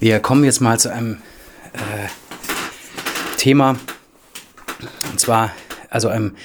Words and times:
Wir 0.00 0.18
kommen 0.18 0.44
jetzt 0.44 0.62
mal 0.62 0.80
zu 0.80 0.90
einem 0.90 1.20
äh, 1.74 2.08
Thema, 3.36 3.78
und 5.10 5.20
zwar 5.20 5.54
also 5.90 6.08
einem 6.08 6.36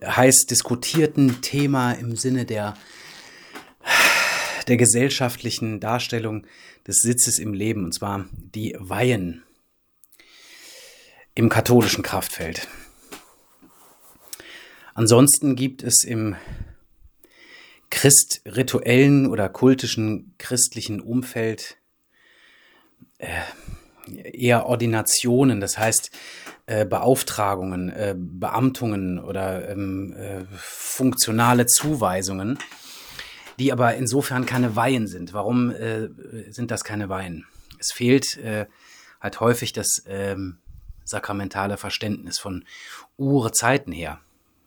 heiß 0.00 0.46
diskutierten 0.46 1.42
Thema 1.42 1.90
im 1.94 2.14
Sinne 2.14 2.44
der, 2.44 2.76
der 4.68 4.76
gesellschaftlichen 4.76 5.80
Darstellung 5.80 6.46
des 6.86 7.00
Sitzes 7.00 7.40
im 7.40 7.52
Leben, 7.52 7.84
und 7.84 7.94
zwar 7.94 8.26
die 8.30 8.76
Weihen 8.78 9.42
im 11.34 11.48
katholischen 11.48 12.04
Kraftfeld. 12.04 12.68
Ansonsten 14.94 15.56
gibt 15.56 15.82
es 15.82 16.04
im 16.04 16.36
christrituellen 17.90 19.26
oder 19.26 19.48
kultischen 19.48 20.32
christlichen 20.38 21.00
Umfeld 21.00 21.79
eher 24.32 24.66
Ordinationen, 24.66 25.60
das 25.60 25.78
heißt 25.78 26.10
äh, 26.66 26.84
Beauftragungen, 26.84 27.90
äh, 27.90 28.14
Beamtungen 28.16 29.18
oder 29.18 29.68
ähm, 29.68 30.14
äh, 30.14 30.44
funktionale 30.56 31.66
Zuweisungen, 31.66 32.58
die 33.58 33.72
aber 33.72 33.94
insofern 33.94 34.46
keine 34.46 34.76
Weihen 34.76 35.06
sind. 35.06 35.32
Warum 35.32 35.70
äh, 35.70 36.08
sind 36.50 36.70
das 36.70 36.84
keine 36.84 37.08
Weihen? 37.08 37.46
Es 37.78 37.92
fehlt 37.92 38.36
äh, 38.38 38.66
halt 39.20 39.40
häufig 39.40 39.72
das 39.72 40.02
ähm, 40.06 40.58
sakramentale 41.04 41.76
Verständnis 41.76 42.38
von 42.38 42.64
Urzeiten 43.16 43.92
her. 43.92 44.20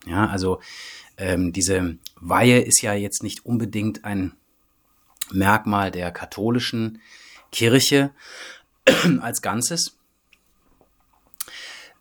Ja, 0.06 0.28
also 0.28 0.60
ähm, 1.18 1.54
diese 1.54 1.98
Weihe 2.20 2.62
ist 2.62 2.82
ja 2.82 2.94
jetzt 2.94 3.24
nicht 3.24 3.46
unbedingt 3.46 4.04
ein 4.04 4.34
Merkmal 5.32 5.90
der 5.92 6.12
katholischen 6.12 7.00
Kirche 7.54 8.12
als 9.22 9.42
Ganzes, 9.42 9.98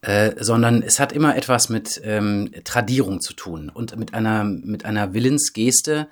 äh, 0.01 0.33
sondern 0.43 0.83
es 0.83 0.99
hat 0.99 1.13
immer 1.13 1.37
etwas 1.37 1.69
mit 1.69 2.01
ähm, 2.03 2.51
Tradierung 2.65 3.21
zu 3.21 3.35
tun 3.35 3.69
und 3.69 3.97
mit 3.97 4.15
einer, 4.15 4.43
mit 4.43 4.85
einer 4.85 5.15
Willensgeste, 5.15 6.09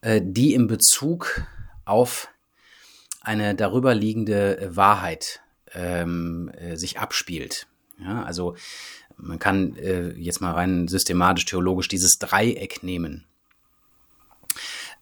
äh, 0.00 0.22
die 0.24 0.54
im 0.54 0.66
Bezug 0.66 1.42
auf 1.84 2.28
eine 3.20 3.54
darüber 3.54 3.94
liegende 3.94 4.70
Wahrheit 4.74 5.40
ähm, 5.74 6.50
äh, 6.56 6.76
sich 6.76 6.98
abspielt. 6.98 7.66
Ja, 7.98 8.22
also 8.22 8.56
man 9.16 9.38
kann 9.38 9.76
äh, 9.76 10.12
jetzt 10.12 10.40
mal 10.40 10.52
rein 10.52 10.88
systematisch 10.88 11.44
theologisch 11.44 11.88
dieses 11.88 12.18
Dreieck 12.18 12.82
nehmen. 12.82 13.27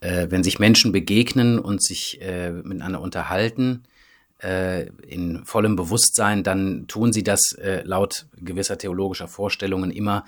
Äh, 0.00 0.26
wenn 0.30 0.44
sich 0.44 0.58
Menschen 0.58 0.92
begegnen 0.92 1.58
und 1.58 1.82
sich 1.82 2.20
äh, 2.20 2.52
miteinander 2.52 3.00
unterhalten, 3.00 3.84
äh, 4.42 4.86
in 5.06 5.44
vollem 5.44 5.76
Bewusstsein, 5.76 6.42
dann 6.42 6.86
tun 6.86 7.12
sie 7.12 7.22
das 7.22 7.52
äh, 7.52 7.82
laut 7.84 8.26
gewisser 8.36 8.76
theologischer 8.78 9.28
Vorstellungen 9.28 9.90
immer 9.90 10.24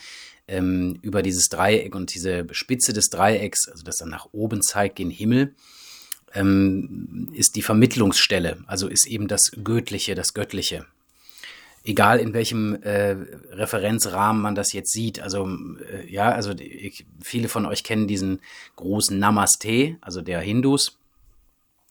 ähm, 0.47 0.99
über 1.03 1.23
dieses 1.23 1.49
Dreieck 1.49 1.95
und 1.95 2.15
diese 2.15 2.47
Spitze 2.53 2.93
des 2.93 3.11
Dreiecks, 3.11 3.69
also 3.69 3.85
das 3.85 3.97
dann 3.97 4.09
nach 4.09 4.29
oben 4.33 4.63
zeigt, 4.63 4.97
gen 4.97 5.11
Himmel, 5.11 5.55
ähm, 6.35 7.31
ist 7.35 7.57
die 7.57 7.63
Vermittlungsstelle, 7.63 8.59
also 8.67 8.89
ist 8.89 9.07
eben 9.07 9.29
das 9.29 9.51
Göttliche, 9.63 10.15
das 10.15 10.33
Göttliche 10.33 10.87
egal 11.89 12.21
in 12.21 12.35
welchem 12.35 12.81
äh, 12.83 13.17
Referenzrahmen 13.51 14.43
man 14.43 14.55
das 14.55 14.73
jetzt 14.75 14.93
sieht. 14.93 15.21
Also 15.21 15.49
äh, 15.91 16.07
ja, 16.07 16.31
also 16.31 16.53
ich, 16.53 17.07
viele 17.23 17.49
von 17.49 17.65
euch 17.65 17.83
kennen 17.83 18.07
diesen 18.07 18.41
großen 18.77 19.19
Namaste, 19.19 19.97
also 20.03 20.21
der 20.21 20.41
Hindus. 20.41 20.99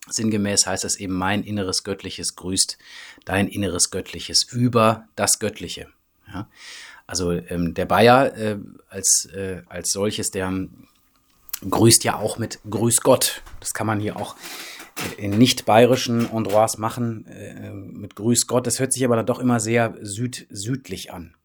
Sinngemäß 0.09 0.67
heißt 0.67 0.85
es 0.85 0.97
eben, 0.97 1.13
mein 1.13 1.43
inneres 1.43 1.83
Göttliches 1.83 2.35
grüßt 2.35 2.77
dein 3.25 3.47
inneres 3.47 3.89
Göttliches 3.89 4.43
über 4.43 5.07
das 5.15 5.39
Göttliche. 5.39 5.87
Ja? 6.31 6.47
Also 7.07 7.31
ähm, 7.31 7.73
der 7.73 7.85
Bayer 7.85 8.37
äh, 8.37 8.57
als, 8.89 9.27
äh, 9.33 9.63
als 9.67 9.89
solches, 9.89 10.29
der 10.29 10.67
grüßt 11.67 12.03
ja 12.03 12.17
auch 12.17 12.37
mit 12.37 12.59
Grüß 12.69 13.01
Gott. 13.01 13.41
Das 13.59 13.73
kann 13.73 13.87
man 13.87 13.99
hier 13.99 14.15
auch 14.15 14.35
nicht 15.19 15.65
bayerischen 15.65 16.29
Endroits 16.31 16.77
machen 16.77 17.25
äh, 17.27 17.71
mit 17.71 18.15
Grüß 18.15 18.47
Gott. 18.47 18.67
Das 18.67 18.79
hört 18.79 18.93
sich 18.93 19.03
aber 19.05 19.15
dann 19.15 19.25
doch 19.25 19.39
immer 19.39 19.59
sehr 19.59 19.95
süd 20.01 20.47
südlich 20.49 21.11
an. 21.11 21.35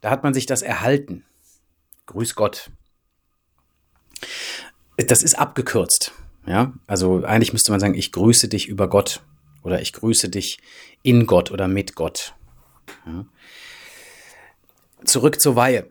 Da 0.00 0.10
hat 0.10 0.22
man 0.22 0.34
sich 0.34 0.46
das 0.46 0.62
erhalten. 0.62 1.24
Grüß 2.06 2.34
Gott. 2.34 2.70
Das 4.96 5.22
ist 5.22 5.38
abgekürzt. 5.38 6.12
Ja, 6.46 6.72
also 6.86 7.24
eigentlich 7.24 7.52
müsste 7.52 7.70
man 7.70 7.80
sagen, 7.80 7.94
ich 7.94 8.12
grüße 8.12 8.48
dich 8.48 8.68
über 8.68 8.88
Gott 8.88 9.22
oder 9.62 9.80
ich 9.80 9.92
grüße 9.92 10.28
dich 10.28 10.58
in 11.02 11.26
Gott 11.26 11.50
oder 11.50 11.68
mit 11.68 11.94
Gott. 11.94 12.34
Ja. 13.06 13.24
Zurück 15.04 15.40
zur 15.40 15.56
Weihe. 15.56 15.88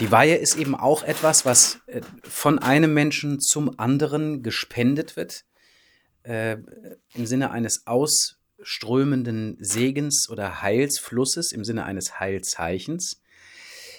Die 0.00 0.10
Weihe 0.10 0.36
ist 0.36 0.56
eben 0.56 0.74
auch 0.74 1.04
etwas, 1.04 1.44
was 1.44 1.80
äh, 1.86 2.00
von 2.24 2.58
einem 2.58 2.92
Menschen 2.92 3.40
zum 3.40 3.78
anderen 3.78 4.42
gespendet 4.42 5.16
wird 5.16 5.45
äh, 6.26 6.58
im 7.14 7.26
Sinne 7.26 7.50
eines 7.50 7.86
ausströmenden 7.86 9.56
Segens 9.60 10.28
oder 10.28 10.62
Heilsflusses, 10.62 11.52
im 11.52 11.64
Sinne 11.64 11.84
eines 11.84 12.18
Heilzeichens. 12.18 13.22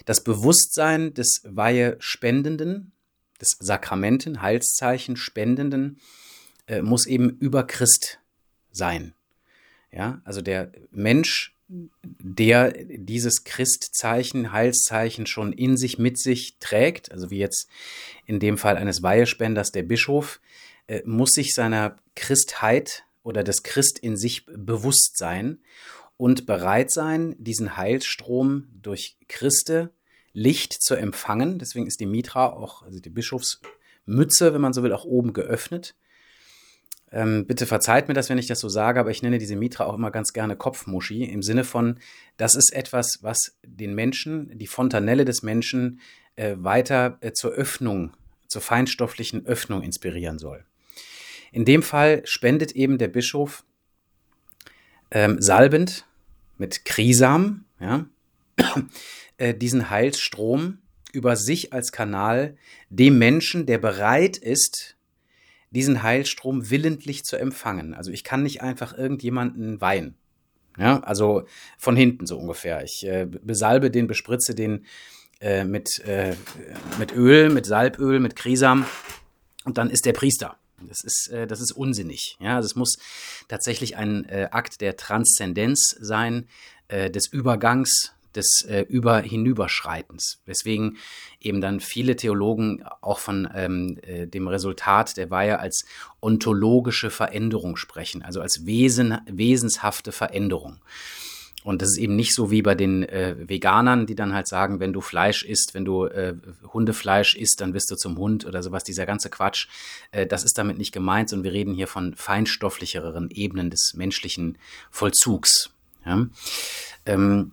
Das 0.06 0.24
Bewusstsein 0.24 1.14
des 1.14 1.42
Weihe-Spendenden, 1.44 2.92
des 3.42 3.58
Sakramenten, 3.60 4.42
Heilszeichen 4.42 5.16
Spendenden, 5.16 6.00
äh, 6.68 6.82
muss 6.82 7.06
eben 7.06 7.30
über 7.30 7.66
Christ 7.66 8.20
sein. 8.72 9.14
Ja, 9.92 10.22
also 10.26 10.42
der 10.42 10.72
Mensch, 10.92 11.56
der 11.68 12.72
dieses 12.72 13.44
Christzeichen, 13.44 14.52
Heilszeichen 14.52 15.26
schon 15.26 15.54
in 15.54 15.78
sich, 15.78 15.98
mit 15.98 16.20
sich 16.20 16.58
trägt, 16.60 17.12
also 17.12 17.30
wie 17.30 17.40
jetzt 17.40 17.70
in 18.26 18.40
dem 18.40 18.58
Fall 18.58 18.78
eines 18.78 19.02
Weihespenders 19.02 19.72
der 19.72 19.84
Bischof, 19.84 20.40
äh, 20.88 21.02
muss 21.06 21.32
sich 21.32 21.54
seiner 21.54 21.98
Christheit 22.16 23.04
oder 23.24 23.44
des 23.44 23.64
Christ 23.64 24.00
in 24.00 24.18
sich 24.18 24.46
bewusst 24.46 25.18
sein 25.18 25.60
und 26.18 26.46
bereit 26.46 26.92
sein, 26.92 27.36
diesen 27.38 27.78
Heilstrom 27.78 28.68
durch 28.82 29.18
Christe 29.28 29.92
Licht 30.34 30.74
zu 30.74 30.96
empfangen. 30.96 31.60
Deswegen 31.60 31.88
ist 31.88 32.00
die 32.00 32.06
Mitra 32.06 32.48
auch, 32.48 32.84
also 32.84 33.00
die 33.00 33.10
Bischofsmütze, 33.10 34.54
wenn 34.54 34.62
man 34.62 34.74
so 34.74 34.84
will, 34.84 34.94
auch 34.94 35.04
oben 35.04 35.34
geöffnet. 35.34 35.96
Ähm, 37.12 37.48
bitte 37.48 37.66
verzeiht 37.66 38.08
mir 38.08 38.14
das, 38.14 38.30
wenn 38.30 38.38
ich 38.38 38.48
das 38.48 38.60
so 38.60 38.70
sage, 38.70 39.00
aber 39.00 39.12
ich 39.12 39.24
nenne 39.24 39.40
diese 39.40 39.56
Mitra 39.56 39.86
auch 39.86 39.96
immer 39.96 40.12
ganz 40.12 40.34
gerne 40.34 40.56
Kopfmuschi 40.56 41.24
im 41.24 41.42
Sinne 41.42 41.64
von, 41.64 42.00
das 42.38 42.56
ist 42.56 42.72
etwas, 42.72 43.20
was 43.24 43.58
den 43.66 43.96
Menschen, 43.96 44.56
die 44.58 44.68
Fontanelle 44.68 45.26
des 45.26 45.42
Menschen 45.42 46.02
äh, 46.36 46.56
weiter 46.60 47.18
äh, 47.22 47.32
zur 47.32 47.52
Öffnung, 47.52 48.14
zur 48.48 48.62
feinstofflichen 48.62 49.46
Öffnung 49.48 49.82
inspirieren 49.82 50.38
soll. 50.38 50.67
In 51.52 51.66
dem 51.66 51.84
Fall 51.84 52.22
spendet 52.26 52.74
eben 52.74 52.98
der 52.98 53.08
Bischof 53.08 53.64
ähm, 55.12 55.42
salbend 55.42 56.06
mit 56.58 56.86
Krisam 56.86 57.66
ja, 57.80 58.06
äh, 59.38 59.54
diesen 59.54 59.90
Heilsstrom 59.90 60.80
über 61.14 61.36
sich 61.36 61.74
als 61.74 61.92
Kanal 61.92 62.58
dem 62.90 63.18
Menschen, 63.18 63.66
der 63.66 63.78
bereit 63.78 64.38
ist, 64.38 64.98
diesen 65.72 66.04
Heilstrom 66.04 66.70
willentlich 66.70 67.24
zu 67.24 67.38
empfangen. 67.38 67.94
Also 67.94 68.12
ich 68.12 68.24
kann 68.24 68.44
nicht 68.44 68.62
einfach 68.62 68.98
irgendjemanden 68.98 69.82
weihen. 69.82 70.16
Ja, 70.78 71.00
also 71.00 71.48
von 71.78 71.96
hinten 71.96 72.28
so 72.28 72.38
ungefähr. 72.38 72.84
Ich 72.84 73.06
äh, 73.06 73.26
besalbe 73.26 73.90
den, 73.90 74.08
bespritze 74.08 74.54
den 74.54 74.86
äh, 75.40 75.64
mit, 75.64 76.00
äh, 76.06 76.36
mit 77.00 77.12
Öl, 77.14 77.50
mit 77.50 77.66
Salböl, 77.66 78.20
mit 78.20 78.36
Krisam 78.36 78.86
und 79.66 79.78
dann 79.78 79.90
ist 79.90 80.06
der 80.06 80.14
Priester. 80.14 80.58
Das 80.82 81.04
ist, 81.04 81.30
äh, 81.32 81.48
das 81.48 81.60
ist 81.60 81.72
unsinnig. 81.72 82.38
Ja, 82.40 82.56
also 82.56 82.68
es 82.68 82.76
muss 82.76 82.98
tatsächlich 83.48 83.98
ein 83.98 84.26
äh, 84.26 84.50
Akt 84.52 84.82
der 84.82 84.96
Transzendenz 84.96 85.96
sein, 86.00 86.48
äh, 86.88 87.10
des 87.10 87.28
Übergangs, 87.28 88.14
des 88.36 88.64
äh, 88.70 88.82
Über 88.82 89.20
Hinüberschreitens. 89.20 90.40
Weswegen 90.46 90.98
eben 91.42 91.60
dann 91.60 91.80
viele 91.80 92.16
Theologen 92.16 92.84
auch 93.02 93.20
von 93.20 93.50
ähm, 93.54 93.98
äh, 94.04 94.28
dem 94.28 94.48
Resultat 94.48 95.18
der 95.18 95.32
Weihe 95.32 95.60
als 95.60 95.86
ontologische 96.22 97.10
Veränderung 97.10 97.76
sprechen, 97.76 98.22
also 98.22 98.40
als 98.40 98.66
Wesen, 98.66 99.18
wesenshafte 99.28 100.12
Veränderung. 100.12 100.80
Und 101.68 101.82
das 101.82 101.90
ist 101.90 101.98
eben 101.98 102.16
nicht 102.16 102.34
so 102.34 102.50
wie 102.50 102.62
bei 102.62 102.76
den 102.76 103.04
äh, 103.04 103.36
Veganern, 103.38 104.06
die 104.06 104.16
dann 104.16 104.34
halt 104.34 104.48
sagen, 104.48 104.80
wenn 104.80 104.94
du 104.94 105.02
Fleisch 105.02 105.44
isst, 105.44 105.74
wenn 105.74 105.84
du 105.84 106.06
äh, 106.06 106.34
Hundefleisch 106.72 107.36
isst, 107.36 107.60
dann 107.60 107.74
bist 107.74 107.92
du 107.92 107.98
zum 107.98 108.18
Hund 108.18 108.46
oder 108.46 108.64
sowas. 108.64 108.86
Dieser 108.86 109.06
ganze 109.06 109.30
Quatsch, 109.30 109.68
äh, 110.12 110.26
das 110.26 110.46
ist 110.46 110.58
damit 110.58 110.78
nicht 110.78 110.94
gemeint, 110.94 111.34
und 111.34 111.44
wir 111.44 111.52
reden 111.52 111.74
hier 111.74 111.88
von 111.88 112.16
feinstofflicheren 112.16 113.30
Ebenen 113.32 113.70
des 113.70 113.96
menschlichen 113.96 114.58
Vollzugs. 114.92 115.72
Ja? 116.06 116.28
Ähm, 117.06 117.52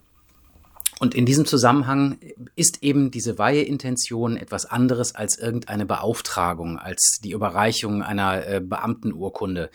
und 1.00 1.16
in 1.16 1.26
diesem 1.26 1.44
Zusammenhang 1.44 2.18
ist 2.54 2.84
eben 2.84 3.10
diese 3.10 3.36
Weiheintention 3.36 4.36
etwas 4.36 4.64
anderes 4.64 5.16
als 5.16 5.38
irgendeine 5.38 5.86
Beauftragung, 5.86 6.78
als 6.78 7.18
die 7.24 7.32
Überreichung 7.32 8.04
einer 8.04 8.46
äh, 8.46 8.60
Beamtenurkunde. 8.60 9.70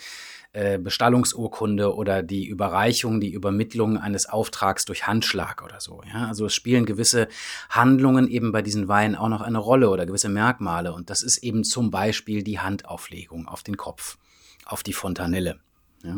Äh, 0.51 0.79
Bestallungsurkunde 0.79 1.93
oder 1.93 2.23
die 2.23 2.45
Überreichung, 2.45 3.21
die 3.21 3.31
Übermittlung 3.31 3.97
eines 3.97 4.27
Auftrags 4.27 4.85
durch 4.85 5.05
Handschlag 5.05 5.63
oder 5.63 5.79
so. 5.79 6.01
Ja? 6.11 6.27
Also 6.27 6.47
es 6.47 6.55
spielen 6.55 6.85
gewisse 6.85 7.27
Handlungen 7.69 8.27
eben 8.27 8.51
bei 8.51 8.61
diesen 8.61 8.87
Weihen 8.87 9.15
auch 9.15 9.29
noch 9.29 9.41
eine 9.41 9.59
Rolle 9.59 9.89
oder 9.89 10.05
gewisse 10.05 10.29
Merkmale. 10.29 10.93
Und 10.93 11.09
das 11.09 11.21
ist 11.21 11.43
eben 11.43 11.63
zum 11.63 11.91
Beispiel 11.91 12.43
die 12.43 12.59
Handauflegung 12.59 13.47
auf 13.47 13.61
den 13.61 13.77
Kopf, 13.77 14.17
auf 14.65 14.81
die 14.81 14.93
Fontanelle. 14.93 15.59
Ja? 16.03 16.17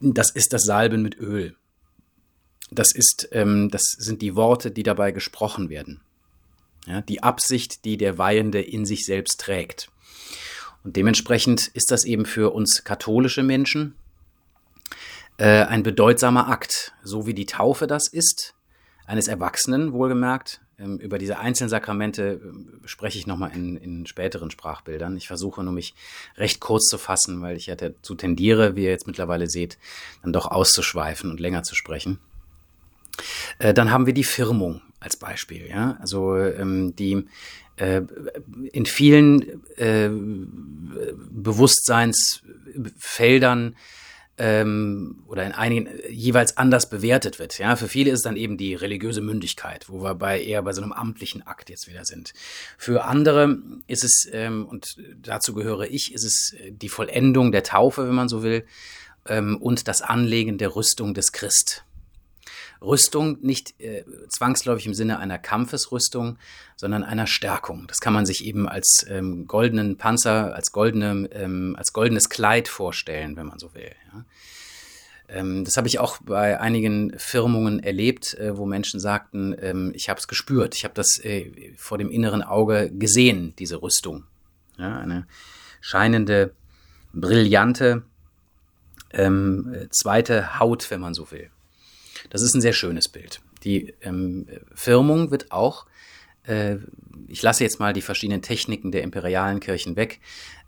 Das 0.00 0.30
ist 0.30 0.52
das 0.54 0.62
Salben 0.62 1.02
mit 1.02 1.18
Öl. 1.18 1.56
Das 2.70 2.92
ist, 2.92 3.28
ähm, 3.32 3.68
das 3.68 3.82
sind 3.98 4.22
die 4.22 4.34
Worte, 4.34 4.70
die 4.70 4.82
dabei 4.82 5.10
gesprochen 5.12 5.68
werden. 5.68 6.00
Ja, 6.86 7.02
die 7.02 7.22
Absicht, 7.22 7.84
die 7.84 7.98
der 7.98 8.16
Weihende 8.16 8.62
in 8.62 8.86
sich 8.86 9.04
selbst 9.04 9.40
trägt. 9.40 9.90
Und 10.84 10.96
dementsprechend 10.96 11.68
ist 11.68 11.90
das 11.90 12.04
eben 12.04 12.24
für 12.24 12.52
uns 12.52 12.84
katholische 12.84 13.42
Menschen 13.42 13.94
äh, 15.36 15.64
ein 15.64 15.82
bedeutsamer 15.82 16.48
Akt, 16.48 16.92
so 17.02 17.26
wie 17.26 17.34
die 17.34 17.46
Taufe 17.46 17.86
das 17.86 18.08
ist, 18.08 18.54
eines 19.06 19.28
Erwachsenen 19.28 19.92
wohlgemerkt. 19.92 20.60
Ähm, 20.78 20.98
über 20.98 21.18
diese 21.18 21.38
einzelnen 21.38 21.68
Sakramente 21.68 22.40
äh, 22.42 22.88
spreche 22.88 23.18
ich 23.18 23.26
nochmal 23.26 23.52
in, 23.54 23.76
in 23.76 24.06
späteren 24.06 24.50
Sprachbildern. 24.50 25.16
Ich 25.16 25.26
versuche 25.26 25.62
nur 25.62 25.72
mich 25.72 25.94
recht 26.36 26.60
kurz 26.60 26.88
zu 26.88 26.96
fassen, 26.96 27.42
weil 27.42 27.56
ich 27.56 27.66
ja 27.66 27.74
dazu 27.74 28.14
tendiere, 28.14 28.76
wie 28.76 28.84
ihr 28.84 28.90
jetzt 28.90 29.06
mittlerweile 29.06 29.48
seht, 29.48 29.78
dann 30.22 30.32
doch 30.32 30.46
auszuschweifen 30.46 31.30
und 31.30 31.40
länger 31.40 31.62
zu 31.62 31.74
sprechen. 31.74 32.18
Äh, 33.58 33.74
dann 33.74 33.90
haben 33.90 34.06
wir 34.06 34.14
die 34.14 34.24
Firmung 34.24 34.80
als 35.00 35.16
Beispiel. 35.16 35.68
Ja? 35.68 35.96
Also 36.00 36.36
ähm, 36.36 36.94
die 36.94 37.24
äh, 37.76 38.02
in 38.72 38.86
vielen 38.86 39.64
äh, 39.76 40.08
Bewusstseinsfeldern 41.30 43.74
ähm, 44.36 45.24
oder 45.26 45.46
in 45.46 45.52
einigen 45.52 45.88
jeweils 46.08 46.56
anders 46.56 46.90
bewertet 46.90 47.38
wird. 47.38 47.58
Ja, 47.58 47.76
für 47.76 47.86
viele 47.88 48.10
ist 48.10 48.26
dann 48.26 48.36
eben 48.36 48.56
die 48.56 48.74
religiöse 48.74 49.22
Mündigkeit, 49.22 49.88
wo 49.88 50.02
wir 50.02 50.14
bei 50.14 50.42
eher 50.42 50.62
bei 50.62 50.72
so 50.72 50.82
einem 50.82 50.92
amtlichen 50.92 51.46
Akt 51.46 51.70
jetzt 51.70 51.88
wieder 51.88 52.04
sind. 52.04 52.32
Für 52.78 53.04
andere 53.04 53.58
ist 53.86 54.04
es 54.04 54.28
ähm, 54.32 54.66
und 54.66 54.96
dazu 55.16 55.54
gehöre 55.54 55.90
ich, 55.90 56.14
ist 56.14 56.24
es 56.24 56.54
die 56.70 56.88
Vollendung 56.88 57.52
der 57.52 57.62
Taufe, 57.62 58.06
wenn 58.06 58.14
man 58.14 58.28
so 58.28 58.42
will, 58.42 58.64
ähm, 59.26 59.58
und 59.58 59.88
das 59.88 60.02
Anlegen 60.02 60.58
der 60.58 60.76
Rüstung 60.76 61.14
des 61.14 61.32
Christ. 61.32 61.84
Rüstung 62.82 63.38
nicht 63.42 63.78
äh, 63.80 64.04
zwangsläufig 64.28 64.86
im 64.86 64.94
Sinne 64.94 65.18
einer 65.18 65.38
Kampfesrüstung, 65.38 66.38
sondern 66.76 67.04
einer 67.04 67.26
Stärkung. 67.26 67.86
Das 67.86 68.00
kann 68.00 68.14
man 68.14 68.26
sich 68.26 68.44
eben 68.44 68.68
als 68.68 69.04
ähm, 69.08 69.46
goldenen 69.46 69.96
Panzer, 69.96 70.54
als, 70.54 70.72
goldene, 70.72 71.28
ähm, 71.32 71.76
als 71.78 71.92
goldenes 71.92 72.28
Kleid 72.28 72.68
vorstellen, 72.68 73.36
wenn 73.36 73.46
man 73.46 73.58
so 73.58 73.74
will. 73.74 73.92
Ja. 74.12 74.24
Ähm, 75.28 75.64
das 75.64 75.76
habe 75.76 75.88
ich 75.88 75.98
auch 75.98 76.18
bei 76.22 76.58
einigen 76.58 77.12
Firmungen 77.18 77.82
erlebt, 77.82 78.34
äh, 78.34 78.56
wo 78.56 78.66
Menschen 78.66 78.98
sagten, 78.98 79.54
ähm, 79.60 79.92
ich 79.94 80.08
habe 80.08 80.18
es 80.18 80.26
gespürt, 80.26 80.74
ich 80.74 80.84
habe 80.84 80.94
das 80.94 81.18
äh, 81.22 81.74
vor 81.76 81.98
dem 81.98 82.10
inneren 82.10 82.42
Auge 82.42 82.90
gesehen, 82.92 83.54
diese 83.58 83.82
Rüstung. 83.82 84.24
Ja, 84.78 84.98
eine 84.98 85.26
scheinende, 85.80 86.54
brillante 87.12 88.02
ähm, 89.12 89.88
zweite 89.90 90.58
Haut, 90.58 90.90
wenn 90.90 91.00
man 91.00 91.14
so 91.14 91.30
will. 91.30 91.50
Das 92.30 92.42
ist 92.42 92.54
ein 92.54 92.60
sehr 92.60 92.72
schönes 92.72 93.08
Bild. 93.08 93.40
Die 93.64 93.94
ähm, 94.00 94.46
Firmung 94.74 95.30
wird 95.30 95.52
auch, 95.52 95.84
äh, 96.44 96.76
ich 97.28 97.42
lasse 97.42 97.64
jetzt 97.64 97.80
mal 97.80 97.92
die 97.92 98.00
verschiedenen 98.00 98.40
Techniken 98.40 98.92
der 98.92 99.02
imperialen 99.02 99.60
Kirchen 99.60 99.96
weg, 99.96 100.20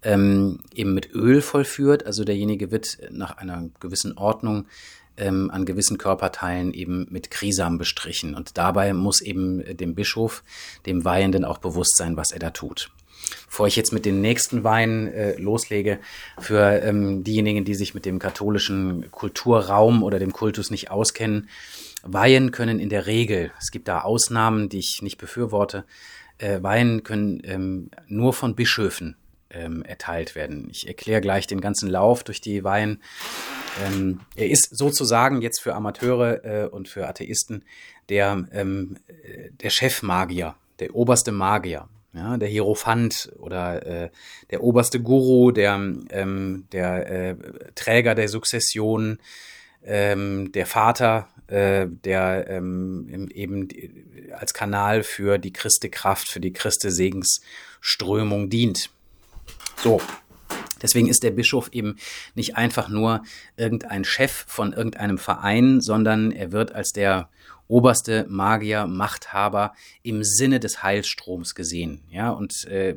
ähm, 0.02 0.60
eben 0.74 0.92
mit 0.92 1.14
Öl 1.14 1.40
vollführt. 1.40 2.04
Also 2.04 2.24
derjenige 2.24 2.70
wird 2.70 2.98
nach 3.10 3.38
einer 3.38 3.70
gewissen 3.80 4.18
Ordnung 4.18 4.66
ähm, 5.16 5.50
an 5.50 5.64
gewissen 5.64 5.98
Körperteilen 5.98 6.74
eben 6.74 7.06
mit 7.10 7.30
Krisam 7.30 7.78
bestrichen. 7.78 8.34
Und 8.34 8.58
dabei 8.58 8.92
muss 8.92 9.20
eben 9.20 9.76
dem 9.76 9.94
Bischof, 9.94 10.42
dem 10.86 11.04
Weihenden 11.04 11.44
auch 11.44 11.58
bewusst 11.58 11.96
sein, 11.96 12.16
was 12.16 12.32
er 12.32 12.38
da 12.38 12.50
tut. 12.50 12.90
Bevor 13.46 13.66
ich 13.66 13.76
jetzt 13.76 13.92
mit 13.92 14.04
den 14.04 14.20
nächsten 14.20 14.64
Weinen 14.64 15.08
äh, 15.08 15.34
loslege, 15.36 15.98
für 16.38 16.82
ähm, 16.82 17.24
diejenigen, 17.24 17.64
die 17.64 17.74
sich 17.74 17.94
mit 17.94 18.06
dem 18.06 18.18
katholischen 18.18 19.10
Kulturraum 19.10 20.02
oder 20.02 20.18
dem 20.18 20.32
Kultus 20.32 20.70
nicht 20.70 20.90
auskennen, 20.90 21.48
Weihen 22.02 22.50
können 22.50 22.80
in 22.80 22.88
der 22.88 23.06
Regel, 23.06 23.52
es 23.60 23.70
gibt 23.70 23.88
da 23.88 24.00
Ausnahmen, 24.00 24.68
die 24.68 24.78
ich 24.78 25.02
nicht 25.02 25.18
befürworte, 25.18 25.84
äh, 26.38 26.62
Weihen 26.62 27.02
können 27.02 27.42
ähm, 27.44 27.90
nur 28.08 28.32
von 28.32 28.56
Bischöfen 28.56 29.16
ähm, 29.50 29.82
erteilt 29.82 30.34
werden. 30.34 30.68
Ich 30.70 30.88
erkläre 30.88 31.20
gleich 31.20 31.46
den 31.46 31.60
ganzen 31.60 31.88
Lauf 31.88 32.24
durch 32.24 32.40
die 32.40 32.64
Weihen. 32.64 33.00
Ähm, 33.84 34.20
er 34.34 34.50
ist 34.50 34.76
sozusagen 34.76 35.42
jetzt 35.42 35.60
für 35.60 35.74
Amateure 35.74 36.44
äh, 36.44 36.66
und 36.66 36.88
für 36.88 37.06
Atheisten 37.06 37.64
der, 38.08 38.46
ähm, 38.52 38.96
der 39.62 39.70
Chefmagier, 39.70 40.56
der 40.80 40.94
oberste 40.94 41.32
Magier 41.32 41.88
ja, 42.14 42.36
der 42.36 42.48
Hierophant 42.48 43.32
oder 43.38 43.86
äh, 43.86 44.10
der 44.50 44.62
oberste 44.62 45.00
Guru, 45.00 45.50
der, 45.50 45.74
ähm, 46.10 46.66
der 46.72 47.10
äh, 47.10 47.36
Träger 47.74 48.14
der 48.14 48.28
Sukzession, 48.28 49.18
ähm, 49.84 50.52
der 50.52 50.66
Vater, 50.66 51.28
äh, 51.46 51.86
der 51.88 52.46
ähm, 52.48 53.28
eben 53.34 53.68
als 54.32 54.54
Kanal 54.54 55.02
für 55.02 55.38
die 55.38 55.52
Christe 55.52 55.88
Kraft, 55.88 56.28
für 56.28 56.40
die 56.40 56.52
Christe 56.52 56.90
Segensströmung 56.90 58.50
dient. 58.50 58.90
So. 59.76 60.00
Deswegen 60.82 61.08
ist 61.08 61.22
der 61.22 61.30
Bischof 61.30 61.70
eben 61.72 61.96
nicht 62.34 62.56
einfach 62.56 62.88
nur 62.88 63.22
irgendein 63.56 64.04
Chef 64.04 64.44
von 64.48 64.72
irgendeinem 64.72 65.16
Verein, 65.16 65.80
sondern 65.80 66.32
er 66.32 66.50
wird 66.52 66.74
als 66.74 66.92
der 66.92 67.28
oberste 67.72 68.26
Magier, 68.28 68.86
Machthaber 68.86 69.72
im 70.02 70.22
Sinne 70.22 70.60
des 70.60 70.82
Heilstroms 70.82 71.54
gesehen. 71.54 72.02
Ja, 72.10 72.30
und 72.30 72.66
äh, 72.66 72.96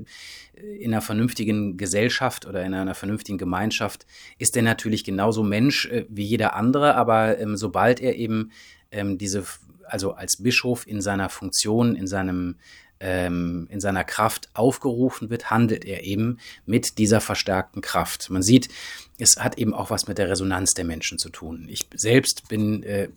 in 0.54 0.94
einer 0.94 1.02
vernünftigen 1.02 1.78
Gesellschaft 1.78 2.46
oder 2.46 2.64
in 2.66 2.74
einer 2.74 2.94
vernünftigen 2.94 3.38
Gemeinschaft 3.38 4.06
ist 4.38 4.58
er 4.58 4.64
natürlich 4.64 5.06
genauso 5.06 5.44
Mensch 5.44 5.86
äh, 5.86 6.06
wie 6.10 6.26
jeder 6.26 6.56
andere, 6.56 6.96
aber 6.96 7.40
ähm, 7.40 7.56
sobald 7.56 8.02
er 8.02 8.16
eben 8.16 8.52
ähm, 8.92 9.18
diese, 9.18 9.46
also 9.86 10.12
als 10.12 10.44
Bischof 10.44 10.86
in 10.86 11.02
seiner 11.02 11.30
Funktion, 11.30 11.96
in 11.96 12.08
seinem 12.08 12.56
ähm, 13.00 13.68
in 13.70 13.82
seiner 13.82 14.06
Kraft 14.06 14.50
aufgerufen 14.54 15.30
wird, 15.30 15.52
handelt 15.52 15.84
er 15.84 16.06
eben 16.06 16.40
mit 16.66 16.98
dieser 16.98 17.20
verstärkten 17.20 17.82
Kraft. 17.82 18.30
Man 18.30 18.42
sieht, 18.42 18.70
es 19.18 19.38
hat 19.38 19.58
eben 19.58 19.74
auch 19.74 19.90
was 19.90 20.08
mit 20.08 20.18
der 20.18 20.30
Resonanz 20.30 20.74
der 20.74 20.86
Menschen 20.86 21.18
zu 21.18 21.30
tun. 21.30 21.68
Ich 21.70 21.88
selbst 21.94 22.50
bin 22.50 22.84
äh, 22.84 23.10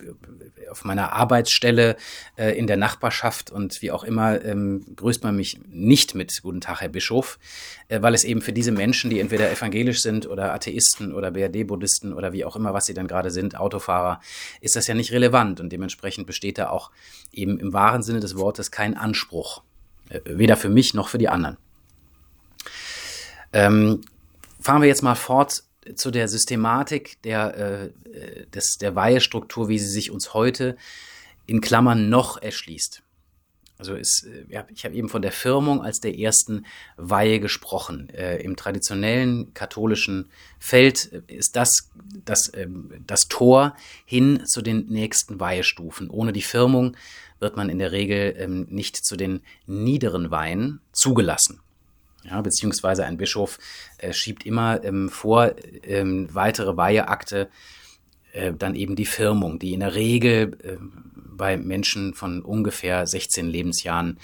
auf 0.70 0.84
meiner 0.84 1.12
Arbeitsstelle 1.12 1.96
äh, 2.36 2.56
in 2.56 2.66
der 2.66 2.76
Nachbarschaft 2.76 3.50
und 3.50 3.82
wie 3.82 3.90
auch 3.90 4.04
immer 4.04 4.44
ähm, 4.44 4.84
grüßt 4.94 5.24
man 5.24 5.36
mich 5.36 5.60
nicht 5.68 6.14
mit 6.14 6.40
Guten 6.42 6.60
Tag, 6.60 6.80
Herr 6.80 6.88
Bischof, 6.88 7.38
äh, 7.88 8.00
weil 8.00 8.14
es 8.14 8.24
eben 8.24 8.40
für 8.40 8.52
diese 8.52 8.70
Menschen, 8.70 9.10
die 9.10 9.18
entweder 9.18 9.50
evangelisch 9.50 10.00
sind 10.00 10.28
oder 10.28 10.54
Atheisten 10.54 11.12
oder 11.12 11.30
BRD-Buddhisten 11.30 12.12
oder 12.12 12.32
wie 12.32 12.44
auch 12.44 12.54
immer, 12.54 12.74
was 12.74 12.86
sie 12.86 12.94
dann 12.94 13.08
gerade 13.08 13.30
sind, 13.30 13.58
Autofahrer, 13.58 14.20
ist 14.60 14.76
das 14.76 14.86
ja 14.86 14.94
nicht 14.94 15.12
relevant 15.12 15.60
und 15.60 15.70
dementsprechend 15.70 16.26
besteht 16.26 16.58
da 16.58 16.70
auch 16.70 16.90
eben 17.32 17.58
im 17.58 17.72
wahren 17.72 18.02
Sinne 18.02 18.20
des 18.20 18.36
Wortes 18.36 18.70
kein 18.70 18.96
Anspruch. 18.96 19.62
Äh, 20.10 20.20
weder 20.24 20.56
für 20.56 20.68
mich 20.68 20.94
noch 20.94 21.08
für 21.08 21.18
die 21.18 21.28
anderen. 21.28 21.56
Ähm, 23.52 24.02
fahren 24.60 24.82
wir 24.82 24.88
jetzt 24.88 25.02
mal 25.02 25.14
fort 25.14 25.62
zu 25.94 26.10
der 26.10 26.28
Systematik 26.28 27.20
der, 27.22 27.56
äh, 27.56 28.46
des, 28.46 28.78
der 28.80 28.94
Weihestruktur, 28.94 29.68
wie 29.68 29.78
sie 29.78 29.90
sich 29.90 30.10
uns 30.10 30.34
heute 30.34 30.76
in 31.46 31.60
Klammern 31.60 32.08
noch 32.08 32.40
erschließt. 32.40 33.02
Also 33.78 33.94
ist, 33.94 34.26
äh, 34.26 34.44
ja, 34.52 34.66
ich 34.74 34.84
habe 34.84 34.94
eben 34.94 35.08
von 35.08 35.22
der 35.22 35.32
Firmung 35.32 35.82
als 35.82 36.00
der 36.00 36.18
ersten 36.18 36.66
Weihe 36.96 37.38
gesprochen. 37.40 38.10
Äh, 38.10 38.42
Im 38.42 38.56
traditionellen 38.56 39.54
katholischen 39.54 40.30
Feld 40.58 41.04
ist 41.28 41.54
das 41.54 41.90
das, 42.24 42.48
äh, 42.48 42.66
das 43.06 43.28
Tor 43.28 43.76
hin 44.04 44.42
zu 44.46 44.62
den 44.62 44.86
nächsten 44.88 45.38
Weihestufen. 45.38 46.10
Ohne 46.10 46.32
die 46.32 46.42
Firmung 46.42 46.96
wird 47.38 47.56
man 47.56 47.70
in 47.70 47.78
der 47.78 47.92
Regel 47.92 48.34
ähm, 48.36 48.66
nicht 48.68 48.96
zu 48.96 49.16
den 49.16 49.40
niederen 49.66 50.32
Weihen 50.32 50.80
zugelassen. 50.92 51.60
Ja, 52.28 52.40
beziehungsweise 52.40 53.04
ein 53.04 53.16
Bischof 53.16 53.58
äh, 53.98 54.12
schiebt 54.12 54.44
immer 54.44 54.84
ähm, 54.84 55.08
vor 55.08 55.52
ähm, 55.82 56.28
weitere 56.32 56.76
Weiheakte 56.76 57.48
äh, 58.32 58.52
dann 58.52 58.74
eben 58.74 58.96
die 58.96 59.06
Firmung, 59.06 59.58
die 59.58 59.72
in 59.72 59.80
der 59.80 59.94
Regel 59.94 60.58
äh, 60.62 60.76
bei 61.14 61.56
Menschen 61.56 62.14
von 62.14 62.42
ungefähr 62.42 63.06
16 63.06 63.48
Lebensjahren 63.48 64.18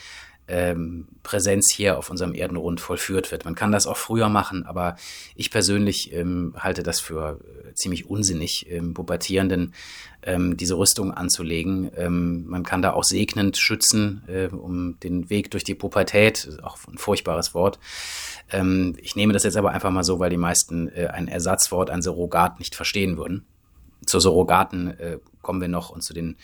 ähm, 0.46 1.08
Präsenz 1.22 1.72
hier 1.72 1.96
auf 1.96 2.10
unserem 2.10 2.34
Erdenrund 2.34 2.80
vollführt 2.80 3.32
wird. 3.32 3.44
Man 3.44 3.54
kann 3.54 3.72
das 3.72 3.86
auch 3.86 3.96
früher 3.96 4.28
machen, 4.28 4.66
aber 4.66 4.96
ich 5.34 5.50
persönlich 5.50 6.12
ähm, 6.12 6.54
halte 6.58 6.82
das 6.82 7.00
für 7.00 7.40
äh, 7.40 7.63
ziemlich 7.74 8.08
unsinnig, 8.08 8.66
ähm, 8.70 8.94
Pubertierenden 8.94 9.74
ähm, 10.22 10.56
diese 10.56 10.76
Rüstung 10.76 11.12
anzulegen. 11.12 11.90
Ähm, 11.96 12.46
man 12.46 12.62
kann 12.62 12.82
da 12.82 12.92
auch 12.92 13.04
segnend 13.04 13.56
schützen, 13.56 14.22
äh, 14.26 14.46
um 14.46 14.98
den 15.00 15.30
Weg 15.30 15.50
durch 15.50 15.64
die 15.64 15.74
Pubertät, 15.74 16.58
auch 16.62 16.78
ein 16.88 16.98
furchtbares 16.98 17.54
Wort. 17.54 17.78
Ähm, 18.50 18.96
ich 19.00 19.16
nehme 19.16 19.32
das 19.32 19.44
jetzt 19.44 19.56
aber 19.56 19.72
einfach 19.72 19.90
mal 19.90 20.04
so, 20.04 20.18
weil 20.18 20.30
die 20.30 20.36
meisten 20.36 20.88
äh, 20.88 21.08
ein 21.08 21.28
Ersatzwort, 21.28 21.90
ein 21.90 22.02
Surrogat 22.02 22.58
nicht 22.58 22.74
verstehen 22.74 23.16
würden. 23.16 23.44
Zu 24.06 24.20
Surrogaten 24.20 24.98
äh, 24.98 25.18
kommen 25.42 25.60
wir 25.60 25.68
noch 25.68 25.90
und 25.90 26.02
zu 26.02 26.14
den 26.14 26.36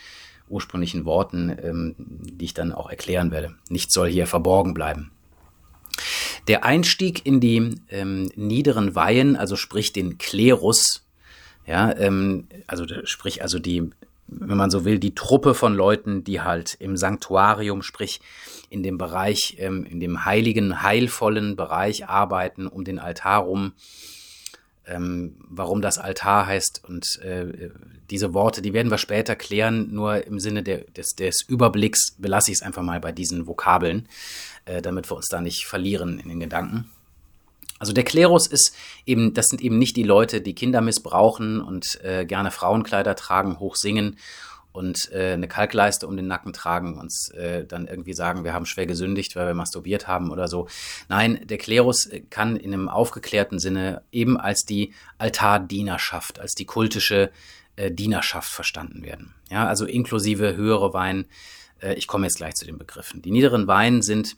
ursprünglichen 0.49 1.05
Worten, 1.05 1.57
ähm, 1.61 1.95
die 1.97 2.45
ich 2.45 2.53
dann 2.53 2.73
auch 2.73 2.89
erklären 2.89 3.31
werde. 3.31 3.55
Nichts 3.69 3.93
soll 3.93 4.09
hier 4.09 4.27
verborgen 4.27 4.73
bleiben. 4.73 5.11
Der 6.47 6.65
Einstieg 6.65 7.25
in 7.25 7.39
die 7.39 7.75
ähm, 7.89 8.31
niederen 8.35 8.95
Weihen, 8.95 9.35
also 9.35 9.55
sprich 9.55 9.93
den 9.93 10.17
Klerus, 10.17 11.05
ja, 11.65 11.95
ähm, 11.97 12.47
also 12.67 12.85
sprich 13.05 13.41
also 13.41 13.59
die, 13.59 13.91
wenn 14.27 14.57
man 14.57 14.71
so 14.71 14.85
will, 14.85 14.99
die 14.99 15.15
Truppe 15.15 15.53
von 15.53 15.73
Leuten, 15.75 16.23
die 16.23 16.41
halt 16.41 16.75
im 16.79 16.97
Sanktuarium, 16.97 17.81
sprich 17.81 18.21
in 18.69 18.83
dem 18.83 18.97
Bereich, 18.97 19.57
ähm, 19.59 19.85
in 19.85 19.99
dem 19.99 20.25
heiligen, 20.25 20.81
heilvollen 20.81 21.55
Bereich 21.55 22.07
arbeiten, 22.07 22.67
um 22.67 22.83
den 22.83 22.99
Altar 22.99 23.41
rum, 23.41 23.73
ähm, 24.85 25.35
warum 25.49 25.81
das 25.81 25.97
Altar 25.97 26.47
heißt 26.47 26.83
und 26.87 27.19
äh, 27.21 27.69
diese 28.09 28.33
Worte, 28.33 28.61
die 28.61 28.73
werden 28.73 28.91
wir 28.91 28.97
später 28.97 29.35
klären, 29.35 29.93
nur 29.93 30.25
im 30.25 30.39
Sinne 30.39 30.63
der, 30.63 30.79
des, 30.95 31.15
des 31.15 31.43
Überblicks 31.47 32.15
belasse 32.17 32.51
ich 32.51 32.57
es 32.57 32.61
einfach 32.61 32.81
mal 32.81 32.99
bei 32.99 33.11
diesen 33.11 33.47
Vokabeln, 33.47 34.07
äh, 34.65 34.81
damit 34.81 35.09
wir 35.09 35.15
uns 35.15 35.27
da 35.27 35.39
nicht 35.39 35.65
verlieren 35.65 36.19
in 36.19 36.29
den 36.29 36.39
Gedanken. 36.39 36.89
Also 37.81 37.93
der 37.93 38.03
Klerus 38.03 38.45
ist 38.45 38.75
eben, 39.07 39.33
das 39.33 39.47
sind 39.47 39.59
eben 39.59 39.79
nicht 39.79 39.97
die 39.97 40.03
Leute, 40.03 40.39
die 40.39 40.53
Kinder 40.53 40.81
missbrauchen 40.81 41.59
und 41.59 41.99
äh, 42.03 42.25
gerne 42.27 42.51
Frauenkleider 42.51 43.15
tragen, 43.15 43.59
hoch 43.59 43.75
singen 43.75 44.17
und 44.71 45.11
äh, 45.11 45.33
eine 45.33 45.47
Kalkleiste 45.47 46.05
um 46.05 46.15
den 46.15 46.27
Nacken 46.27 46.53
tragen 46.53 46.99
und 46.99 47.11
äh, 47.33 47.65
dann 47.65 47.87
irgendwie 47.87 48.13
sagen, 48.13 48.43
wir 48.43 48.53
haben 48.53 48.67
schwer 48.67 48.85
gesündigt, 48.85 49.35
weil 49.35 49.47
wir 49.47 49.55
masturbiert 49.55 50.07
haben 50.07 50.29
oder 50.29 50.47
so. 50.47 50.67
Nein, 51.09 51.41
der 51.43 51.57
Klerus 51.57 52.07
kann 52.29 52.55
in 52.55 52.71
einem 52.71 52.87
aufgeklärten 52.87 53.57
Sinne 53.57 54.03
eben 54.11 54.37
als 54.37 54.63
die 54.63 54.93
Altardienerschaft, 55.17 56.39
als 56.39 56.53
die 56.53 56.65
kultische 56.65 57.31
äh, 57.77 57.89
Dienerschaft 57.89 58.51
verstanden 58.51 59.01
werden. 59.01 59.33
Ja, 59.49 59.65
also 59.65 59.87
inklusive 59.87 60.55
höhere 60.55 60.93
Wein. 60.93 61.25
Äh, 61.81 61.95
ich 61.95 62.05
komme 62.05 62.27
jetzt 62.27 62.37
gleich 62.37 62.53
zu 62.53 62.67
den 62.67 62.77
Begriffen. 62.77 63.23
Die 63.23 63.31
niederen 63.31 63.65
Weinen 63.65 64.03
sind 64.03 64.35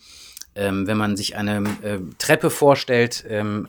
ähm, 0.55 0.88
wenn 0.88 0.98
man 0.98 1.17
sich 1.17 1.36
eine 1.36 1.63
äh, 1.81 2.00
Treppe 2.17 2.50
vorstellt, 2.50 3.25
ähm, 3.27 3.67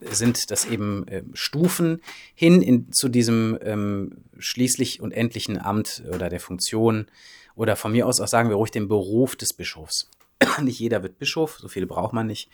äh, 0.00 0.14
sind 0.14 0.50
das 0.50 0.64
eben 0.64 1.06
äh, 1.08 1.22
Stufen 1.34 2.00
hin 2.34 2.62
in, 2.62 2.92
zu 2.92 3.08
diesem 3.08 3.58
ähm, 3.62 4.18
schließlich 4.38 5.00
und 5.00 5.12
endlichen 5.12 5.58
Amt 5.60 6.02
oder 6.12 6.28
der 6.28 6.40
Funktion 6.40 7.06
oder 7.54 7.76
von 7.76 7.92
mir 7.92 8.06
aus 8.06 8.20
auch 8.20 8.28
sagen 8.28 8.48
wir 8.48 8.56
ruhig 8.56 8.70
den 8.70 8.88
Beruf 8.88 9.36
des 9.36 9.52
Bischofs. 9.52 10.10
nicht 10.62 10.78
jeder 10.78 11.02
wird 11.02 11.18
Bischof, 11.18 11.58
so 11.60 11.68
viele 11.68 11.86
braucht 11.86 12.12
man 12.12 12.26
nicht. 12.26 12.48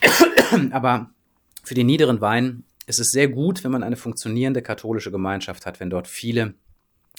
Aber 0.70 1.10
für 1.64 1.74
den 1.74 1.86
niederen 1.86 2.20
Wein 2.20 2.64
ist 2.86 3.00
es 3.00 3.10
sehr 3.10 3.28
gut, 3.28 3.64
wenn 3.64 3.70
man 3.70 3.82
eine 3.82 3.96
funktionierende 3.96 4.62
katholische 4.62 5.10
Gemeinschaft 5.10 5.66
hat, 5.66 5.80
wenn 5.80 5.90
dort 5.90 6.08
viele 6.08 6.54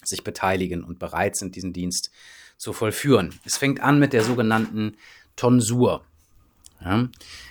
sich 0.03 0.23
beteiligen 0.23 0.83
und 0.83 0.99
bereit 0.99 1.35
sind, 1.35 1.55
diesen 1.55 1.73
Dienst 1.73 2.11
zu 2.57 2.73
vollführen. 2.73 3.39
Es 3.45 3.57
fängt 3.57 3.79
an 3.81 3.99
mit 3.99 4.13
der 4.13 4.23
sogenannten 4.23 4.97
Tonsur. 5.35 6.03
Ja. 6.83 7.07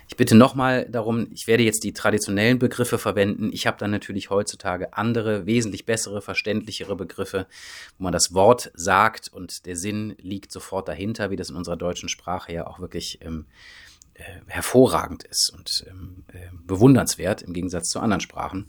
Ich 0.08 0.16
bitte 0.16 0.34
nochmal 0.34 0.86
darum, 0.90 1.28
ich 1.32 1.46
werde 1.46 1.62
jetzt 1.62 1.84
die 1.84 1.94
traditionellen 1.94 2.58
Begriffe 2.58 2.98
verwenden. 2.98 3.50
Ich 3.52 3.66
habe 3.66 3.78
dann 3.78 3.90
natürlich 3.90 4.28
heutzutage 4.28 4.92
andere, 4.92 5.46
wesentlich 5.46 5.86
bessere, 5.86 6.20
verständlichere 6.20 6.96
Begriffe, 6.96 7.46
wo 7.96 8.04
man 8.04 8.12
das 8.12 8.34
Wort 8.34 8.70
sagt 8.74 9.28
und 9.32 9.64
der 9.64 9.76
Sinn 9.76 10.14
liegt 10.18 10.52
sofort 10.52 10.86
dahinter, 10.86 11.30
wie 11.30 11.36
das 11.36 11.48
in 11.48 11.56
unserer 11.56 11.76
deutschen 11.76 12.10
Sprache 12.10 12.52
ja 12.52 12.66
auch 12.66 12.78
wirklich 12.78 13.20
ähm, 13.22 13.46
äh, 14.14 14.22
hervorragend 14.48 15.24
ist 15.24 15.50
und 15.56 15.86
ähm, 15.88 16.24
äh, 16.32 16.50
bewundernswert 16.66 17.40
im 17.40 17.54
Gegensatz 17.54 17.88
zu 17.88 17.98
anderen 17.98 18.20
Sprachen. 18.20 18.68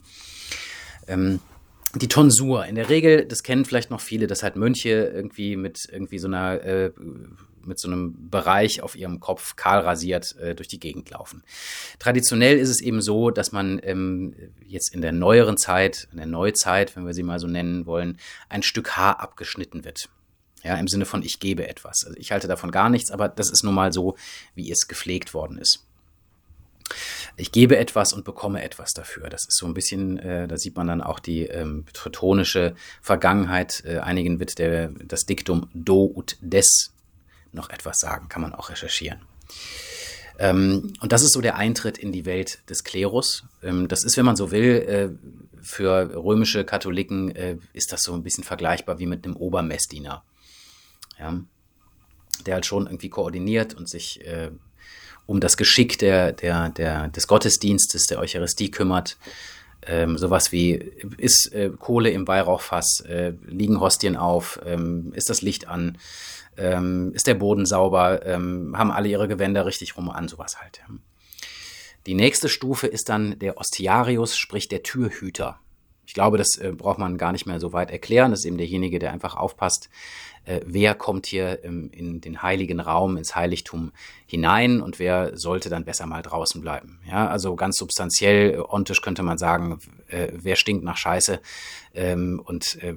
Ähm, 1.06 1.40
die 1.94 2.08
Tonsur. 2.08 2.64
In 2.64 2.74
der 2.74 2.88
Regel, 2.88 3.26
das 3.26 3.42
kennen 3.42 3.66
vielleicht 3.66 3.90
noch 3.90 4.00
viele, 4.00 4.26
dass 4.26 4.42
halt 4.42 4.56
Mönche 4.56 4.88
irgendwie 4.88 5.56
mit 5.56 5.86
irgendwie 5.92 6.18
so 6.18 6.26
einer 6.26 6.62
äh, 6.62 6.92
mit 7.66 7.78
so 7.78 7.88
einem 7.88 8.30
Bereich 8.30 8.82
auf 8.82 8.96
ihrem 8.96 9.20
Kopf 9.20 9.56
kahl 9.56 9.80
rasiert 9.80 10.36
äh, 10.36 10.54
durch 10.54 10.68
die 10.68 10.80
Gegend 10.80 11.10
laufen. 11.10 11.42
Traditionell 11.98 12.58
ist 12.58 12.68
es 12.68 12.80
eben 12.80 13.00
so, 13.00 13.30
dass 13.30 13.52
man 13.52 13.80
ähm, 13.82 14.34
jetzt 14.66 14.94
in 14.94 15.00
der 15.00 15.12
neueren 15.12 15.56
Zeit, 15.56 16.08
in 16.12 16.18
der 16.18 16.26
Neuzeit, 16.26 16.96
wenn 16.96 17.06
wir 17.06 17.14
sie 17.14 17.22
mal 17.22 17.38
so 17.38 17.46
nennen 17.46 17.86
wollen, 17.86 18.18
ein 18.48 18.62
Stück 18.62 18.96
Haar 18.96 19.20
abgeschnitten 19.20 19.84
wird. 19.84 20.08
Ja, 20.62 20.76
im 20.76 20.88
Sinne 20.88 21.04
von 21.04 21.22
ich 21.22 21.40
gebe 21.40 21.68
etwas. 21.68 22.04
Also 22.06 22.18
ich 22.18 22.32
halte 22.32 22.48
davon 22.48 22.70
gar 22.70 22.88
nichts, 22.88 23.10
aber 23.10 23.28
das 23.28 23.50
ist 23.50 23.64
nun 23.64 23.74
mal 23.74 23.92
so, 23.92 24.16
wie 24.54 24.70
es 24.70 24.88
gepflegt 24.88 25.34
worden 25.34 25.58
ist. 25.58 25.86
Ich 27.36 27.52
gebe 27.52 27.76
etwas 27.76 28.12
und 28.12 28.24
bekomme 28.24 28.62
etwas 28.62 28.92
dafür. 28.94 29.28
Das 29.28 29.46
ist 29.46 29.56
so 29.56 29.66
ein 29.66 29.74
bisschen, 29.74 30.18
äh, 30.18 30.46
da 30.46 30.56
sieht 30.56 30.76
man 30.76 30.86
dann 30.86 31.00
auch 31.00 31.18
die 31.18 31.42
ähm, 31.42 31.84
teutonische 31.92 32.74
Vergangenheit. 33.02 33.82
Äh, 33.84 33.98
einigen 33.98 34.38
wird 34.38 34.58
der, 34.58 34.88
das 34.88 35.26
Diktum 35.26 35.68
do 35.74 36.12
ut 36.14 36.36
des 36.40 36.93
noch 37.54 37.70
etwas 37.70 37.98
sagen, 37.98 38.28
kann 38.28 38.42
man 38.42 38.54
auch 38.54 38.70
recherchieren. 38.70 39.20
Ähm, 40.38 40.92
und 41.00 41.12
das 41.12 41.22
ist 41.22 41.32
so 41.32 41.40
der 41.40 41.56
Eintritt 41.56 41.96
in 41.96 42.12
die 42.12 42.24
Welt 42.24 42.58
des 42.68 42.84
Klerus. 42.84 43.44
Ähm, 43.62 43.88
das 43.88 44.04
ist, 44.04 44.16
wenn 44.16 44.24
man 44.24 44.36
so 44.36 44.50
will, 44.50 44.74
äh, 44.88 45.08
für 45.62 46.14
römische 46.14 46.64
Katholiken 46.64 47.34
äh, 47.34 47.56
ist 47.72 47.92
das 47.92 48.02
so 48.02 48.12
ein 48.14 48.22
bisschen 48.22 48.44
vergleichbar 48.44 48.98
wie 48.98 49.06
mit 49.06 49.24
einem 49.24 49.36
Obermessdiener. 49.36 50.24
Ja? 51.18 51.40
Der 52.46 52.54
halt 52.54 52.66
schon 52.66 52.86
irgendwie 52.86 53.08
koordiniert 53.08 53.74
und 53.74 53.88
sich 53.88 54.26
äh, 54.26 54.50
um 55.26 55.40
das 55.40 55.56
Geschick 55.56 55.98
der, 55.98 56.32
der, 56.32 56.68
der, 56.70 57.08
des 57.08 57.26
Gottesdienstes, 57.28 58.06
der 58.08 58.18
Eucharistie 58.18 58.70
kümmert. 58.70 59.16
Ähm, 59.86 60.18
sowas 60.18 60.50
wie, 60.50 60.72
ist 61.18 61.52
äh, 61.52 61.70
Kohle 61.78 62.10
im 62.10 62.26
Weihrauchfass, 62.26 63.00
äh, 63.00 63.34
liegen 63.46 63.80
Hostien 63.80 64.16
auf, 64.16 64.58
ähm, 64.64 65.12
ist 65.14 65.30
das 65.30 65.42
Licht 65.42 65.68
an, 65.68 65.98
ähm, 66.56 67.12
ist 67.14 67.26
der 67.26 67.34
Boden 67.34 67.66
sauber, 67.66 68.24
ähm, 68.26 68.74
haben 68.76 68.90
alle 68.90 69.08
ihre 69.08 69.28
Gewänder 69.28 69.66
richtig 69.66 69.96
rum 69.96 70.10
an, 70.10 70.28
sowas 70.28 70.60
halt. 70.60 70.82
Die 72.06 72.14
nächste 72.14 72.48
Stufe 72.48 72.86
ist 72.86 73.08
dann 73.08 73.38
der 73.38 73.58
Ostiarius, 73.58 74.36
sprich 74.36 74.68
der 74.68 74.82
Türhüter. 74.82 75.58
Ich 76.06 76.12
glaube, 76.12 76.36
das 76.36 76.56
äh, 76.56 76.72
braucht 76.72 76.98
man 76.98 77.16
gar 77.16 77.32
nicht 77.32 77.46
mehr 77.46 77.60
so 77.60 77.72
weit 77.72 77.90
erklären. 77.90 78.30
Das 78.30 78.40
ist 78.40 78.46
eben 78.46 78.58
derjenige, 78.58 78.98
der 78.98 79.12
einfach 79.12 79.36
aufpasst, 79.36 79.88
äh, 80.44 80.60
wer 80.66 80.94
kommt 80.94 81.26
hier 81.26 81.64
ähm, 81.64 81.90
in 81.92 82.20
den 82.20 82.42
heiligen 82.42 82.80
Raum, 82.80 83.16
ins 83.16 83.34
Heiligtum 83.34 83.92
hinein 84.26 84.82
und 84.82 84.98
wer 84.98 85.36
sollte 85.36 85.70
dann 85.70 85.84
besser 85.84 86.06
mal 86.06 86.22
draußen 86.22 86.60
bleiben. 86.60 87.00
Ja, 87.08 87.28
also 87.28 87.56
ganz 87.56 87.76
substanziell, 87.76 88.54
äh, 88.54 88.58
ontisch 88.58 89.00
könnte 89.00 89.22
man 89.22 89.38
sagen, 89.38 89.78
äh, 90.08 90.28
wer 90.34 90.56
stinkt 90.56 90.84
nach 90.84 90.98
Scheiße 90.98 91.40
ähm, 91.94 92.42
und 92.44 92.82
äh, 92.82 92.96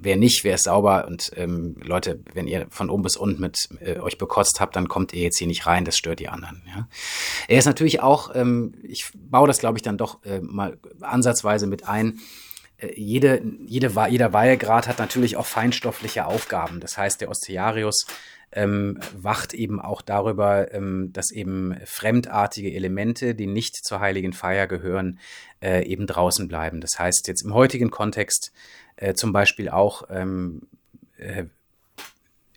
wer 0.00 0.16
nicht, 0.16 0.44
wer 0.44 0.54
ist 0.54 0.64
sauber 0.64 1.06
und 1.06 1.30
ähm, 1.36 1.76
Leute, 1.82 2.20
wenn 2.32 2.46
ihr 2.46 2.66
von 2.70 2.90
oben 2.90 3.02
bis 3.02 3.16
unten 3.16 3.40
mit 3.40 3.68
äh, 3.80 3.98
euch 3.98 4.18
bekotzt 4.18 4.60
habt, 4.60 4.76
dann 4.76 4.88
kommt 4.88 5.12
ihr 5.12 5.22
jetzt 5.22 5.38
hier 5.38 5.46
nicht 5.46 5.66
rein, 5.66 5.84
das 5.84 5.96
stört 5.96 6.20
die 6.20 6.28
anderen. 6.28 6.62
Ja? 6.66 6.88
Er 7.48 7.58
ist 7.58 7.66
natürlich 7.66 8.00
auch, 8.00 8.34
ähm, 8.34 8.74
ich 8.82 9.10
baue 9.14 9.48
das 9.48 9.58
glaube 9.58 9.78
ich 9.78 9.82
dann 9.82 9.98
doch 9.98 10.24
äh, 10.24 10.40
mal 10.40 10.78
ansatzweise 11.00 11.66
mit 11.66 11.88
ein, 11.88 12.20
äh, 12.78 12.92
jede, 12.96 13.42
jede, 13.66 13.92
jeder 14.08 14.32
Weihegrad 14.32 14.88
hat 14.88 14.98
natürlich 14.98 15.36
auch 15.36 15.46
feinstoffliche 15.46 16.26
Aufgaben. 16.26 16.80
Das 16.80 16.96
heißt, 16.96 17.20
der 17.20 17.30
Ostearius 17.30 18.06
ähm, 18.54 18.98
wacht 19.16 19.52
eben 19.52 19.80
auch 19.80 20.00
darüber, 20.00 20.72
ähm, 20.72 21.12
dass 21.12 21.32
eben 21.32 21.76
fremdartige 21.84 22.72
Elemente, 22.72 23.34
die 23.34 23.46
nicht 23.46 23.84
zur 23.84 24.00
heiligen 24.00 24.32
Feier 24.32 24.66
gehören, 24.66 25.18
äh, 25.60 25.84
eben 25.84 26.06
draußen 26.06 26.46
bleiben. 26.46 26.80
Das 26.80 26.98
heißt 26.98 27.26
jetzt 27.26 27.42
im 27.42 27.52
heutigen 27.52 27.90
Kontext 27.90 28.52
äh, 28.96 29.14
zum 29.14 29.32
Beispiel 29.32 29.68
auch 29.68 30.04
ähm, 30.10 30.62
äh, 31.16 31.44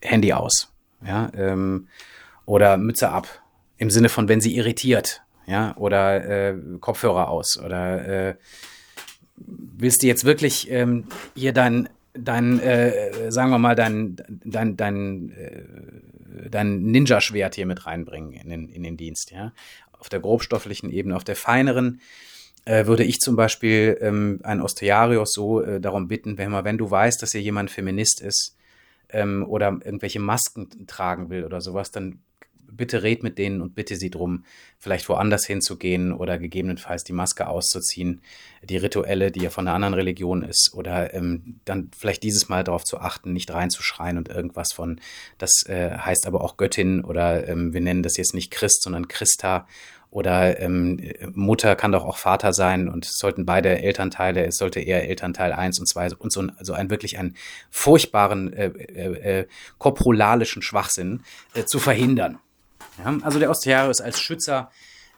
Handy 0.02 0.34
aus, 0.34 0.72
ja, 1.06 1.32
ähm, 1.36 1.88
oder 2.46 2.78
Mütze 2.78 3.10
ab, 3.10 3.28
im 3.78 3.90
Sinne 3.90 4.10
von, 4.10 4.28
wenn 4.28 4.42
sie 4.42 4.56
irritiert, 4.56 5.24
ja, 5.46 5.76
oder 5.78 6.26
äh, 6.26 6.56
Kopfhörer 6.80 7.30
aus, 7.30 7.58
oder 7.58 8.30
äh, 8.30 8.36
willst 9.36 10.04
du 10.04 10.08
jetzt 10.08 10.26
wirklich 10.26 10.70
ähm, 10.72 11.06
hier 11.36 11.54
dein, 11.54 11.90
dein 12.14 12.60
äh, 12.60 13.32
sagen 13.32 13.52
wir 13.52 13.60
mal, 13.60 13.76
dein, 13.76 14.18
dein, 14.28 14.78
dein, 14.78 15.32
äh, 15.32 16.50
dein 16.50 16.82
Ninja-Schwert 16.84 17.56
hier 17.56 17.66
mit 17.66 17.86
reinbringen 17.86 18.34
in 18.34 18.50
den, 18.50 18.70
in 18.70 18.84
den 18.84 18.98
Dienst, 18.98 19.32
ja, 19.32 19.54
auf 20.00 20.10
der 20.10 20.20
grobstofflichen 20.20 20.92
Ebene, 20.92 21.16
auf 21.16 21.24
der 21.24 21.36
feineren, 21.36 21.96
äh, 21.96 22.37
würde 22.68 23.04
ich 23.04 23.20
zum 23.20 23.36
Beispiel 23.36 23.98
ähm, 24.02 24.40
einen 24.44 24.62
Ostearius 24.62 25.34
so 25.34 25.62
äh, 25.62 25.80
darum 25.80 26.08
bitten, 26.08 26.38
wenn, 26.38 26.52
wenn 26.52 26.78
du 26.78 26.90
weißt, 26.90 27.22
dass 27.22 27.32
hier 27.32 27.42
jemand 27.42 27.72
Feminist 27.72 28.22
ist, 28.22 28.58
ähm, 29.10 29.46
oder 29.48 29.68
irgendwelche 29.84 30.20
Masken 30.20 30.88
tragen 30.88 31.30
will 31.30 31.44
oder 31.44 31.62
sowas, 31.62 31.92
dann 31.92 32.20
bitte 32.70 33.02
red 33.02 33.24
mit 33.24 33.38
denen 33.38 33.62
und 33.62 33.76
bitte 33.76 33.96
sie 33.96 34.10
drum, 34.10 34.44
vielleicht 34.78 35.08
woanders 35.08 35.46
hinzugehen 35.46 36.12
oder 36.12 36.38
gegebenenfalls 36.38 37.04
die 37.06 37.14
Maske 37.14 37.48
auszuziehen, 37.48 38.22
die 38.62 38.78
rituelle, 38.78 39.32
die 39.32 39.42
ja 39.42 39.50
von 39.50 39.68
einer 39.68 39.76
anderen 39.76 39.94
Religion 39.94 40.44
ist, 40.44 40.74
oder 40.74 41.14
ähm, 41.14 41.60
dann 41.64 41.90
vielleicht 41.98 42.24
dieses 42.24 42.50
Mal 42.50 42.66
darauf 42.66 42.84
zu 42.84 43.00
achten, 43.00 43.34
nicht 43.34 43.52
reinzuschreien 43.54 44.18
und 44.18 44.28
irgendwas 44.28 44.74
von, 44.74 45.00
das 45.38 45.64
äh, 45.68 45.98
heißt 45.98 46.28
aber 46.28 46.42
auch 46.42 46.58
Göttin 46.58 47.04
oder 47.04 47.48
ähm, 47.48 47.74
wir 47.74 47.82
nennen 47.82 48.04
das 48.04 48.18
jetzt 48.18 48.34
nicht 48.34 48.52
Christ, 48.52 48.84
sondern 48.84 49.08
Christa 49.08 49.68
oder 50.10 50.60
ähm, 50.60 51.02
Mutter 51.34 51.76
kann 51.76 51.92
doch 51.92 52.06
auch 52.06 52.18
Vater 52.18 52.54
sein 52.54 52.88
und 52.88 53.06
es 53.06 53.18
sollten 53.18 53.46
beide 53.46 53.78
Elternteile, 53.80 54.46
es 54.46 54.58
sollte 54.58 54.80
eher 54.80 55.08
Elternteil 55.10 55.52
1 55.52 55.80
und 55.80 55.88
2 55.88 56.16
und 56.16 56.32
so 56.32 56.42
ein, 56.42 56.58
also 56.58 56.74
ein 56.74 56.90
wirklich 56.90 57.18
einen 57.18 57.36
furchtbaren 57.70 58.54
äh, 58.54 58.68
äh, 58.68 59.40
äh, 59.40 59.48
koprolalischen 59.78 60.62
Schwachsinn 60.62 61.24
äh, 61.54 61.66
zu 61.66 61.80
verhindern. 61.80 62.40
Ja, 63.04 63.18
also 63.22 63.38
der 63.38 63.50
Ostiarius 63.50 64.02
als 64.02 64.20
Schützer 64.20 64.72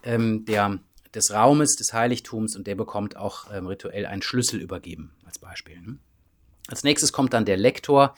ähm, 0.03 0.45
der, 0.45 0.79
des 1.13 1.31
Raumes, 1.31 1.75
des 1.75 1.93
Heiligtums 1.93 2.55
und 2.55 2.67
der 2.67 2.75
bekommt 2.75 3.15
auch 3.15 3.53
ähm, 3.53 3.67
rituell 3.67 4.05
einen 4.05 4.21
Schlüssel 4.21 4.59
übergeben, 4.59 5.15
als 5.25 5.39
Beispiel. 5.39 5.79
Ne? 5.79 5.97
Als 6.67 6.83
nächstes 6.83 7.11
kommt 7.11 7.33
dann 7.33 7.45
der 7.45 7.57
Lektor. 7.57 8.15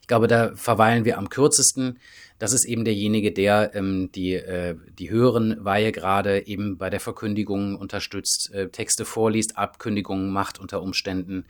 Ich 0.00 0.06
glaube, 0.06 0.26
da 0.26 0.54
verweilen 0.54 1.04
wir 1.04 1.18
am 1.18 1.28
kürzesten. 1.28 1.98
Das 2.40 2.54
ist 2.54 2.64
eben 2.64 2.86
derjenige, 2.86 3.32
der 3.32 3.74
ähm, 3.74 4.10
die, 4.12 4.32
äh, 4.32 4.74
die 4.98 5.10
höheren 5.10 5.62
Weihegrade 5.62 6.46
eben 6.46 6.78
bei 6.78 6.88
der 6.88 6.98
Verkündigung 6.98 7.76
unterstützt, 7.76 8.50
äh, 8.54 8.70
Texte 8.70 9.04
vorliest, 9.04 9.58
Abkündigungen 9.58 10.30
macht 10.30 10.58
unter 10.58 10.80
Umständen 10.80 11.44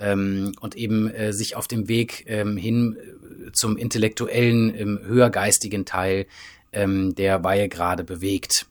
ähm, 0.00 0.52
und 0.58 0.74
eben 0.74 1.10
äh, 1.10 1.34
sich 1.34 1.54
auf 1.54 1.68
dem 1.68 1.86
Weg 1.86 2.24
ähm, 2.28 2.56
hin 2.56 2.96
äh, 2.96 3.52
zum 3.52 3.76
intellektuellen, 3.76 4.74
ähm, 4.74 5.00
höhergeistigen 5.04 5.84
Teil 5.84 6.24
ähm, 6.72 7.14
der 7.14 7.44
Weihe 7.44 7.68
gerade 7.68 8.02
bewegt. 8.02 8.64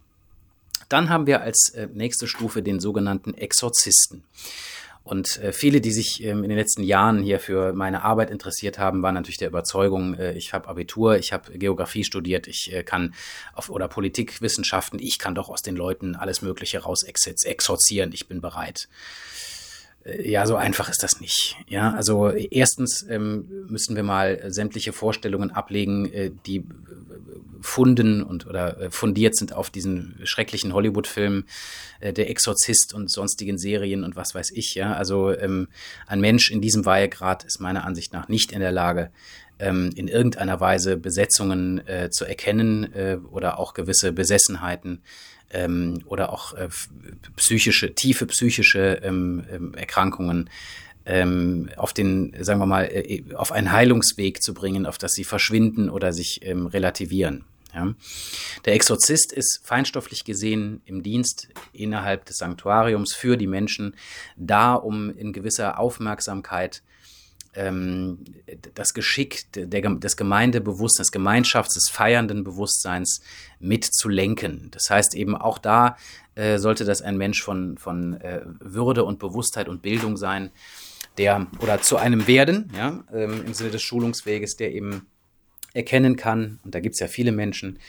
Dann 0.89 1.10
haben 1.10 1.27
wir 1.27 1.41
als 1.41 1.70
äh, 1.75 1.88
nächste 1.94 2.27
Stufe 2.27 2.63
den 2.63 2.80
sogenannten 2.80 3.36
Exorzisten. 3.36 4.24
Und 5.03 5.39
äh, 5.39 5.51
viele, 5.51 5.81
die 5.81 5.91
sich 5.91 6.24
ähm, 6.24 6.43
in 6.43 6.50
den 6.50 6.58
letzten 6.58 6.84
Jahren 6.84 7.24
hier 7.24 7.39
für 7.39 7.74
meine 7.74 8.03
Arbeit 8.03 8.29
interessiert 8.29 8.77
haben, 8.77 9.01
waren 9.01 9.15
natürlich 9.15 9.39
der 9.39 9.48
Überzeugung, 9.48 10.13
äh, 10.13 10.34
ich 10.34 10.53
habe 10.53 10.67
Abitur, 10.67 11.17
ich 11.17 11.34
habe 11.34 11.58
Geografie 11.58 12.03
studiert, 12.03 12.48
ich 12.48 12.72
äh, 12.72 12.84
kann 12.84 13.15
auf 13.53 13.70
oder 13.70 13.88
Politikwissenschaften, 13.88 15.00
ich 15.00 15.17
kann 15.17 15.34
doch 15.34 15.50
aus 15.50 15.63
den 15.63 15.75
Leuten 15.75 16.15
alles 16.15 16.41
Mögliche 16.43 16.79
raus 16.79 17.03
exorzieren, 17.03 18.12
ich 18.13 18.27
bin 18.27 18.41
bereit. 18.41 18.88
Ja, 20.03 20.48
so 20.48 20.55
einfach 20.55 20.89
ist 20.89 21.03
das 21.03 21.22
nicht. 21.22 21.58
Ja, 21.67 21.93
also 21.93 22.29
erstens 22.29 23.05
ähm, 23.08 23.65
müssen 23.67 23.96
wir 23.96 24.03
mal 24.03 24.51
sämtliche 24.51 24.93
Vorstellungen 24.93 25.51
ablegen, 25.51 26.12
äh, 26.12 26.31
die 26.48 26.58
äh, 26.58 26.63
funden 27.62 28.24
und 28.24 28.48
oder 28.48 28.79
äh, 28.79 28.89
fundiert 28.89 29.36
sind 29.36 29.53
auf 29.53 29.70
diesen 29.70 30.20
schrecklichen 30.24 30.74
Hollywood-Filmen, 30.74 31.46
äh, 32.00 32.13
der 32.13 32.31
Exorzist 32.31 32.96
und 32.96 33.12
sonstigen 33.12 33.60
Serien 33.60 34.03
und 34.03 34.15
was 34.15 34.34
weiß 34.34 34.51
ich. 34.51 34.74
Ja, 34.74 34.93
also 34.93 35.38
ähm, 35.38 35.67
ein 36.08 36.20
Mensch 36.20 36.50
in 36.50 36.62
diesem 36.62 36.86
Weihegrad 36.86 37.43
ist 37.43 37.60
meiner 37.60 37.86
Ansicht 37.86 38.12
nach 38.12 38.27
nicht 38.27 38.53
in 38.53 38.60
der 38.60 38.72
Lage, 38.72 39.12
ähm, 39.60 39.91
in 39.96 40.08
irgendeiner 40.08 40.60
Weise 40.60 40.98
Besetzungen 40.98 41.88
äh, 41.88 42.10
zu 42.10 42.25
erkennen 42.25 42.91
äh, 42.93 43.17
oder 43.29 43.60
auch 43.60 43.75
gewisse 43.75 44.12
Besessenheiten 44.12 45.03
ähm, 45.51 46.03
oder 46.05 46.31
auch 46.31 46.53
äh, 46.53 46.70
psychische, 47.36 47.93
tiefe 47.93 48.25
psychische 48.27 49.00
ähm, 49.03 49.43
ähm, 49.51 49.74
Erkrankungen 49.74 50.50
ähm, 51.05 51.70
auf 51.77 51.93
den, 51.93 52.36
sagen 52.39 52.60
wir 52.60 52.65
mal, 52.65 52.84
äh, 52.91 53.24
auf 53.36 53.51
einen 53.51 53.72
Heilungsweg 53.72 54.41
zu 54.41 54.53
bringen, 54.53 54.86
auf 54.86 54.98
das 54.98 55.13
sie 55.13 55.24
verschwinden 55.24 55.89
oder 55.89 56.13
sich 56.13 56.46
ähm, 56.46 56.67
relativieren. 56.67 57.46
Ja. 57.74 57.93
Der 58.65 58.74
Exorzist 58.74 59.31
ist 59.31 59.62
feinstofflich 59.63 60.25
gesehen 60.25 60.81
im 60.86 61.03
Dienst 61.03 61.48
innerhalb 61.72 62.25
des 62.25 62.38
Sanktuariums 62.38 63.13
für 63.13 63.38
die 63.38 63.48
Menschen 63.48 63.96
da, 64.36 64.74
um 64.74 65.15
in 65.17 65.31
gewisser 65.31 65.79
Aufmerksamkeit 65.79 66.84
ähm, 67.53 68.24
das 68.74 68.93
Geschick 68.93 69.51
der, 69.53 69.81
des 69.81 70.17
Gemeindebewusstseins, 70.17 71.08
des 71.08 71.12
Gemeinschafts, 71.12 71.74
des 71.74 71.89
feiernden 71.89 72.43
Bewusstseins 72.43 73.22
mitzulenken. 73.60 74.70
Das 74.72 74.89
heißt 74.89 75.15
eben 75.15 75.36
auch 75.36 75.58
da 75.58 75.98
äh, 76.36 76.58
sollte 76.58 76.86
das 76.86 77.01
ein 77.01 77.17
Mensch 77.17 77.41
von, 77.41 77.77
von 77.77 78.13
äh, 78.22 78.41
Würde 78.60 79.03
und 79.03 79.20
Bewusstheit 79.20 79.67
und 79.67 79.81
Bildung 79.81 80.17
sein, 80.17 80.51
der 81.17 81.48
oder 81.60 81.81
zu 81.81 81.98
einem 81.98 82.25
werden, 82.27 82.72
ja, 82.75 83.03
ähm, 83.13 83.43
im 83.46 83.53
Sinne 83.53 83.71
des 83.71 83.82
Schulungsweges, 83.82 84.56
der 84.56 84.73
eben 84.73 85.08
erkennen 85.73 86.15
kann, 86.15 86.60
und 86.63 86.73
da 86.73 86.80
gibt 86.80 86.95
es 86.95 86.99
ja 86.99 87.08
viele 87.08 87.32
Menschen, 87.32 87.80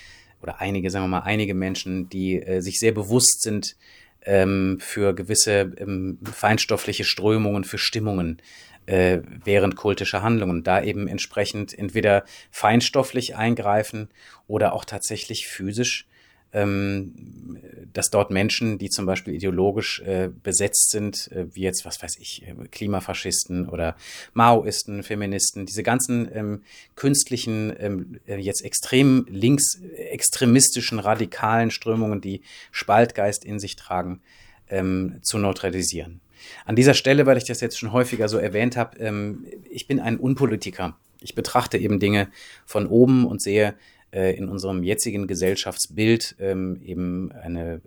oder 0.42 0.60
einige, 0.60 0.90
sagen 0.90 1.04
wir 1.04 1.08
mal, 1.08 1.20
einige 1.20 1.54
Menschen, 1.54 2.08
die 2.08 2.42
äh, 2.42 2.60
sich 2.60 2.80
sehr 2.80 2.92
bewusst 2.92 3.42
sind 3.42 3.76
ähm, 4.24 4.78
für 4.80 5.14
gewisse 5.14 5.72
ähm, 5.78 6.18
feinstoffliche 6.24 7.04
Strömungen, 7.04 7.64
für 7.64 7.78
Stimmungen 7.78 8.42
äh, 8.86 9.20
während 9.44 9.76
kultischer 9.76 10.22
Handlungen. 10.22 10.62
Da 10.62 10.82
eben 10.82 11.08
entsprechend 11.08 11.76
entweder 11.76 12.24
feinstofflich 12.50 13.36
eingreifen 13.36 14.08
oder 14.46 14.72
auch 14.72 14.84
tatsächlich 14.84 15.46
physisch 15.46 16.06
ähm, 16.52 17.58
dass 17.92 18.10
dort 18.10 18.30
Menschen, 18.30 18.78
die 18.78 18.90
zum 18.90 19.06
Beispiel 19.06 19.34
ideologisch 19.34 20.00
äh, 20.00 20.28
besetzt 20.42 20.90
sind, 20.90 21.30
äh, 21.32 21.46
wie 21.54 21.62
jetzt, 21.62 21.84
was 21.84 22.02
weiß 22.02 22.18
ich, 22.18 22.46
äh, 22.46 22.54
Klimafaschisten 22.70 23.68
oder 23.68 23.96
Maoisten, 24.34 25.02
Feministen, 25.02 25.66
diese 25.66 25.82
ganzen 25.82 26.28
ähm, 26.34 26.62
künstlichen, 26.94 27.72
ähm, 27.78 28.20
äh, 28.26 28.36
jetzt 28.36 28.64
extrem 28.64 29.26
links, 29.28 29.80
extremistischen, 29.96 30.98
radikalen 30.98 31.70
Strömungen, 31.70 32.20
die 32.20 32.42
Spaltgeist 32.70 33.44
in 33.44 33.58
sich 33.58 33.76
tragen, 33.76 34.20
ähm, 34.68 35.20
zu 35.22 35.38
neutralisieren. 35.38 36.21
An 36.64 36.76
dieser 36.76 36.94
Stelle, 36.94 37.26
weil 37.26 37.36
ich 37.36 37.44
das 37.44 37.60
jetzt 37.60 37.78
schon 37.78 37.92
häufiger 37.92 38.28
so 38.28 38.38
erwähnt 38.38 38.76
habe, 38.76 38.98
ähm, 38.98 39.46
ich 39.70 39.86
bin 39.86 40.00
ein 40.00 40.16
Unpolitiker. 40.16 40.96
Ich 41.20 41.34
betrachte 41.34 41.78
eben 41.78 42.00
Dinge 42.00 42.28
von 42.66 42.86
oben 42.86 43.26
und 43.26 43.40
sehe, 43.40 43.74
äh, 44.12 44.36
in 44.36 44.48
unserem 44.48 44.82
jetzigen 44.82 45.26
Gesellschaftsbild 45.26 46.36
ähm, 46.38 46.80
eben 46.84 47.32
eine, 47.32 47.80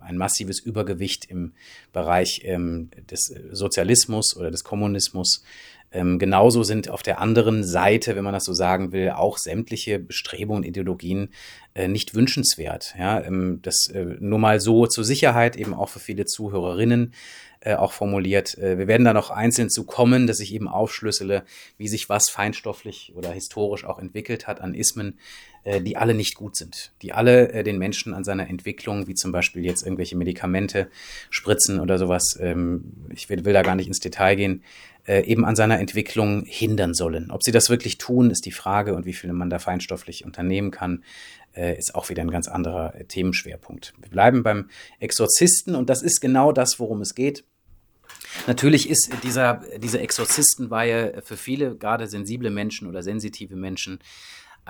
ein 0.00 0.18
massives 0.18 0.60
Übergewicht 0.60 1.24
im 1.24 1.52
Bereich 1.92 2.42
ähm, 2.44 2.90
des 3.10 3.32
Sozialismus 3.50 4.36
oder 4.36 4.50
des 4.50 4.62
Kommunismus. 4.62 5.42
Ähm, 5.92 6.18
genauso 6.18 6.62
sind 6.62 6.88
auf 6.88 7.02
der 7.02 7.20
anderen 7.20 7.64
Seite, 7.64 8.14
wenn 8.14 8.24
man 8.24 8.32
das 8.32 8.44
so 8.44 8.52
sagen 8.52 8.92
will, 8.92 9.10
auch 9.10 9.38
sämtliche 9.38 9.98
Bestrebungen, 9.98 10.62
Ideologien 10.62 11.30
äh, 11.74 11.88
nicht 11.88 12.14
wünschenswert. 12.14 12.94
Ja, 12.98 13.20
ähm, 13.20 13.58
das 13.62 13.88
äh, 13.92 14.16
nur 14.20 14.38
mal 14.38 14.60
so 14.60 14.86
zur 14.86 15.04
Sicherheit 15.04 15.56
eben 15.56 15.74
auch 15.74 15.88
für 15.88 15.98
viele 15.98 16.26
Zuhörerinnen 16.26 17.12
äh, 17.60 17.74
auch 17.74 17.92
formuliert. 17.92 18.56
Äh, 18.56 18.78
wir 18.78 18.86
werden 18.86 19.04
da 19.04 19.12
noch 19.12 19.30
einzeln 19.30 19.68
zu 19.68 19.84
kommen, 19.84 20.26
dass 20.26 20.40
ich 20.40 20.54
eben 20.54 20.68
aufschlüssele, 20.68 21.44
wie 21.76 21.88
sich 21.88 22.08
was 22.08 22.30
feinstofflich 22.30 23.12
oder 23.16 23.32
historisch 23.32 23.84
auch 23.84 23.98
entwickelt 23.98 24.46
hat 24.46 24.60
an 24.60 24.74
Ismen, 24.74 25.18
äh, 25.64 25.82
die 25.82 25.96
alle 25.98 26.14
nicht 26.14 26.36
gut 26.36 26.56
sind, 26.56 26.92
die 27.02 27.12
alle 27.12 27.52
äh, 27.52 27.62
den 27.62 27.78
Menschen 27.78 28.14
an 28.14 28.24
seiner 28.24 28.48
Entwicklung, 28.48 29.08
wie 29.08 29.14
zum 29.14 29.30
Beispiel 29.30 29.62
jetzt 29.62 29.82
irgendwelche 29.82 30.16
Medikamente 30.16 30.88
spritzen 31.28 31.80
oder 31.80 31.98
sowas, 31.98 32.38
ähm, 32.40 32.94
ich 33.12 33.28
will, 33.28 33.44
will 33.44 33.52
da 33.52 33.62
gar 33.62 33.74
nicht 33.74 33.88
ins 33.88 34.00
Detail 34.00 34.36
gehen, 34.36 34.62
äh, 35.10 35.24
eben 35.24 35.44
an 35.44 35.56
seiner 35.56 35.80
Entwicklung 35.80 36.44
hindern 36.46 36.94
sollen. 36.94 37.32
Ob 37.32 37.42
sie 37.42 37.50
das 37.50 37.68
wirklich 37.68 37.98
tun, 37.98 38.30
ist 38.30 38.46
die 38.46 38.52
Frage 38.52 38.94
und 38.94 39.06
wie 39.06 39.12
viel 39.12 39.32
man 39.32 39.50
da 39.50 39.58
feinstofflich 39.58 40.24
unternehmen 40.24 40.70
kann, 40.70 41.02
äh, 41.52 41.76
ist 41.76 41.96
auch 41.96 42.10
wieder 42.10 42.22
ein 42.22 42.30
ganz 42.30 42.46
anderer 42.46 42.94
äh, 42.94 43.04
Themenschwerpunkt. 43.06 43.92
Wir 44.00 44.08
bleiben 44.08 44.44
beim 44.44 44.70
Exorzisten 45.00 45.74
und 45.74 45.90
das 45.90 46.02
ist 46.02 46.20
genau 46.20 46.52
das, 46.52 46.78
worum 46.78 47.00
es 47.00 47.16
geht. 47.16 47.42
Natürlich 48.46 48.88
ist 48.88 49.10
dieser, 49.24 49.64
diese 49.78 49.98
Exorzistenweihe 49.98 51.20
für 51.24 51.36
viele, 51.36 51.74
gerade 51.74 52.06
sensible 52.06 52.50
Menschen 52.50 52.86
oder 52.86 53.02
sensitive 53.02 53.56
Menschen, 53.56 53.98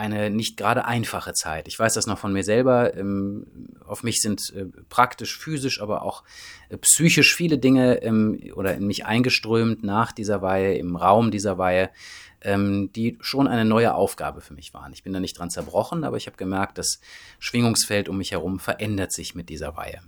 eine 0.01 0.31
nicht 0.31 0.57
gerade 0.57 0.87
einfache 0.87 1.35
Zeit. 1.35 1.69
Ich 1.69 1.79
weiß 1.79 1.93
das 1.93 2.07
noch 2.07 2.19
von 2.19 2.33
mir 2.33 2.43
selber. 2.43 2.97
Ähm, 2.97 3.47
auf 3.87 4.03
mich 4.03 4.23
sind 4.23 4.41
äh, 4.57 4.65
praktisch, 4.89 5.39
physisch, 5.39 5.83
aber 5.83 6.03
auch 6.03 6.25
äh, 6.71 6.79
psychisch 6.79 7.35
viele 7.35 7.59
Dinge 7.59 8.03
ähm, 8.03 8.41
oder 8.55 8.75
in 8.75 8.87
mich 8.87 9.05
eingeströmt 9.05 9.85
nach 9.85 10.13
dieser 10.13 10.41
Weihe, 10.41 10.79
im 10.79 10.97
Raum 10.97 11.31
dieser 11.31 11.59
Weihe, 11.59 11.91
ähm, 12.41 12.91
die 12.97 13.19
schon 13.21 13.47
eine 13.47 13.67
neue 13.67 13.95
Aufgabe 13.95 14.41
für 14.41 14.55
mich 14.55 14.73
waren. 14.73 14.95
Ich 14.95 15.03
bin 15.03 15.13
da 15.13 15.21
nicht 15.21 15.39
dran 15.39 15.51
zerbrochen, 15.51 16.05
aber 16.05 16.17
ich 16.17 16.27
habe 16.27 16.39
gemerkt, 16.39 16.79
das 16.79 17.01
Schwingungsfeld 17.39 18.09
um 18.09 18.17
mich 18.17 18.33
herum 18.33 18.59
verändert 18.59 19.13
sich 19.13 19.35
mit 19.35 19.51
dieser 19.51 19.77
Weihe. 19.77 20.01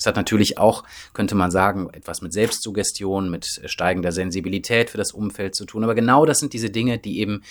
Es 0.00 0.06
hat 0.06 0.16
natürlich 0.16 0.56
auch, 0.56 0.82
könnte 1.12 1.34
man 1.34 1.50
sagen, 1.50 1.90
etwas 1.92 2.22
mit 2.22 2.32
Selbstsuggestion, 2.32 3.30
mit 3.30 3.60
steigender 3.66 4.12
Sensibilität 4.12 4.88
für 4.88 4.96
das 4.96 5.12
Umfeld 5.12 5.54
zu 5.54 5.66
tun. 5.66 5.84
Aber 5.84 5.94
genau 5.94 6.24
das 6.24 6.38
sind 6.38 6.54
diese 6.54 6.70
Dinge, 6.70 6.98
die 6.98 7.20
eben 7.20 7.42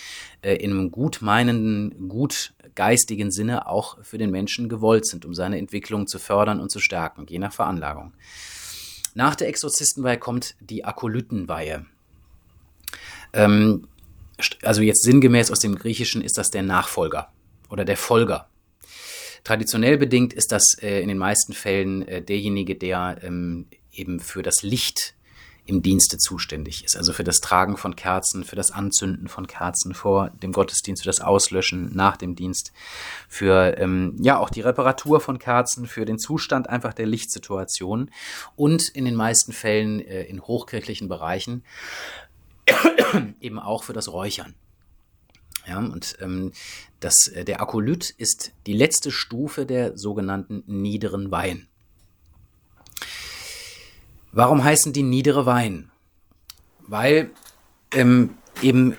äh, 0.42 0.56
in 0.56 0.72
einem 0.72 0.90
gut 0.90 1.22
meinenden, 1.22 2.08
gut 2.08 2.52
geistigen 2.74 3.30
Sinne 3.30 3.68
auch 3.68 4.02
für 4.02 4.18
den 4.18 4.32
Menschen 4.32 4.68
gewollt 4.68 5.06
sind, 5.06 5.24
um 5.24 5.32
seine 5.32 5.58
Entwicklung 5.58 6.08
zu 6.08 6.18
fördern 6.18 6.58
und 6.58 6.72
zu 6.72 6.80
stärken, 6.80 7.24
je 7.28 7.38
nach 7.38 7.52
Veranlagung. 7.52 8.14
Nach 9.14 9.36
der 9.36 9.46
Exorzistenweihe 9.46 10.18
kommt 10.18 10.56
die 10.58 10.84
Akolytenweihe. 10.84 11.86
Ähm, 13.32 13.86
also 14.64 14.82
jetzt 14.82 15.04
sinngemäß 15.04 15.52
aus 15.52 15.60
dem 15.60 15.76
Griechischen 15.76 16.20
ist 16.20 16.36
das 16.36 16.50
der 16.50 16.64
Nachfolger 16.64 17.30
oder 17.68 17.84
der 17.84 17.96
Folger. 17.96 18.48
Traditionell 19.44 19.98
bedingt 19.98 20.32
ist 20.32 20.52
das 20.52 20.76
äh, 20.80 21.00
in 21.00 21.08
den 21.08 21.18
meisten 21.18 21.52
Fällen 21.52 22.06
äh, 22.06 22.22
derjenige, 22.22 22.76
der 22.76 23.18
ähm, 23.22 23.66
eben 23.92 24.20
für 24.20 24.42
das 24.42 24.62
Licht 24.62 25.14
im 25.66 25.82
Dienste 25.82 26.18
zuständig 26.18 26.84
ist. 26.84 26.96
Also 26.96 27.12
für 27.12 27.24
das 27.24 27.40
Tragen 27.40 27.76
von 27.76 27.94
Kerzen, 27.94 28.44
für 28.44 28.56
das 28.56 28.70
Anzünden 28.72 29.28
von 29.28 29.46
Kerzen 29.46 29.94
vor 29.94 30.30
dem 30.42 30.52
Gottesdienst, 30.52 31.02
für 31.02 31.08
das 31.08 31.20
Auslöschen 31.20 31.94
nach 31.94 32.16
dem 32.16 32.34
Dienst, 32.34 32.72
für 33.28 33.78
ähm, 33.78 34.16
ja 34.20 34.38
auch 34.38 34.50
die 34.50 34.62
Reparatur 34.62 35.20
von 35.20 35.38
Kerzen, 35.38 35.86
für 35.86 36.04
den 36.04 36.18
Zustand 36.18 36.68
einfach 36.68 36.92
der 36.92 37.06
Lichtsituation 37.06 38.10
und 38.56 38.88
in 38.88 39.04
den 39.04 39.14
meisten 39.14 39.52
Fällen 39.52 40.00
äh, 40.00 40.24
in 40.24 40.42
hochkirchlichen 40.42 41.08
Bereichen 41.08 41.62
eben 43.40 43.58
auch 43.58 43.84
für 43.84 43.92
das 43.92 44.12
Räuchern. 44.12 44.54
Ja, 45.66 45.78
und 45.78 46.16
ähm, 46.20 46.52
das, 47.00 47.28
äh, 47.28 47.44
der 47.44 47.60
Akolyt 47.60 48.10
ist 48.10 48.52
die 48.66 48.72
letzte 48.72 49.10
Stufe 49.10 49.66
der 49.66 49.96
sogenannten 49.96 50.62
niederen 50.66 51.30
Weihen. 51.30 51.68
Warum 54.32 54.62
heißen 54.62 54.92
die 54.92 55.02
niedere 55.02 55.44
Weihen? 55.44 55.90
Weil 56.86 57.30
ähm, 57.92 58.36
eben 58.62 58.96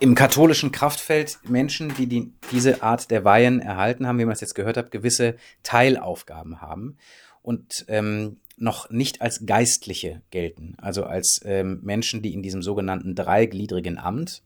im 0.00 0.14
katholischen 0.14 0.72
Kraftfeld 0.72 1.38
Menschen, 1.44 1.94
die, 1.94 2.06
die 2.06 2.32
diese 2.52 2.82
Art 2.82 3.10
der 3.10 3.24
Weihen 3.24 3.60
erhalten 3.60 4.06
haben, 4.06 4.18
wie 4.18 4.24
man 4.24 4.34
es 4.34 4.40
jetzt 4.40 4.54
gehört 4.54 4.76
hat, 4.76 4.90
gewisse 4.90 5.36
Teilaufgaben 5.62 6.60
haben 6.60 6.96
und 7.42 7.84
ähm, 7.88 8.38
noch 8.56 8.90
nicht 8.90 9.22
als 9.22 9.46
Geistliche 9.46 10.22
gelten, 10.30 10.74
also 10.78 11.04
als 11.04 11.40
ähm, 11.44 11.80
Menschen, 11.82 12.22
die 12.22 12.34
in 12.34 12.42
diesem 12.42 12.62
sogenannten 12.62 13.14
dreigliedrigen 13.14 13.98
Amt, 13.98 14.42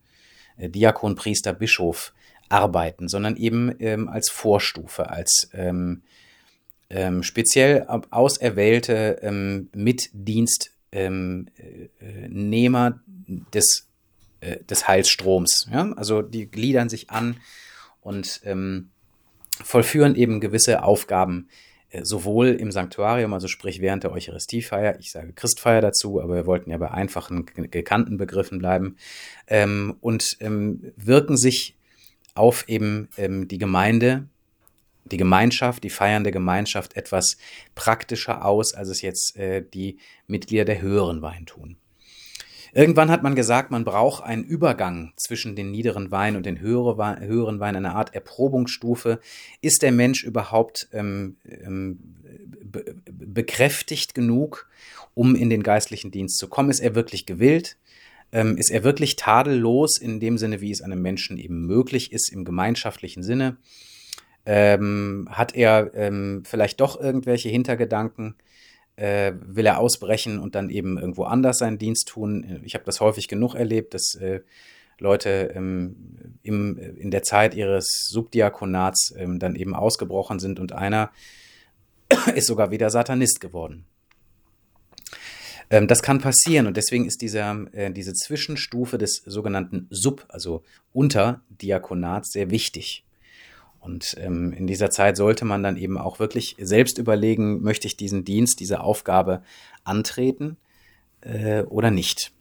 Diakon, 0.58 1.14
Priester, 1.14 1.52
Bischof, 1.52 2.12
arbeiten, 2.48 3.08
sondern 3.08 3.36
eben 3.36 3.74
ähm, 3.78 4.08
als 4.08 4.30
Vorstufe, 4.30 5.10
als 5.10 5.50
ähm, 5.52 6.02
ähm, 6.90 7.22
speziell 7.22 7.86
auserwählte 8.10 9.18
ähm, 9.22 9.68
Mitdienstnehmer 9.74 10.70
ähm, 10.92 11.50
äh, 13.26 13.50
des, 13.52 13.86
äh, 14.40 14.64
des 14.64 14.88
Heilsstroms. 14.88 15.68
Ja? 15.70 15.92
Also 15.92 16.22
die 16.22 16.50
gliedern 16.50 16.88
sich 16.88 17.10
an 17.10 17.36
und 18.00 18.40
ähm, 18.44 18.88
vollführen 19.62 20.14
eben 20.14 20.40
gewisse 20.40 20.82
Aufgaben, 20.82 21.48
äh, 21.50 21.67
sowohl 22.02 22.48
im 22.48 22.70
Sanktuarium, 22.70 23.32
also 23.32 23.48
sprich 23.48 23.80
während 23.80 24.04
der 24.04 24.12
Eucharistiefeier, 24.12 24.98
ich 24.98 25.10
sage 25.10 25.32
Christfeier 25.32 25.80
dazu, 25.80 26.20
aber 26.20 26.34
wir 26.34 26.46
wollten 26.46 26.70
ja 26.70 26.78
bei 26.78 26.90
einfachen, 26.90 27.46
gekannten 27.46 28.18
Begriffen 28.18 28.58
bleiben, 28.58 28.96
ähm, 29.46 29.96
und 30.00 30.36
ähm, 30.40 30.92
wirken 30.96 31.36
sich 31.36 31.76
auf 32.34 32.68
eben 32.68 33.08
ähm, 33.16 33.48
die 33.48 33.58
Gemeinde 33.58 34.28
die 35.10 35.16
Gemeinschaft, 35.16 35.84
die 35.84 35.90
feiernde 35.90 36.30
Gemeinschaft 36.30 36.96
etwas 36.96 37.36
praktischer 37.74 38.44
aus, 38.44 38.74
als 38.74 38.88
es 38.88 39.02
jetzt 39.02 39.36
äh, 39.36 39.62
die 39.62 39.98
Mitglieder 40.26 40.64
der 40.64 40.80
höheren 40.80 41.22
Wein 41.22 41.46
tun. 41.46 41.76
Irgendwann 42.72 43.10
hat 43.10 43.22
man 43.22 43.34
gesagt, 43.34 43.70
man 43.70 43.84
braucht 43.84 44.22
einen 44.22 44.44
Übergang 44.44 45.12
zwischen 45.16 45.56
den 45.56 45.70
niederen 45.70 46.10
Wein 46.10 46.36
und 46.36 46.46
den 46.46 46.60
höheren 46.60 46.98
Wein, 47.60 47.76
eine 47.76 47.94
Art 47.94 48.14
Erprobungsstufe. 48.14 49.20
Ist 49.60 49.82
der 49.82 49.92
Mensch 49.92 50.24
überhaupt 50.24 50.88
ähm, 50.92 51.36
ähm, 51.44 51.98
be 52.62 52.96
bekräftigt 53.10 54.14
genug, 54.14 54.68
um 55.14 55.34
in 55.34 55.50
den 55.50 55.62
geistlichen 55.62 56.10
Dienst 56.10 56.38
zu 56.38 56.48
kommen? 56.48 56.70
Ist 56.70 56.80
er 56.80 56.94
wirklich 56.94 57.26
gewillt? 57.26 57.76
Ähm, 58.30 58.56
ist 58.58 58.70
er 58.70 58.84
wirklich 58.84 59.16
tadellos 59.16 59.98
in 59.98 60.20
dem 60.20 60.36
Sinne, 60.36 60.60
wie 60.60 60.70
es 60.70 60.82
einem 60.82 61.00
Menschen 61.00 61.38
eben 61.38 61.66
möglich 61.66 62.12
ist, 62.12 62.30
im 62.30 62.44
gemeinschaftlichen 62.44 63.22
Sinne? 63.22 63.56
Ähm, 64.44 65.28
hat 65.30 65.54
er 65.54 65.92
ähm, 65.94 66.42
vielleicht 66.44 66.80
doch 66.80 67.00
irgendwelche 67.00 67.48
Hintergedanken? 67.48 68.34
Äh, 68.98 69.34
will 69.40 69.64
er 69.64 69.78
ausbrechen 69.78 70.40
und 70.40 70.56
dann 70.56 70.70
eben 70.70 70.98
irgendwo 70.98 71.22
anders 71.22 71.58
seinen 71.58 71.78
Dienst 71.78 72.08
tun? 72.08 72.60
Ich 72.64 72.74
habe 72.74 72.84
das 72.84 73.00
häufig 73.00 73.28
genug 73.28 73.54
erlebt, 73.54 73.94
dass 73.94 74.16
äh, 74.16 74.40
Leute 74.98 75.52
ähm, 75.54 75.94
im, 76.42 76.76
in 76.76 77.12
der 77.12 77.22
Zeit 77.22 77.54
ihres 77.54 78.08
Subdiakonats 78.08 79.14
ähm, 79.16 79.38
dann 79.38 79.54
eben 79.54 79.74
ausgebrochen 79.74 80.40
sind 80.40 80.58
und 80.58 80.72
einer 80.72 81.12
ist 82.34 82.48
sogar 82.48 82.72
wieder 82.72 82.90
Satanist 82.90 83.40
geworden. 83.40 83.84
Ähm, 85.70 85.86
das 85.86 86.02
kann 86.02 86.20
passieren 86.20 86.66
und 86.66 86.76
deswegen 86.76 87.06
ist 87.06 87.22
dieser, 87.22 87.72
äh, 87.72 87.92
diese 87.92 88.14
Zwischenstufe 88.14 88.98
des 88.98 89.22
sogenannten 89.24 89.86
Sub, 89.90 90.26
also 90.28 90.64
Unterdiakonats, 90.92 92.32
sehr 92.32 92.50
wichtig. 92.50 93.04
Und 93.80 94.16
ähm, 94.18 94.52
in 94.52 94.66
dieser 94.66 94.90
Zeit 94.90 95.16
sollte 95.16 95.44
man 95.44 95.62
dann 95.62 95.76
eben 95.76 95.98
auch 95.98 96.18
wirklich 96.18 96.56
selbst 96.58 96.98
überlegen, 96.98 97.62
möchte 97.62 97.86
ich 97.86 97.96
diesen 97.96 98.24
Dienst, 98.24 98.60
diese 98.60 98.80
Aufgabe 98.80 99.42
antreten 99.84 100.56
äh, 101.20 101.62
oder 101.62 101.90
nicht. 101.90 102.32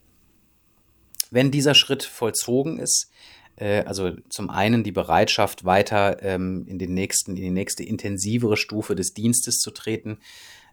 Wenn 1.30 1.52
dieser 1.52 1.76
Schritt 1.76 2.04
vollzogen 2.04 2.80
ist, 2.80 3.12
äh, 3.56 3.84
also 3.84 4.12
zum 4.30 4.50
einen 4.50 4.84
die 4.84 4.91
Bereitschaft, 4.91 5.65
weiter 5.65 6.21
ähm, 6.23 6.65
in, 6.67 6.80
den 6.80 6.93
nächsten, 6.93 7.32
in 7.32 7.43
die 7.43 7.52
nächste 7.52 7.84
intensivere 7.84 8.58
Stufe 8.58 8.95
des 8.95 9.13
Dienstes 9.13 9.58
zu 9.58 9.71
treten, 9.71 10.19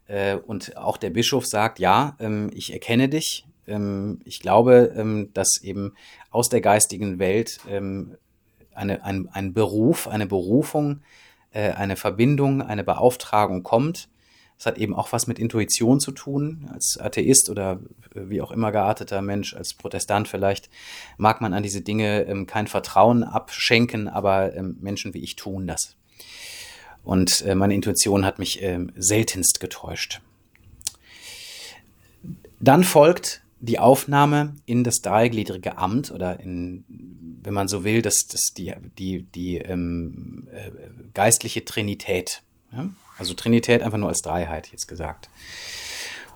äh, 0.06 0.36
und 0.36 0.76
auch 0.76 0.96
der 0.96 1.10
Bischof 1.10 1.46
sagt, 1.46 1.78
ja, 1.78 2.16
ähm, 2.20 2.50
ich 2.54 2.72
erkenne 2.72 3.08
dich, 3.08 3.46
ähm, 3.66 4.20
ich 4.24 4.40
glaube, 4.40 4.92
ähm, 4.96 5.30
dass 5.32 5.62
eben 5.62 5.94
aus 6.30 6.48
der 6.48 6.60
geistigen 6.60 7.18
Welt 7.18 7.58
ähm, 7.68 8.16
eine, 8.74 9.04
ein, 9.04 9.28
ein 9.32 9.52
Beruf, 9.52 10.08
eine 10.08 10.26
Berufung, 10.26 11.00
äh, 11.52 11.70
eine 11.72 11.96
Verbindung, 11.96 12.62
eine 12.62 12.84
Beauftragung 12.84 13.62
kommt. 13.62 14.08
Das 14.56 14.66
hat 14.66 14.78
eben 14.78 14.94
auch 14.94 15.12
was 15.12 15.26
mit 15.26 15.38
Intuition 15.38 16.00
zu 16.00 16.12
tun. 16.12 16.70
Als 16.72 16.98
Atheist 16.98 17.50
oder 17.50 17.80
äh, 18.14 18.28
wie 18.28 18.40
auch 18.40 18.50
immer 18.50 18.72
gearteter 18.72 19.22
Mensch, 19.22 19.54
als 19.54 19.74
Protestant 19.74 20.28
vielleicht, 20.28 20.70
mag 21.16 21.40
man 21.40 21.54
an 21.54 21.62
diese 21.62 21.80
Dinge 21.80 22.22
ähm, 22.22 22.46
kein 22.46 22.66
Vertrauen 22.66 23.24
abschenken, 23.24 24.08
aber 24.08 24.54
ähm, 24.54 24.76
Menschen 24.80 25.14
wie 25.14 25.22
ich 25.22 25.36
tun 25.36 25.66
das. 25.66 25.96
Und 27.02 27.42
äh, 27.42 27.54
meine 27.54 27.74
Intuition 27.74 28.24
hat 28.24 28.38
mich 28.38 28.62
äh, 28.62 28.78
seltenst 28.96 29.60
getäuscht. 29.60 30.20
Dann 32.60 32.82
folgt 32.82 33.43
die 33.64 33.78
Aufnahme 33.78 34.54
in 34.66 34.84
das 34.84 35.00
dreigliedrige 35.00 35.78
Amt 35.78 36.10
oder 36.10 36.40
in, 36.40 36.84
wenn 37.42 37.54
man 37.54 37.68
so 37.68 37.84
will, 37.84 38.02
das, 38.02 38.26
das 38.26 38.52
die, 38.56 38.74
die, 38.98 39.22
die 39.22 39.58
ähm, 39.58 40.48
äh, 40.52 40.70
geistliche 41.14 41.64
Trinität. 41.64 42.42
Ja? 42.72 42.90
Also 43.18 43.34
Trinität 43.34 43.82
einfach 43.82 43.98
nur 43.98 44.08
als 44.08 44.22
Dreiheit 44.22 44.68
jetzt 44.72 44.88
gesagt. 44.88 45.28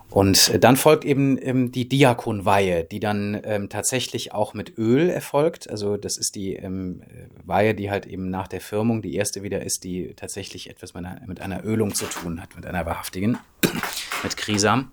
Und 0.09 0.63
dann 0.63 0.75
folgt 0.75 1.05
eben 1.05 1.37
ähm, 1.39 1.71
die 1.71 1.87
Diakonweihe, 1.87 2.83
die 2.83 2.99
dann 2.99 3.39
ähm, 3.43 3.69
tatsächlich 3.69 4.33
auch 4.33 4.55
mit 4.55 4.77
Öl 4.77 5.09
erfolgt. 5.09 5.69
Also 5.69 5.97
das 5.97 6.17
ist 6.17 6.33
die 6.35 6.55
ähm, 6.55 7.03
Weihe, 7.45 7.75
die 7.75 7.91
halt 7.91 8.07
eben 8.07 8.31
nach 8.31 8.47
der 8.47 8.59
Firmung 8.59 9.03
die 9.03 9.13
erste 9.13 9.43
wieder 9.43 9.61
ist, 9.61 9.83
die 9.83 10.15
tatsächlich 10.15 10.69
etwas 10.69 10.95
mit 10.95 11.05
einer, 11.05 11.21
mit 11.27 11.41
einer 11.41 11.63
Ölung 11.63 11.93
zu 11.93 12.05
tun 12.05 12.41
hat, 12.41 12.55
mit 12.55 12.65
einer 12.65 12.87
wahrhaftigen, 12.87 13.37
mit 14.23 14.35
Krisam. 14.35 14.91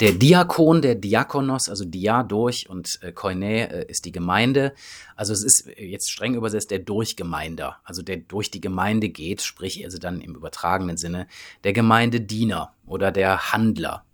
Der 0.00 0.12
Diakon, 0.12 0.82
der 0.82 0.96
Diakonos, 0.96 1.68
also 1.68 1.84
Dia 1.84 2.24
durch 2.24 2.68
und 2.68 2.98
äh, 3.02 3.12
Koine 3.12 3.70
äh, 3.70 3.90
ist 3.90 4.04
die 4.04 4.12
Gemeinde. 4.12 4.74
Also 5.14 5.32
es 5.32 5.44
ist 5.44 5.68
jetzt 5.76 6.10
streng 6.10 6.34
übersetzt 6.34 6.72
der 6.72 6.80
Durchgemeinder, 6.80 7.78
also 7.84 8.02
der 8.02 8.16
durch 8.16 8.50
die 8.50 8.60
Gemeinde 8.60 9.08
geht, 9.08 9.42
sprich 9.42 9.84
also 9.84 9.98
dann 9.98 10.20
im 10.20 10.34
übertragenen 10.34 10.96
Sinne 10.96 11.28
der 11.62 11.72
Gemeindediener 11.72 12.74
oder 12.86 13.12
der 13.12 13.52
Handler, 13.52 14.04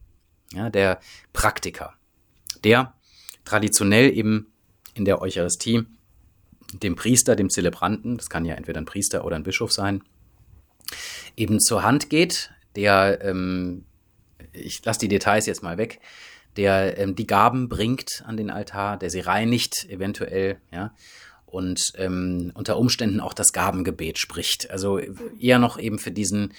ja, 0.52 0.68
der 0.68 1.00
Praktiker, 1.32 1.94
der 2.62 2.92
traditionell 3.44 4.14
eben 4.14 4.52
in 4.94 5.06
der 5.06 5.22
Eucharistie 5.22 5.86
dem 6.74 6.94
Priester, 6.94 7.36
dem 7.36 7.50
Zelebranten, 7.50 8.16
das 8.16 8.28
kann 8.28 8.44
ja 8.44 8.54
entweder 8.54 8.80
ein 8.80 8.86
Priester 8.86 9.24
oder 9.24 9.36
ein 9.36 9.42
Bischof 9.42 9.72
sein, 9.72 10.02
eben 11.36 11.58
zur 11.58 11.82
Hand 11.82 12.10
geht, 12.10 12.50
der 12.76 13.24
ähm, 13.24 13.86
ich 14.52 14.84
lasse 14.84 15.00
die 15.00 15.08
Details 15.08 15.46
jetzt 15.46 15.62
mal 15.62 15.78
weg, 15.78 16.00
der 16.56 16.98
ähm, 16.98 17.14
die 17.14 17.26
Gaben 17.26 17.68
bringt 17.68 18.22
an 18.26 18.36
den 18.36 18.50
Altar, 18.50 18.96
der 18.96 19.10
sie 19.10 19.20
reinigt, 19.20 19.86
eventuell, 19.88 20.60
ja, 20.72 20.94
und 21.46 21.92
ähm, 21.96 22.52
unter 22.54 22.78
Umständen 22.78 23.20
auch 23.20 23.34
das 23.34 23.52
Gabengebet 23.52 24.18
spricht. 24.18 24.70
Also 24.70 24.98
eher 24.98 25.58
noch 25.58 25.78
eben 25.78 25.98
für 25.98 26.12
diesen 26.12 26.52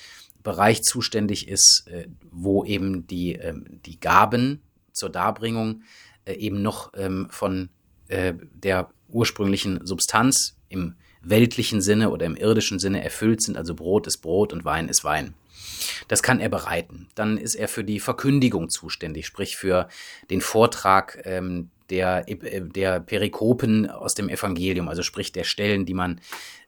Bereich 0.43 0.81
zuständig 0.81 1.47
ist, 1.47 1.85
äh, 1.87 2.07
wo 2.31 2.65
eben 2.65 3.07
die, 3.07 3.33
ähm, 3.33 3.79
die 3.85 3.99
Gaben 3.99 4.61
zur 4.91 5.09
Darbringung 5.09 5.83
äh, 6.25 6.33
eben 6.33 6.61
noch 6.61 6.91
ähm, 6.95 7.27
von 7.29 7.69
äh, 8.07 8.33
der 8.53 8.89
ursprünglichen 9.07 9.85
Substanz 9.85 10.57
im 10.69 10.95
weltlichen 11.21 11.81
Sinne 11.81 12.09
oder 12.09 12.25
im 12.25 12.35
irdischen 12.35 12.79
Sinne 12.79 13.03
erfüllt 13.03 13.41
sind. 13.41 13.57
Also 13.57 13.75
Brot 13.75 14.07
ist 14.07 14.17
Brot 14.17 14.53
und 14.53 14.65
Wein 14.65 14.89
ist 14.89 15.03
Wein. 15.03 15.33
Das 16.07 16.23
kann 16.23 16.39
er 16.39 16.49
bereiten. 16.49 17.07
Dann 17.15 17.37
ist 17.37 17.55
er 17.55 17.67
für 17.67 17.83
die 17.83 17.99
Verkündigung 17.99 18.69
zuständig, 18.69 19.25
sprich 19.25 19.57
für 19.57 19.87
den 20.29 20.41
Vortrag 20.41 21.21
ähm, 21.25 21.69
der, 21.89 22.27
äh, 22.27 22.61
der 22.61 22.99
Perikopen 22.99 23.89
aus 23.89 24.15
dem 24.15 24.29
Evangelium, 24.29 24.87
also 24.87 25.03
sprich 25.03 25.31
der 25.31 25.43
Stellen, 25.43 25.85
die 25.85 25.93
man 25.93 26.19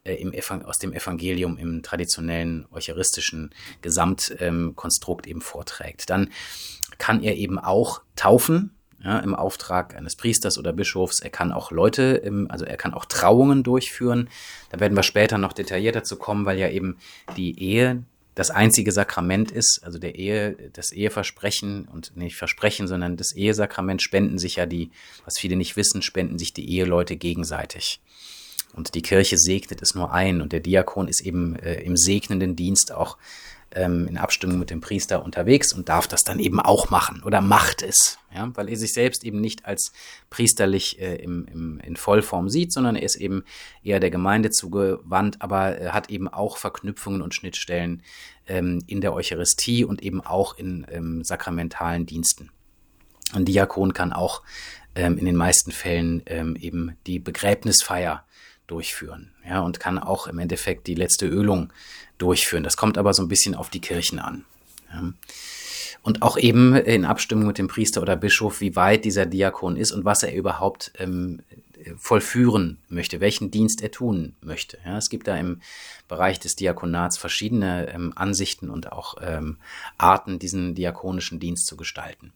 äh, 0.03 0.15
im 0.15 0.33
aus 0.65 0.79
dem 0.79 0.93
Evangelium 0.93 1.57
im 1.57 1.81
traditionellen 1.81 2.67
eucharistischen 2.71 3.53
Gesamtkonstrukt 3.81 5.25
ähm, 5.25 5.31
eben 5.31 5.41
vorträgt. 5.41 6.09
Dann 6.09 6.29
kann 6.97 7.23
er 7.23 7.35
eben 7.35 7.57
auch 7.57 8.01
taufen, 8.15 8.75
ja, 9.03 9.19
im 9.19 9.35
Auftrag 9.35 9.95
eines 9.95 10.15
Priesters 10.15 10.57
oder 10.57 10.71
Bischofs. 10.71 11.19
Er 11.19 11.29
kann 11.29 11.51
auch 11.51 11.71
Leute, 11.71 12.03
im, 12.23 12.49
also 12.49 12.65
er 12.65 12.77
kann 12.77 12.93
auch 12.93 13.05
Trauungen 13.05 13.63
durchführen. 13.63 14.29
Da 14.69 14.79
werden 14.79 14.95
wir 14.95 15.03
später 15.03 15.37
noch 15.37 15.53
detaillierter 15.53 16.03
zu 16.03 16.15
kommen, 16.15 16.45
weil 16.45 16.57
ja 16.57 16.69
eben 16.69 16.97
die 17.35 17.59
Ehe 17.59 18.03
das 18.35 18.49
einzige 18.49 18.91
Sakrament 18.91 19.51
ist, 19.51 19.81
also 19.83 19.99
der 19.99 20.15
Ehe, 20.15 20.71
das 20.73 20.91
Eheversprechen 20.91 21.85
und 21.85 22.15
nicht 22.17 22.35
Versprechen, 22.35 22.87
sondern 22.87 23.17
das 23.17 23.33
Ehesakrament 23.35 24.01
spenden 24.01 24.39
sich 24.39 24.55
ja 24.55 24.65
die, 24.65 24.91
was 25.25 25.35
viele 25.37 25.55
nicht 25.55 25.75
wissen, 25.75 26.01
spenden 26.01 26.39
sich 26.39 26.53
die 26.53 26.69
Eheleute 26.69 27.15
gegenseitig. 27.15 28.01
Und 28.73 28.95
die 28.95 29.03
Kirche 29.03 29.37
segnet 29.37 29.81
es 29.83 29.93
nur 29.93 30.11
ein 30.11 30.41
und 30.41 30.51
der 30.51 30.59
Diakon 30.59 31.07
ist 31.07 31.21
eben 31.21 31.55
äh, 31.57 31.81
im 31.81 31.95
segnenden 31.95 32.55
Dienst 32.55 32.91
auch 32.91 33.17
ähm, 33.75 34.07
in 34.07 34.17
Abstimmung 34.17 34.59
mit 34.59 34.69
dem 34.69 34.81
Priester 34.81 35.23
unterwegs 35.23 35.73
und 35.73 35.89
darf 35.89 36.07
das 36.07 36.23
dann 36.23 36.39
eben 36.39 36.59
auch 36.59 36.89
machen 36.89 37.23
oder 37.23 37.41
macht 37.41 37.81
es, 37.81 38.19
ja, 38.33 38.51
weil 38.55 38.69
er 38.69 38.77
sich 38.77 38.93
selbst 38.93 39.23
eben 39.23 39.41
nicht 39.41 39.65
als 39.65 39.91
priesterlich 40.29 40.99
äh, 40.99 41.15
im, 41.15 41.45
im, 41.45 41.79
in 41.79 41.95
Vollform 41.95 42.49
sieht, 42.49 42.71
sondern 42.71 42.95
er 42.95 43.03
ist 43.03 43.15
eben 43.15 43.43
eher 43.83 43.99
der 43.99 44.11
Gemeinde 44.11 44.49
zugewandt, 44.49 45.41
aber 45.41 45.79
äh, 45.79 45.89
hat 45.89 46.09
eben 46.09 46.27
auch 46.27 46.57
Verknüpfungen 46.57 47.21
und 47.21 47.33
Schnittstellen 47.33 48.03
ähm, 48.47 48.83
in 48.87 49.01
der 49.01 49.13
Eucharistie 49.13 49.85
und 49.85 50.01
eben 50.01 50.21
auch 50.21 50.57
in 50.57 50.85
ähm, 50.91 51.23
sakramentalen 51.23 52.05
Diensten. 52.05 52.51
Ein 53.33 53.45
Diakon 53.45 53.93
kann 53.93 54.13
auch 54.13 54.43
ähm, 54.95 55.17
in 55.17 55.25
den 55.25 55.35
meisten 55.35 55.71
Fällen 55.71 56.21
ähm, 56.27 56.55
eben 56.55 56.95
die 57.07 57.19
Begräbnisfeier 57.19 58.25
durchführen, 58.67 59.31
ja, 59.47 59.61
und 59.61 59.79
kann 59.79 59.99
auch 59.99 60.27
im 60.27 60.39
Endeffekt 60.39 60.87
die 60.87 60.95
letzte 60.95 61.27
Ölung 61.27 61.71
durchführen. 62.17 62.63
Das 62.63 62.77
kommt 62.77 62.97
aber 62.97 63.13
so 63.13 63.21
ein 63.21 63.27
bisschen 63.27 63.55
auf 63.55 63.69
die 63.69 63.81
Kirchen 63.81 64.19
an. 64.19 64.45
Ja. 64.91 65.13
Und 66.01 66.21
auch 66.21 66.37
eben 66.37 66.75
in 66.75 67.05
Abstimmung 67.05 67.47
mit 67.47 67.57
dem 67.57 67.69
Priester 67.69 68.01
oder 68.01 68.17
Bischof, 68.17 68.59
wie 68.59 68.75
weit 68.75 69.05
dieser 69.05 69.25
Diakon 69.25 69.77
ist 69.77 69.93
und 69.93 70.03
was 70.03 70.21
er 70.23 70.33
überhaupt 70.33 70.91
ähm, 70.97 71.41
vollführen 71.97 72.77
möchte, 72.89 73.21
welchen 73.21 73.51
Dienst 73.51 73.81
er 73.81 73.91
tun 73.91 74.35
möchte. 74.41 74.77
Ja, 74.85 74.97
es 74.97 75.09
gibt 75.09 75.27
da 75.27 75.37
im 75.37 75.61
Bereich 76.07 76.39
des 76.39 76.55
Diakonats 76.55 77.17
verschiedene 77.17 77.89
ähm, 77.89 78.13
Ansichten 78.15 78.69
und 78.69 78.91
auch 78.91 79.15
ähm, 79.21 79.57
Arten, 79.97 80.39
diesen 80.39 80.75
diakonischen 80.75 81.39
Dienst 81.39 81.67
zu 81.67 81.77
gestalten. 81.77 82.33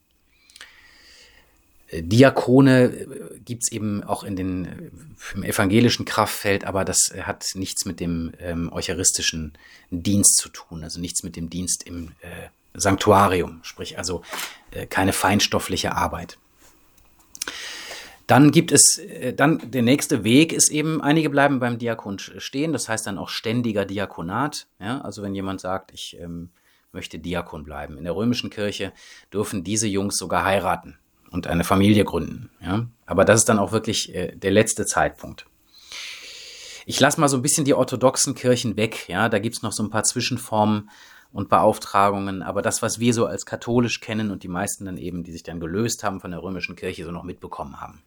Diakone 1.91 2.85
äh, 2.85 3.39
gibt's 3.45 3.71
eben 3.71 4.03
auch 4.03 4.23
in 4.23 4.35
den, 4.35 4.91
im 5.33 5.43
evangelischen 5.43 6.05
Kraftfeld, 6.05 6.65
aber 6.65 6.83
das 6.83 7.13
hat 7.21 7.45
nichts 7.55 7.85
mit 7.85 7.99
dem 7.99 8.33
ähm, 8.39 8.71
eucharistischen 8.71 9.53
Dienst 9.89 10.37
zu 10.37 10.49
tun, 10.49 10.83
also 10.83 10.99
nichts 10.99 11.23
mit 11.23 11.35
dem 11.35 11.49
Dienst 11.49 11.83
im 11.83 12.09
äh, 12.21 12.49
Sanktuarium, 12.73 13.59
sprich 13.63 13.97
also 13.97 14.21
äh, 14.71 14.85
keine 14.85 15.13
feinstoffliche 15.13 15.93
Arbeit. 15.93 16.37
Dann 18.27 18.51
gibt 18.51 18.73
es, 18.73 18.97
äh, 18.97 19.33
dann 19.33 19.71
der 19.71 19.81
nächste 19.81 20.25
Weg 20.25 20.51
ist 20.51 20.69
eben, 20.69 21.01
einige 21.01 21.29
bleiben 21.29 21.59
beim 21.59 21.79
Diakon 21.79 22.19
stehen, 22.19 22.73
das 22.73 22.89
heißt 22.89 23.07
dann 23.07 23.17
auch 23.17 23.29
ständiger 23.29 23.85
Diakonat. 23.85 24.67
Ja? 24.81 24.99
Also 25.01 25.23
wenn 25.23 25.33
jemand 25.33 25.61
sagt, 25.61 25.93
ich 25.93 26.17
ähm, 26.19 26.49
möchte 26.91 27.17
Diakon 27.19 27.63
bleiben. 27.63 27.97
In 27.97 28.03
der 28.03 28.15
römischen 28.15 28.49
Kirche 28.49 28.91
dürfen 29.31 29.63
diese 29.63 29.87
Jungs 29.87 30.17
sogar 30.17 30.43
heiraten 30.43 30.97
und 31.31 31.47
eine 31.47 31.63
Familie 31.63 32.05
gründen. 32.05 32.49
Ja? 32.61 32.87
Aber 33.05 33.25
das 33.25 33.41
ist 33.41 33.49
dann 33.49 33.59
auch 33.59 33.71
wirklich 33.71 34.13
äh, 34.13 34.35
der 34.35 34.51
letzte 34.51 34.85
Zeitpunkt. 34.85 35.45
Ich 36.85 36.99
lasse 36.99 37.19
mal 37.19 37.27
so 37.27 37.37
ein 37.37 37.41
bisschen 37.41 37.65
die 37.65 37.73
orthodoxen 37.73 38.33
Kirchen 38.33 38.77
weg. 38.77 39.09
Ja, 39.09 39.27
da 39.27 39.39
gibt's 39.39 39.61
noch 39.61 39.73
so 39.73 39.83
ein 39.83 39.89
paar 39.89 40.03
Zwischenformen 40.03 40.89
und 41.33 41.49
Beauftragungen. 41.49 42.41
Aber 42.41 42.61
das, 42.61 42.81
was 42.81 42.99
wir 42.99 43.13
so 43.13 43.25
als 43.25 43.45
katholisch 43.45 43.99
kennen 43.99 44.31
und 44.31 44.43
die 44.43 44.47
meisten 44.47 44.85
dann 44.85 44.97
eben, 44.97 45.23
die 45.23 45.33
sich 45.33 45.43
dann 45.43 45.59
gelöst 45.59 46.03
haben 46.03 46.21
von 46.21 46.31
der 46.31 46.41
römischen 46.41 46.77
Kirche, 46.77 47.03
so 47.03 47.11
noch 47.11 47.23
mitbekommen 47.23 47.81
haben 47.81 48.01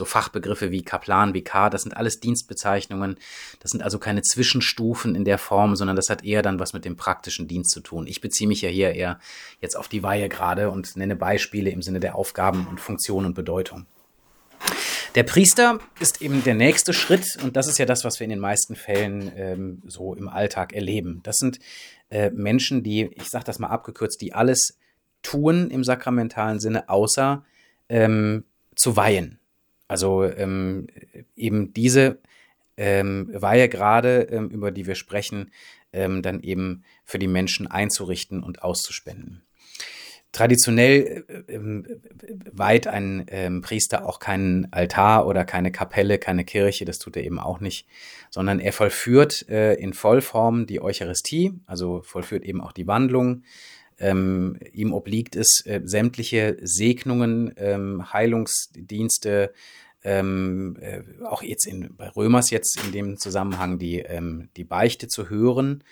so 0.00 0.04
Fachbegriffe 0.06 0.72
wie 0.72 0.82
Kaplan, 0.82 1.34
Vikar, 1.34 1.70
das 1.70 1.82
sind 1.82 1.96
alles 1.96 2.20
Dienstbezeichnungen. 2.20 3.16
Das 3.60 3.70
sind 3.70 3.82
also 3.82 3.98
keine 3.98 4.22
Zwischenstufen 4.22 5.14
in 5.14 5.24
der 5.24 5.38
Form, 5.38 5.76
sondern 5.76 5.94
das 5.94 6.10
hat 6.10 6.24
eher 6.24 6.42
dann 6.42 6.58
was 6.58 6.72
mit 6.72 6.84
dem 6.84 6.96
praktischen 6.96 7.46
Dienst 7.46 7.70
zu 7.70 7.80
tun. 7.80 8.06
Ich 8.06 8.20
beziehe 8.20 8.48
mich 8.48 8.62
ja 8.62 8.70
hier 8.70 8.94
eher 8.94 9.20
jetzt 9.60 9.76
auf 9.76 9.88
die 9.88 10.02
Weihe 10.02 10.28
gerade 10.28 10.70
und 10.70 10.96
nenne 10.96 11.16
Beispiele 11.16 11.70
im 11.70 11.82
Sinne 11.82 12.00
der 12.00 12.16
Aufgaben 12.16 12.66
und 12.66 12.80
Funktion 12.80 13.26
und 13.26 13.34
Bedeutung. 13.34 13.86
Der 15.14 15.24
Priester 15.24 15.80
ist 15.98 16.22
eben 16.22 16.42
der 16.44 16.54
nächste 16.54 16.92
Schritt 16.92 17.36
und 17.42 17.56
das 17.56 17.66
ist 17.68 17.78
ja 17.78 17.84
das, 17.84 18.04
was 18.04 18.20
wir 18.20 18.24
in 18.24 18.30
den 18.30 18.38
meisten 18.38 18.76
Fällen 18.76 19.30
ähm, 19.36 19.82
so 19.86 20.14
im 20.14 20.28
Alltag 20.28 20.72
erleben. 20.72 21.20
Das 21.24 21.36
sind 21.36 21.58
äh, 22.10 22.30
Menschen, 22.30 22.82
die, 22.82 23.10
ich 23.14 23.28
sage 23.28 23.44
das 23.44 23.58
mal 23.58 23.68
abgekürzt, 23.68 24.20
die 24.20 24.32
alles 24.32 24.78
tun 25.22 25.70
im 25.70 25.84
sakramentalen 25.84 26.60
Sinne, 26.60 26.88
außer 26.88 27.44
ähm, 27.88 28.44
zu 28.76 28.96
weihen. 28.96 29.39
Also 29.90 30.22
ähm, 30.22 30.86
eben 31.34 31.72
diese 31.74 32.20
ähm, 32.76 33.28
Weihe 33.32 33.68
gerade, 33.68 34.28
ähm, 34.30 34.48
über 34.48 34.70
die 34.70 34.86
wir 34.86 34.94
sprechen, 34.94 35.50
ähm, 35.92 36.22
dann 36.22 36.44
eben 36.44 36.84
für 37.04 37.18
die 37.18 37.26
Menschen 37.26 37.66
einzurichten 37.66 38.40
und 38.44 38.62
auszuspenden. 38.62 39.42
Traditionell 40.30 41.24
äh, 41.48 41.54
äh, 41.54 41.82
weiht 42.52 42.86
ein 42.86 43.26
ähm, 43.30 43.62
Priester 43.62 44.06
auch 44.06 44.20
keinen 44.20 44.72
Altar 44.72 45.26
oder 45.26 45.44
keine 45.44 45.72
Kapelle, 45.72 46.18
keine 46.18 46.44
Kirche, 46.44 46.84
das 46.84 47.00
tut 47.00 47.16
er 47.16 47.24
eben 47.24 47.40
auch 47.40 47.58
nicht, 47.58 47.88
sondern 48.30 48.60
er 48.60 48.72
vollführt 48.72 49.48
äh, 49.48 49.74
in 49.74 49.92
Vollform 49.92 50.66
die 50.66 50.80
Eucharistie, 50.80 51.54
also 51.66 52.00
vollführt 52.02 52.44
eben 52.44 52.60
auch 52.60 52.70
die 52.70 52.86
Wandlung, 52.86 53.42
ähm, 54.00 54.58
ihm 54.72 54.92
obliegt 54.92 55.36
es, 55.36 55.62
äh, 55.66 55.80
sämtliche 55.84 56.56
Segnungen, 56.62 57.52
ähm, 57.56 58.12
Heilungsdienste, 58.12 59.52
ähm, 60.02 60.76
äh, 60.80 61.02
auch 61.24 61.42
jetzt 61.42 61.66
in, 61.66 61.94
bei 61.96 62.08
Römers 62.08 62.50
jetzt 62.50 62.82
in 62.84 62.92
dem 62.92 63.18
Zusammenhang 63.18 63.78
die, 63.78 63.98
ähm, 63.98 64.48
die 64.56 64.64
Beichte 64.64 65.08
zu 65.08 65.28
hören 65.28 65.84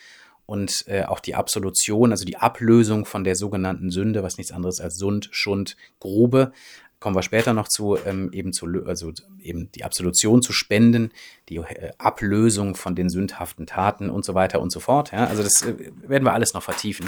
und 0.47 0.85
äh, 0.87 1.05
auch 1.05 1.21
die 1.21 1.35
Absolution, 1.35 2.11
also 2.11 2.25
die 2.25 2.39
Ablösung 2.39 3.05
von 3.05 3.23
der 3.23 3.37
sogenannten 3.37 3.91
Sünde, 3.91 4.23
was 4.23 4.39
nichts 4.39 4.53
anderes 4.53 4.81
als 4.81 4.97
Sund, 4.97 5.29
Schund, 5.31 5.77
Grube, 6.01 6.53
kommen 7.01 7.15
wir 7.15 7.23
später 7.23 7.53
noch 7.53 7.69
zu, 7.69 7.97
ähm, 8.05 8.31
eben 8.33 8.53
zu, 8.53 8.67
also 8.87 9.13
eben 9.41 9.71
die 9.73 9.85
Absolution 9.85 10.43
zu 10.43 10.53
spenden, 10.53 11.13
die 11.49 11.57
äh, 11.57 11.93
Ablösung 11.99 12.75
von 12.75 12.95
den 12.95 13.09
sündhaften 13.09 13.67
Taten 13.67 14.11
und 14.11 14.25
so 14.25 14.35
weiter 14.35 14.61
und 14.61 14.73
so 14.73 14.81
fort. 14.81 15.13
Ja? 15.13 15.27
Also 15.27 15.43
das 15.43 15.63
äh, 15.63 15.93
werden 16.09 16.25
wir 16.25 16.33
alles 16.33 16.55
noch 16.55 16.63
vertiefen. 16.63 17.07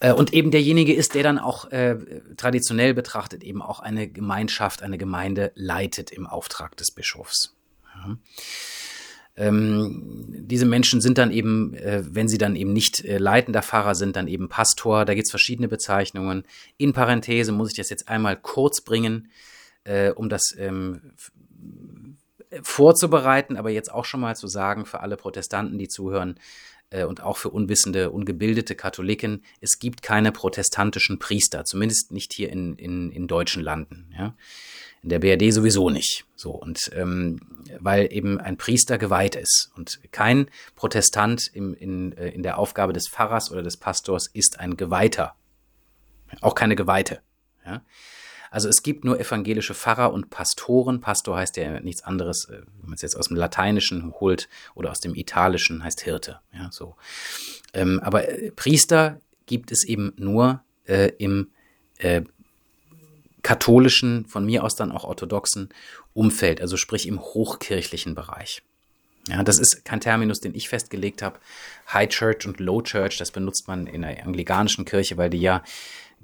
Äh, 0.00 0.12
und 0.12 0.32
eben 0.32 0.50
derjenige 0.50 0.94
ist, 0.94 1.14
der 1.14 1.22
dann 1.22 1.38
auch 1.38 1.70
äh, 1.70 1.96
traditionell 2.36 2.94
betrachtet 2.94 3.42
eben 3.42 3.62
auch 3.62 3.80
eine 3.80 4.08
Gemeinschaft, 4.08 4.82
eine 4.82 4.98
Gemeinde 4.98 5.52
leitet 5.54 6.10
im 6.10 6.26
Auftrag 6.26 6.76
des 6.76 6.90
Bischofs. 6.90 7.54
Ja. 7.94 8.16
Ähm, 9.38 10.26
diese 10.28 10.64
Menschen 10.64 11.02
sind 11.02 11.18
dann 11.18 11.30
eben, 11.30 11.74
äh, 11.74 12.02
wenn 12.08 12.26
sie 12.26 12.38
dann 12.38 12.56
eben 12.56 12.72
nicht 12.72 13.04
äh, 13.04 13.18
leitender 13.18 13.62
Pfarrer 13.62 13.94
sind, 13.94 14.16
dann 14.16 14.28
eben 14.28 14.48
Pastor. 14.48 15.04
Da 15.04 15.14
gibt 15.14 15.26
es 15.26 15.30
verschiedene 15.30 15.68
Bezeichnungen. 15.68 16.44
In 16.78 16.94
Parenthese 16.94 17.52
muss 17.52 17.70
ich 17.70 17.76
das 17.76 17.90
jetzt 17.90 18.08
einmal 18.08 18.36
kurz 18.36 18.80
bringen, 18.80 19.30
äh, 19.84 20.10
um 20.10 20.30
das 20.30 20.54
ähm, 20.56 21.12
vorzubereiten, 22.62 23.58
aber 23.58 23.70
jetzt 23.70 23.92
auch 23.92 24.06
schon 24.06 24.20
mal 24.20 24.36
zu 24.36 24.46
sagen 24.46 24.86
für 24.86 25.00
alle 25.00 25.18
Protestanten, 25.18 25.78
die 25.78 25.88
zuhören, 25.88 26.38
äh, 26.90 27.04
und 27.04 27.22
auch 27.22 27.36
für 27.36 27.50
unwissende, 27.50 28.10
ungebildete 28.10 28.74
Katholiken, 28.74 29.42
es 29.60 29.78
gibt 29.78 30.02
keine 30.02 30.32
protestantischen 30.32 31.18
Priester, 31.18 31.64
zumindest 31.64 32.12
nicht 32.12 32.32
hier 32.32 32.50
in, 32.50 32.76
in, 32.76 33.10
in 33.10 33.26
deutschen 33.26 33.62
Landen. 33.62 34.12
Ja? 34.16 34.34
In 35.02 35.08
der 35.10 35.18
BRD 35.18 35.52
sowieso 35.52 35.90
nicht. 35.90 36.24
So 36.34 36.50
und 36.50 36.90
ähm, 36.94 37.40
weil 37.78 38.12
eben 38.12 38.40
ein 38.40 38.56
Priester 38.56 38.98
geweiht 38.98 39.34
ist 39.34 39.70
und 39.76 40.00
kein 40.12 40.48
Protestant 40.74 41.50
im, 41.52 41.74
in, 41.74 42.12
äh, 42.12 42.28
in 42.28 42.42
der 42.42 42.58
Aufgabe 42.58 42.92
des 42.92 43.08
Pfarrers 43.08 43.50
oder 43.50 43.62
des 43.62 43.76
Pastors 43.76 44.28
ist 44.32 44.60
ein 44.60 44.76
Geweihter, 44.76 45.34
auch 46.40 46.54
keine 46.54 46.76
Geweihte. 46.76 47.20
Ja? 47.64 47.82
Also 48.50 48.68
es 48.68 48.82
gibt 48.82 49.04
nur 49.04 49.18
evangelische 49.20 49.74
Pfarrer 49.74 50.12
und 50.12 50.30
Pastoren. 50.30 51.00
Pastor 51.00 51.36
heißt 51.36 51.56
ja 51.56 51.80
nichts 51.80 52.02
anderes, 52.02 52.46
äh, 52.46 52.62
wenn 52.80 52.90
man 52.90 52.94
es 52.94 53.02
jetzt 53.02 53.16
aus 53.16 53.28
dem 53.28 53.36
Lateinischen 53.36 54.12
holt 54.20 54.48
oder 54.74 54.90
aus 54.90 55.00
dem 55.00 55.14
Italischen 55.14 55.82
heißt 55.82 56.02
Hirte. 56.02 56.40
Ja, 56.52 56.70
so. 56.70 56.96
Ähm, 57.72 58.00
aber 58.00 58.28
äh, 58.28 58.50
Priester 58.52 59.20
gibt 59.46 59.72
es 59.72 59.84
eben 59.84 60.12
nur 60.16 60.62
äh, 60.84 61.12
im 61.18 61.50
äh, 61.98 62.22
katholischen, 63.42 64.26
von 64.26 64.44
mir 64.44 64.64
aus 64.64 64.74
dann 64.74 64.90
auch 64.90 65.04
orthodoxen 65.04 65.68
Umfeld, 66.14 66.60
also 66.60 66.76
sprich 66.76 67.06
im 67.06 67.20
hochkirchlichen 67.20 68.14
Bereich. 68.14 68.62
Ja, 69.28 69.42
das 69.42 69.58
ist 69.58 69.84
kein 69.84 70.00
Terminus, 70.00 70.40
den 70.40 70.54
ich 70.54 70.68
festgelegt 70.68 71.22
habe. 71.22 71.38
High 71.92 72.08
Church 72.08 72.46
und 72.46 72.60
Low 72.60 72.82
Church, 72.82 73.18
das 73.18 73.32
benutzt 73.32 73.66
man 73.66 73.86
in 73.86 74.02
der 74.02 74.24
anglikanischen 74.24 74.84
Kirche, 74.84 75.16
weil 75.16 75.30
die 75.30 75.40
ja 75.40 75.62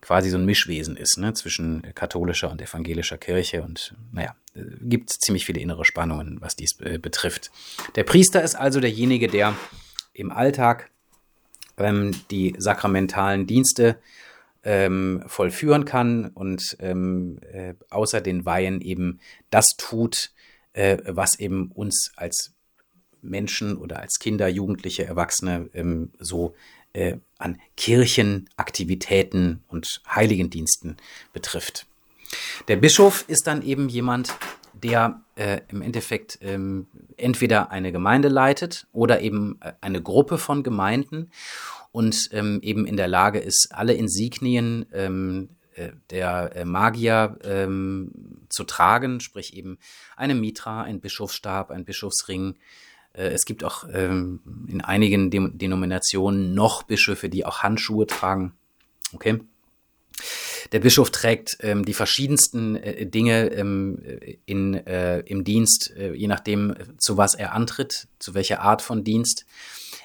quasi 0.03 0.29
so 0.29 0.37
ein 0.37 0.45
Mischwesen 0.45 0.97
ist, 0.97 1.17
ne, 1.17 1.33
zwischen 1.33 1.83
katholischer 1.95 2.51
und 2.51 2.61
evangelischer 2.61 3.17
Kirche 3.17 3.63
und 3.63 3.95
naja, 4.13 4.35
äh, 4.55 4.63
gibt 4.83 5.11
ziemlich 5.11 5.47
viele 5.47 5.61
innere 5.61 5.87
Spannungen, 5.87 6.41
was 6.43 6.57
dies 6.57 6.79
äh, 6.81 6.99
betrifft. 6.99 7.51
Der 7.95 8.05
Priester 8.05 8.43
ist 8.43 8.57
also 8.57 8.81
derjenige, 8.81 9.29
der 9.29 9.57
im 10.13 10.31
Alltag 10.31 10.91
ähm, 11.79 12.11
die 12.31 12.55
sakramentalen 12.59 13.47
Dienste 13.47 13.97
ähm, 14.65 15.23
vollführen 15.27 15.85
kann 15.85 16.27
und 16.27 16.77
ähm, 16.81 17.39
äh, 17.53 17.75
außer 17.89 18.21
den 18.21 18.45
Weihen 18.45 18.81
eben 18.81 19.21
das 19.51 19.69
tut, 19.79 20.33
äh, 20.73 20.99
was 21.07 21.39
eben 21.39 21.71
uns 21.73 22.13
als 22.17 22.53
Menschen 23.23 23.77
oder 23.77 24.01
als 24.01 24.19
Kinder, 24.19 24.49
Jugendliche, 24.49 25.05
Erwachsene 25.05 25.71
ähm, 25.75 26.13
so 26.19 26.55
äh, 26.93 27.17
an 27.43 27.61
Kirchenaktivitäten 27.77 29.63
und 29.69 30.01
Heiligendiensten 30.09 30.97
betrifft. 31.33 31.87
Der 32.69 32.77
Bischof 32.77 33.25
ist 33.29 33.47
dann 33.47 33.63
eben 33.63 33.89
jemand, 33.89 34.35
der 34.73 35.23
äh, 35.37 35.61
im 35.69 35.83
Endeffekt 35.83 36.39
ähm, 36.41 36.87
entweder 37.17 37.71
eine 37.71 37.93
Gemeinde 37.93 38.29
leitet 38.29 38.87
oder 38.93 39.21
eben 39.21 39.59
äh, 39.61 39.73
eine 39.81 40.03
Gruppe 40.03 40.39
von 40.39 40.63
Gemeinden 40.63 41.31
und 41.93 42.31
ähm, 42.33 42.61
eben 42.63 42.87
in 42.87 42.97
der 42.97 43.09
Lage 43.09 43.39
ist, 43.39 43.69
alle 43.73 43.93
Insignien 43.93 44.87
ähm, 44.93 45.51
äh, 45.75 45.93
der 46.11 46.57
äh, 46.57 46.65
Magier 46.65 47.39
ähm, 47.45 48.11
zu 48.49 48.65
tragen, 48.65 49.21
sprich 49.21 49.55
eben 49.55 49.79
eine 50.17 50.35
Mitra, 50.35 50.83
ein 50.83 51.01
Bischofsstab, 51.01 51.71
ein 51.71 51.85
Bischofsring. 51.85 52.57
Äh, 53.15 53.29
es 53.29 53.45
gibt 53.45 53.65
auch 53.65 53.85
ähm, 53.93 54.41
in 54.69 54.81
einigen 54.81 55.31
Denominationen 55.31 56.55
noch 56.55 56.83
Bischöfe, 56.83 57.29
die 57.29 57.45
auch 57.45 57.63
Handschuhe 57.63 58.07
tragen. 58.07 58.53
Okay. 59.13 59.41
Der 60.71 60.81
Bischof 60.81 61.11
trägt 61.11 61.59
ähm, 61.61 61.85
die 61.85 61.95
verschiedensten 61.95 62.77
äh, 62.77 63.07
Dinge 63.07 63.49
ähm, 63.53 64.01
in, 64.47 64.75
äh, 64.75 65.21
im 65.21 65.45
Dienst, 65.45 65.93
äh, 65.97 66.15
je 66.15 66.29
nachdem, 66.29 66.75
zu 66.99 67.17
was 67.17 67.35
er 67.35 67.53
antritt, 67.53 68.09
zu 68.19 68.35
welcher 68.35 68.61
Art 68.61 68.81
von 68.81 69.05
Dienst. 69.05 69.45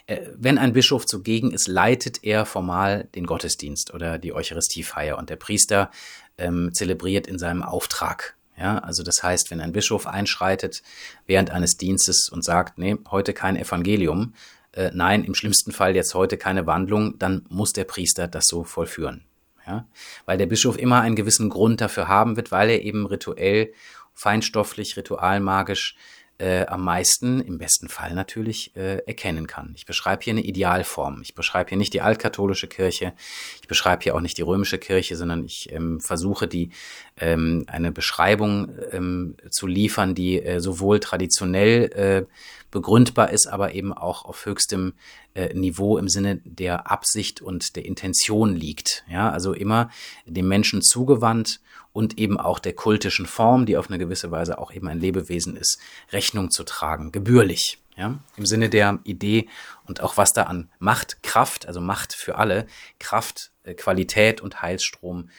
Äh, 0.07 0.21
wenn 0.35 0.57
ein 0.57 0.73
Bischof 0.73 1.05
zugegen 1.05 1.51
ist, 1.51 1.67
leitet 1.67 2.23
er 2.23 2.45
formal 2.45 3.07
den 3.15 3.25
Gottesdienst 3.25 3.93
oder 3.93 4.17
die 4.17 4.33
Eucharistiefeier 4.33 5.17
und 5.17 5.29
der 5.29 5.35
Priester 5.35 5.91
ähm, 6.37 6.71
zelebriert 6.73 7.27
in 7.27 7.37
seinem 7.37 7.63
Auftrag. 7.63 8.36
Ja, 8.57 8.79
also 8.79 9.03
das 9.03 9.21
heißt, 9.21 9.51
wenn 9.51 9.61
ein 9.61 9.71
Bischof 9.71 10.07
einschreitet 10.07 10.81
während 11.27 11.51
eines 11.51 11.77
Dienstes 11.77 12.27
und 12.29 12.43
sagt, 12.43 12.79
nee, 12.79 12.97
heute 13.11 13.33
kein 13.33 13.55
Evangelium, 13.55 14.33
äh, 14.71 14.89
nein, 14.93 15.23
im 15.23 15.35
schlimmsten 15.35 15.71
Fall 15.71 15.95
jetzt 15.95 16.15
heute 16.15 16.37
keine 16.37 16.65
Wandlung, 16.65 17.19
dann 17.19 17.45
muss 17.49 17.73
der 17.73 17.83
Priester 17.83 18.27
das 18.27 18.47
so 18.47 18.63
vollführen. 18.63 19.23
Ja, 19.65 19.85
weil 20.25 20.37
der 20.37 20.45
Bischof 20.45 20.77
immer 20.77 21.01
einen 21.01 21.17
gewissen 21.17 21.49
Grund 21.49 21.81
dafür 21.81 22.07
haben 22.07 22.37
wird, 22.37 22.51
weil 22.51 22.69
er 22.69 22.81
eben 22.83 23.05
rituell, 23.05 23.73
feinstofflich, 24.13 24.95
ritualmagisch 24.95 25.95
äh, 26.39 26.65
am 26.67 26.83
meisten, 26.83 27.41
im 27.41 27.57
besten 27.57 27.89
Fall 27.89 28.13
natürlich, 28.13 28.75
äh, 28.75 28.97
erkennen 29.05 29.47
kann. 29.47 29.73
Ich 29.75 29.85
beschreibe 29.85 30.23
hier 30.23 30.33
eine 30.33 30.43
Idealform. 30.43 31.21
Ich 31.21 31.33
beschreibe 31.33 31.69
hier 31.69 31.77
nicht 31.77 31.93
die 31.93 32.01
altkatholische 32.01 32.67
Kirche, 32.67 33.13
ich 33.61 33.67
beschreibe 33.67 34.03
hier 34.03 34.15
auch 34.15 34.21
nicht 34.21 34.37
die 34.37 34.43
römische 34.43 34.77
Kirche, 34.77 35.15
sondern 35.15 35.45
ich 35.45 35.71
ähm, 35.71 35.99
versuche 35.99 36.47
die 36.47 36.69
ähm, 37.17 37.65
eine 37.67 37.91
Beschreibung 37.91 38.69
ähm, 38.91 39.35
zu 39.49 39.67
liefern, 39.67 40.13
die 40.13 40.41
äh, 40.41 40.59
sowohl 40.59 40.99
traditionell 40.99 41.91
äh, 41.93 42.25
begründbar 42.69 43.31
ist, 43.31 43.47
aber 43.47 43.73
eben 43.73 43.93
auch 43.93 44.25
auf 44.25 44.45
höchstem 44.45 44.93
äh, 45.33 45.53
Niveau 45.53 45.97
im 45.97 46.09
Sinne 46.09 46.41
der 46.43 46.91
Absicht 46.91 47.41
und 47.41 47.75
der 47.75 47.85
Intention 47.85 48.55
liegt. 48.55 49.05
Ja, 49.09 49.31
also 49.31 49.53
immer 49.53 49.89
dem 50.25 50.47
Menschen 50.47 50.81
zugewandt 50.81 51.61
und 51.97 52.19
eben 52.19 52.39
auch 52.39 52.59
der 52.59 52.73
kultischen 52.73 53.25
Form, 53.25 53.65
die 53.65 53.75
auf 53.75 53.89
eine 53.89 53.97
gewisse 53.97 54.29
Weise 54.29 54.59
auch 54.59 54.71
eben 54.71 54.87
ein 54.87 54.99
Lebewesen 54.99 55.57
ist, 55.57 55.79
Rechnung 56.11 56.51
zu 56.51 56.63
tragen, 56.63 57.11
gebührlich. 57.11 57.79
Ja, 57.95 58.19
im 58.35 58.45
Sinne 58.45 58.69
der 58.69 58.99
Idee 59.03 59.49
und 59.87 60.01
auch 60.01 60.15
was 60.15 60.31
da 60.31 60.43
an 60.43 60.69
Macht, 60.77 61.23
Kraft, 61.23 61.65
also 61.67 61.81
Macht 61.81 62.13
für 62.13 62.35
alle, 62.35 62.67
Kraft, 62.99 63.49
äh, 63.63 63.73
Qualität 63.73 64.41
und 64.41 64.61
Heilsstrom 64.61 65.31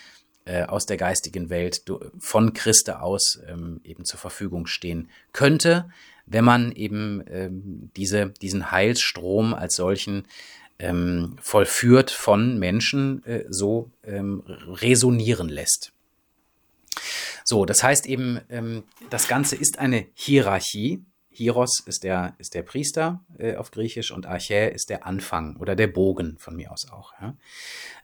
äh, 0.47 0.65
aus 0.65 0.85
der 0.85 0.97
geistigen 0.97 1.49
Welt 1.49 1.85
von 2.19 2.55
Christe 2.55 3.03
aus 3.03 3.39
ähm, 3.47 3.81
eben 3.85 4.05
zur 4.05 4.19
Verfügung 4.19 4.67
stehen 4.67 5.11
könnte, 5.33 5.89
wenn 6.27 6.45
man 6.45 6.73
eben 6.73 7.23
ähm, 7.29 7.93
diese, 7.97 8.31
diesen 8.43 8.73
Heilsstrom 8.73 9.55
als 9.55 9.77
solchen 9.77 10.27
ähm, 10.81 11.37
vollführt 11.41 12.11
von 12.11 12.59
Menschen 12.59 13.25
äh, 13.27 13.45
so 13.49 13.93
ähm, 14.03 14.43
resonieren 14.67 15.49
lässt. 15.49 15.93
So, 17.45 17.65
das 17.65 17.83
heißt 17.83 18.07
eben, 18.07 18.41
ähm, 18.51 18.85
das 19.11 19.29
Ganze 19.29 19.57
ist 19.57 19.79
eine 19.79 20.07
Hierarchie. 20.15 21.05
Hieros 21.31 21.81
ist 21.87 22.03
der, 22.03 22.35
ist 22.39 22.55
der 22.55 22.63
Priester 22.63 23.25
äh, 23.39 23.55
auf 23.55 23.71
Griechisch 23.71 24.11
und 24.11 24.27
Archä 24.27 24.71
ist 24.71 24.91
der 24.91 25.07
Anfang 25.07 25.57
oder 25.57 25.77
der 25.77 25.87
Bogen 25.87 26.37
von 26.39 26.57
mir 26.57 26.73
aus 26.73 26.91
auch. 26.91 27.13
Ja. 27.21 27.37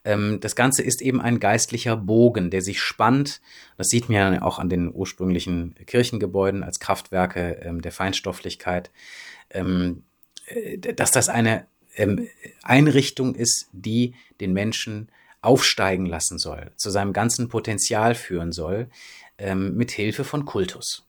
Ähm, 0.05 0.39
das 0.41 0.55
Ganze 0.55 0.83
ist 0.83 1.03
eben 1.03 1.21
ein 1.21 1.41
geistlicher 1.41 1.97
Bogen, 1.97 2.51
der 2.51 2.63
sich 2.63 2.81
spannt. 2.81 3.41
Das 3.77 3.89
sieht 3.89 4.09
man 4.09 4.35
ja 4.35 4.43
auch 4.43 4.61
an 4.61 4.69
den 4.69 4.95
ursprünglichen 4.95 5.75
Kirchengebäuden 5.87 6.63
als 6.63 6.79
Kraftwerke 6.79 7.61
ähm, 7.63 7.83
der 7.83 7.91
Feinstofflichkeit, 7.91 8.93
ähm, 9.51 10.05
äh, 10.47 10.79
dass 10.79 11.11
das 11.11 11.29
eine 11.29 11.67
ähm, 11.97 12.29
Einrichtung 12.63 13.35
ist, 13.35 13.69
die 13.73 14.15
den 14.41 14.53
Menschen 14.53 15.09
aufsteigen 15.45 16.07
lassen 16.07 16.39
soll, 16.39 16.73
zu 16.77 16.91
seinem 16.91 17.13
ganzen 17.13 17.49
Potenzial 17.49 18.15
führen 18.15 18.53
soll, 18.53 18.89
ähm, 19.39 19.77
mit 19.77 19.91
Hilfe 19.91 20.25
von 20.25 20.45
Kultus. 20.45 21.07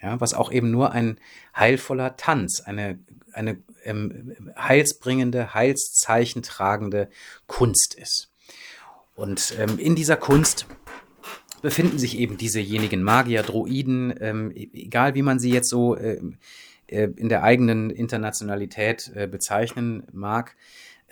Ja, 0.00 0.20
was 0.20 0.34
auch 0.34 0.50
eben 0.50 0.70
nur 0.70 0.90
ein 0.90 1.18
heilvoller 1.54 2.16
Tanz, 2.16 2.60
eine, 2.60 2.98
eine 3.32 3.62
ähm, 3.84 4.36
heilsbringende, 4.56 5.54
heilszeichen 5.54 6.42
tragende 6.42 7.08
Kunst 7.46 7.94
ist. 7.94 8.30
Und 9.14 9.54
ähm, 9.58 9.78
in 9.78 9.94
dieser 9.94 10.16
Kunst 10.16 10.66
befinden 11.60 11.98
sich 11.98 12.18
eben 12.18 12.36
diesejenigen 12.36 13.02
Magier, 13.02 13.42
Droiden, 13.42 14.12
ähm, 14.20 14.50
e-, 14.50 14.70
egal 14.72 15.14
wie 15.14 15.22
man 15.22 15.38
sie 15.38 15.52
jetzt 15.52 15.68
so 15.68 15.96
äh, 15.96 16.20
äh, 16.88 17.08
in 17.16 17.28
der 17.28 17.42
eigenen 17.42 17.90
Internationalität 17.90 19.12
äh, 19.14 19.26
bezeichnen 19.26 20.04
mag, 20.12 20.56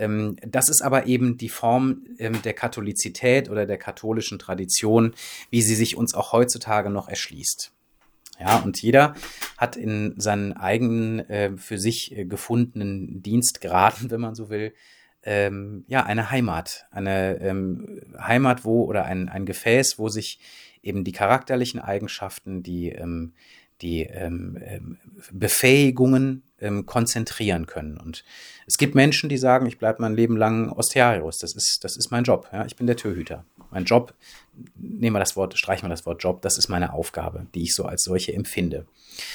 ähm, 0.01 0.37
das 0.43 0.69
ist 0.69 0.83
aber 0.83 1.07
eben 1.07 1.37
die 1.37 1.49
Form 1.49 2.05
ähm, 2.19 2.43
der 2.43 2.55
Katholizität 2.55 3.51
oder 3.51 3.67
der 3.67 3.79
katholischen 3.79 4.39
Tradition, 4.39 5.15
wie 5.51 5.63
sie 5.63 5.75
sich 5.75 5.97
uns 5.97 6.15
auch 6.15 6.33
heutzutage 6.33 6.91
noch 6.91 7.09
erschließt. 7.09 7.73
Ja, 8.41 8.57
und 8.61 8.81
jeder 8.81 9.15
hat 9.59 9.77
in 9.77 10.15
seinen 10.19 10.55
eigenen, 10.55 11.21
äh, 11.29 11.57
für 11.57 11.79
sich 11.79 12.17
äh, 12.17 12.25
gefundenen 12.25 13.23
Dienstgraden, 13.23 14.11
wenn 14.11 14.21
man 14.21 14.35
so 14.35 14.49
will, 14.49 14.73
ähm, 15.23 15.85
ja, 15.89 16.05
eine 16.05 16.31
Heimat. 16.31 16.87
Eine 16.91 17.39
ähm, 17.43 18.01
Heimat, 18.19 18.65
wo 18.65 18.85
oder 18.85 19.05
ein, 19.05 19.29
ein 19.29 19.45
Gefäß, 19.45 19.99
wo 19.99 20.09
sich 20.09 20.41
eben 20.83 21.05
die 21.05 21.13
charakterlichen 21.13 21.81
Eigenschaften, 21.81 22.63
die, 22.63 22.89
ähm, 22.89 23.35
die 23.83 24.03
ähm, 24.03 24.59
ähm, 24.65 24.99
Befähigungen 25.33 26.43
ähm, 26.61 26.87
konzentrieren 26.87 27.67
können. 27.67 27.97
Und 27.99 28.25
es 28.67 28.79
gibt 28.79 28.95
Menschen, 28.95 29.29
die 29.29 29.39
sagen, 29.39 29.67
ich 29.67 29.79
bleibe 29.79 30.03
mein 30.03 30.15
Leben 30.15 30.37
lang 30.37 30.71
Ostiarius. 30.71 31.39
Das 31.39 31.55
ist, 31.55 31.83
das 31.83 31.97
ist 31.97 32.11
mein 32.11 32.25
Job. 32.25 32.49
Ja? 32.53 32.65
Ich 32.67 32.77
bin 32.77 32.87
der 32.87 32.97
Türhüter. 32.97 33.45
Mein 33.71 33.85
Job, 33.85 34.15
nehmen 34.75 35.15
wir 35.15 35.21
das 35.21 35.37
Wort, 35.37 35.57
streichen 35.57 35.87
wir 35.87 35.91
das 35.91 36.05
Wort 36.05 36.23
Job, 36.23 36.43
das 36.43 36.59
ist 36.59 36.69
meine 36.69 36.93
Aufgabe, 36.93 37.47
die 37.55 37.63
ich 37.63 37.75
so 37.75 37.85
als 37.85 38.03
solche 38.03 38.33
empfinde. 38.33 38.87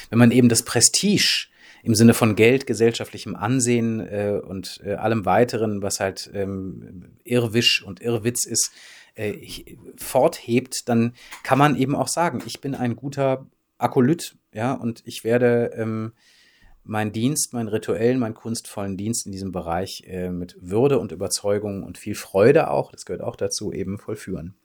Wenn 0.09 0.19
man 0.19 0.31
eben 0.31 0.49
das 0.49 0.63
Prestige 0.63 1.47
im 1.83 1.95
Sinne 1.95 2.13
von 2.13 2.35
Geld, 2.35 2.67
gesellschaftlichem 2.67 3.35
Ansehen 3.35 3.99
äh, 4.01 4.41
und 4.43 4.81
äh, 4.83 4.95
allem 4.95 5.25
weiteren, 5.25 5.81
was 5.81 5.99
halt 5.99 6.29
ähm, 6.33 7.13
Irrwisch 7.23 7.83
und 7.83 8.01
Irrwitz 8.01 8.45
ist, 8.45 8.71
äh, 9.15 9.37
forthebt, 9.95 10.89
dann 10.89 11.13
kann 11.43 11.57
man 11.57 11.75
eben 11.75 11.95
auch 11.95 12.09
sagen, 12.09 12.41
ich 12.45 12.59
bin 12.59 12.75
ein 12.75 12.95
guter 12.95 13.45
Akolyt, 13.77 14.37
ja, 14.53 14.73
und 14.73 15.03
ich 15.05 15.23
werde 15.23 15.71
ähm, 15.75 16.13
meinen 16.83 17.11
Dienst, 17.11 17.53
meinen 17.53 17.67
rituellen, 17.67 18.19
meinen 18.19 18.35
kunstvollen 18.35 18.97
Dienst 18.97 19.25
in 19.25 19.31
diesem 19.31 19.51
Bereich 19.51 20.03
äh, 20.07 20.29
mit 20.29 20.55
Würde 20.61 20.99
und 20.99 21.11
Überzeugung 21.11 21.83
und 21.83 21.97
viel 21.97 22.15
Freude 22.15 22.69
auch, 22.69 22.91
das 22.91 23.05
gehört 23.05 23.23
auch 23.23 23.35
dazu, 23.35 23.73
eben 23.73 23.97
vollführen. 23.97 24.55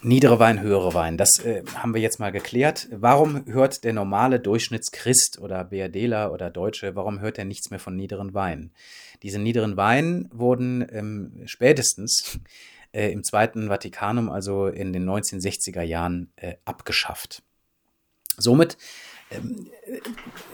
Niedere 0.00 0.38
Wein, 0.38 0.60
höhere 0.60 0.94
Wein, 0.94 1.16
das 1.16 1.40
äh, 1.40 1.64
haben 1.74 1.92
wir 1.92 2.00
jetzt 2.00 2.20
mal 2.20 2.30
geklärt. 2.30 2.86
Warum 2.92 3.46
hört 3.46 3.82
der 3.82 3.92
normale 3.92 4.38
Durchschnittschrist 4.38 5.40
oder 5.40 5.64
BRDler 5.64 6.32
oder 6.32 6.50
Deutsche, 6.50 6.94
warum 6.94 7.18
hört 7.18 7.36
er 7.36 7.44
nichts 7.44 7.70
mehr 7.70 7.80
von 7.80 7.96
niederen 7.96 8.32
Weinen? 8.32 8.70
Diese 9.24 9.40
niederen 9.40 9.76
Weinen 9.76 10.28
wurden 10.32 10.86
ähm, 10.92 11.42
spätestens 11.46 12.38
äh, 12.92 13.10
im 13.10 13.24
Zweiten 13.24 13.68
Vatikanum, 13.68 14.28
also 14.30 14.66
in 14.66 14.92
den 14.92 15.08
1960er 15.08 15.82
Jahren, 15.82 16.32
äh, 16.36 16.54
abgeschafft. 16.64 17.42
somit 18.36 18.76
ähm, 19.30 19.68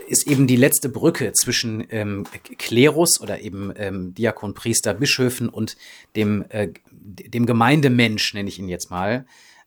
ist 0.09 0.27
eben 0.27 0.47
die 0.47 0.57
letzte 0.57 0.89
Brücke 0.89 1.33
zwischen 1.33 1.87
ähm, 1.91 2.25
Klerus 2.59 3.21
oder 3.21 3.41
eben 3.41 3.73
ähm, 3.77 4.15
Diakon, 4.15 4.55
Priester, 4.55 4.95
Bischöfen 4.95 5.49
und 5.49 5.77
dem, 6.17 6.45
äh, 6.49 6.73
dem 6.91 7.47
Gemeindemensch, 7.47 8.35
nenne 8.35 8.49
ich 8.49 8.59
ihn 8.59 8.69
jetzt 8.69 8.91
mal, 8.91 9.27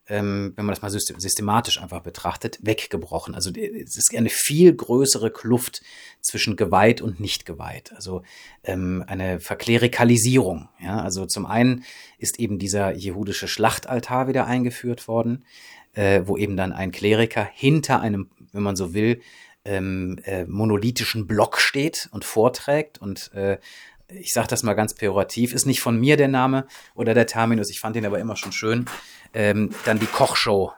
ähm, 0.10 0.54
wenn 0.56 0.66
man 0.66 0.74
das 0.74 0.82
mal 0.82 0.90
systematisch 0.90 1.82
einfach 1.82 2.02
betrachtet, 2.02 2.60
weggebrochen. 2.62 3.36
Also 3.36 3.52
es 3.52 3.98
ist 3.98 4.16
eine 4.16 4.30
viel 4.30 4.74
größere 4.74 5.32
Kluft 5.32 5.82
zwischen 6.22 6.56
geweiht 6.56 7.02
und 7.02 7.20
nicht 7.20 7.46
geweiht. 7.46 7.92
Also 7.94 8.24
ähm, 8.64 9.04
eine 9.08 9.40
Verklerikalisierung. 9.40 10.70
Ja? 10.80 11.02
Also 11.02 11.26
zum 11.26 11.46
einen 11.46 11.84
ist 12.18 12.40
eben 12.40 12.60
dieser 12.60 12.94
jehudische 12.94 13.48
Schlachtaltar 13.48 14.28
wieder 14.28 14.46
eingeführt 14.46 15.08
worden, 15.08 15.46
äh, 15.94 16.22
wo 16.26 16.38
eben 16.38 16.56
dann 16.56 16.72
ein 16.72 16.92
Kleriker 16.92 17.48
hinter 17.54 18.00
einem, 18.00 18.30
wenn 18.52 18.64
man 18.64 18.76
so 18.76 18.94
will, 18.94 19.22
ähm, 19.66 20.20
äh, 20.24 20.46
monolithischen 20.46 21.28
Block 21.28 21.60
steht 21.60 22.08
und 22.12 22.24
vorträgt 22.24 23.02
und 23.02 23.34
äh, 23.34 23.58
ich 24.10 24.34
sage 24.34 24.48
das 24.48 24.64
mal 24.64 24.74
ganz 24.74 24.94
pejorativ, 24.94 25.54
ist 25.54 25.66
nicht 25.66 25.82
von 25.82 26.00
mir 26.00 26.18
der 26.18 26.28
Name 26.28 26.68
oder 26.96 27.14
der 27.14 27.28
Terminus, 27.28 27.70
ich 27.70 27.80
fand 27.80 27.96
den 27.96 28.06
aber 28.06 28.20
immer 28.20 28.36
schon 28.36 28.52
schön, 28.52 28.86
ähm, 29.34 29.72
dann 29.86 30.00
die 30.00 30.06
Kochshow, 30.06 30.74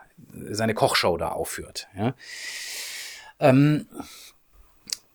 seine 0.50 0.74
Kochshow 0.74 1.18
da 1.18 1.30
aufführt. 1.30 1.88
Ja? 1.96 2.16
Ähm, 3.40 3.88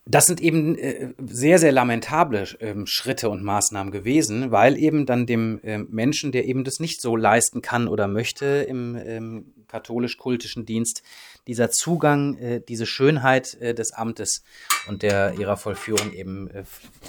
das 0.06 0.26
sind 0.26 0.40
eben 0.40 0.76
äh, 0.76 1.14
sehr, 1.18 1.58
sehr 1.58 1.72
lamentable 1.72 2.42
äh, 2.60 2.74
Schritte 2.84 3.30
und 3.30 3.42
Maßnahmen 3.42 3.90
gewesen, 3.90 4.50
weil 4.50 4.76
eben 4.76 5.06
dann 5.06 5.24
dem 5.26 5.60
äh, 5.62 5.78
Menschen, 5.78 6.30
der 6.30 6.44
eben 6.44 6.64
das 6.64 6.78
nicht 6.78 7.00
so 7.00 7.16
leisten 7.16 7.62
kann 7.62 7.88
oder 7.88 8.06
möchte 8.06 8.44
im 8.68 8.96
ähm, 8.96 9.54
katholisch-kultischen 9.66 10.66
Dienst, 10.66 11.02
dieser 11.46 11.70
Zugang, 11.70 12.36
äh, 12.36 12.60
diese 12.60 12.86
Schönheit 12.86 13.54
äh, 13.60 13.74
des 13.74 13.92
Amtes 13.92 14.44
und 14.88 15.02
der 15.02 15.34
ihrer 15.38 15.56
Vollführung 15.56 16.12
eben 16.12 16.50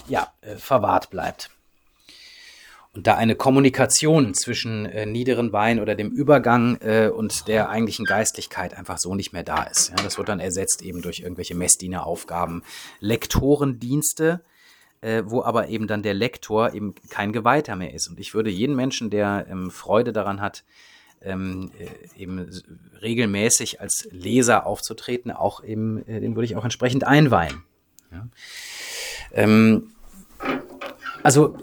ja, 0.07 0.33
verwahrt 0.57 1.09
bleibt. 1.09 1.49
Und 2.95 3.07
da 3.07 3.15
eine 3.15 3.35
Kommunikation 3.35 4.33
zwischen 4.33 4.85
äh, 4.85 5.05
niederen 5.05 5.51
Wein 5.51 5.81
oder 5.81 5.95
dem 5.95 6.11
Übergang 6.11 6.77
äh, 6.79 7.09
und 7.09 7.49
der 7.49 7.69
eigentlichen 7.69 8.05
Geistlichkeit 8.05 8.73
einfach 8.73 8.97
so 8.97 9.15
nicht 9.15 9.33
mehr 9.33 9.43
da 9.43 9.63
ist. 9.63 9.89
Ja, 9.89 9.97
das 9.97 10.17
wird 10.17 10.29
dann 10.29 10.39
ersetzt 10.39 10.81
eben 10.81 11.01
durch 11.01 11.19
irgendwelche 11.19 11.55
Messdieneraufgaben, 11.55 12.63
Lektorendienste, 13.01 14.41
äh, 15.01 15.23
wo 15.25 15.43
aber 15.43 15.67
eben 15.67 15.87
dann 15.87 16.03
der 16.03 16.13
Lektor 16.13 16.73
eben 16.73 16.95
kein 17.09 17.33
Geweihter 17.33 17.75
mehr 17.75 17.93
ist. 17.93 18.07
Und 18.07 18.17
ich 18.17 18.33
würde 18.33 18.49
jeden 18.49 18.77
Menschen, 18.77 19.09
der 19.09 19.45
ähm, 19.49 19.71
Freude 19.71 20.13
daran 20.13 20.39
hat, 20.39 20.63
ähm, 21.21 21.71
äh, 21.77 22.21
eben 22.21 22.49
regelmäßig 23.01 23.81
als 23.81 24.07
Leser 24.11 24.65
aufzutreten, 24.65 25.31
auch 25.31 25.61
eben, 25.61 26.07
äh, 26.07 26.21
den 26.21 26.35
würde 26.35 26.45
ich 26.45 26.55
auch 26.55 26.63
entsprechend 26.63 27.03
einweihen. 27.03 27.63
Ja. 28.11 28.27
Ähm, 29.33 29.91
also 31.23 31.57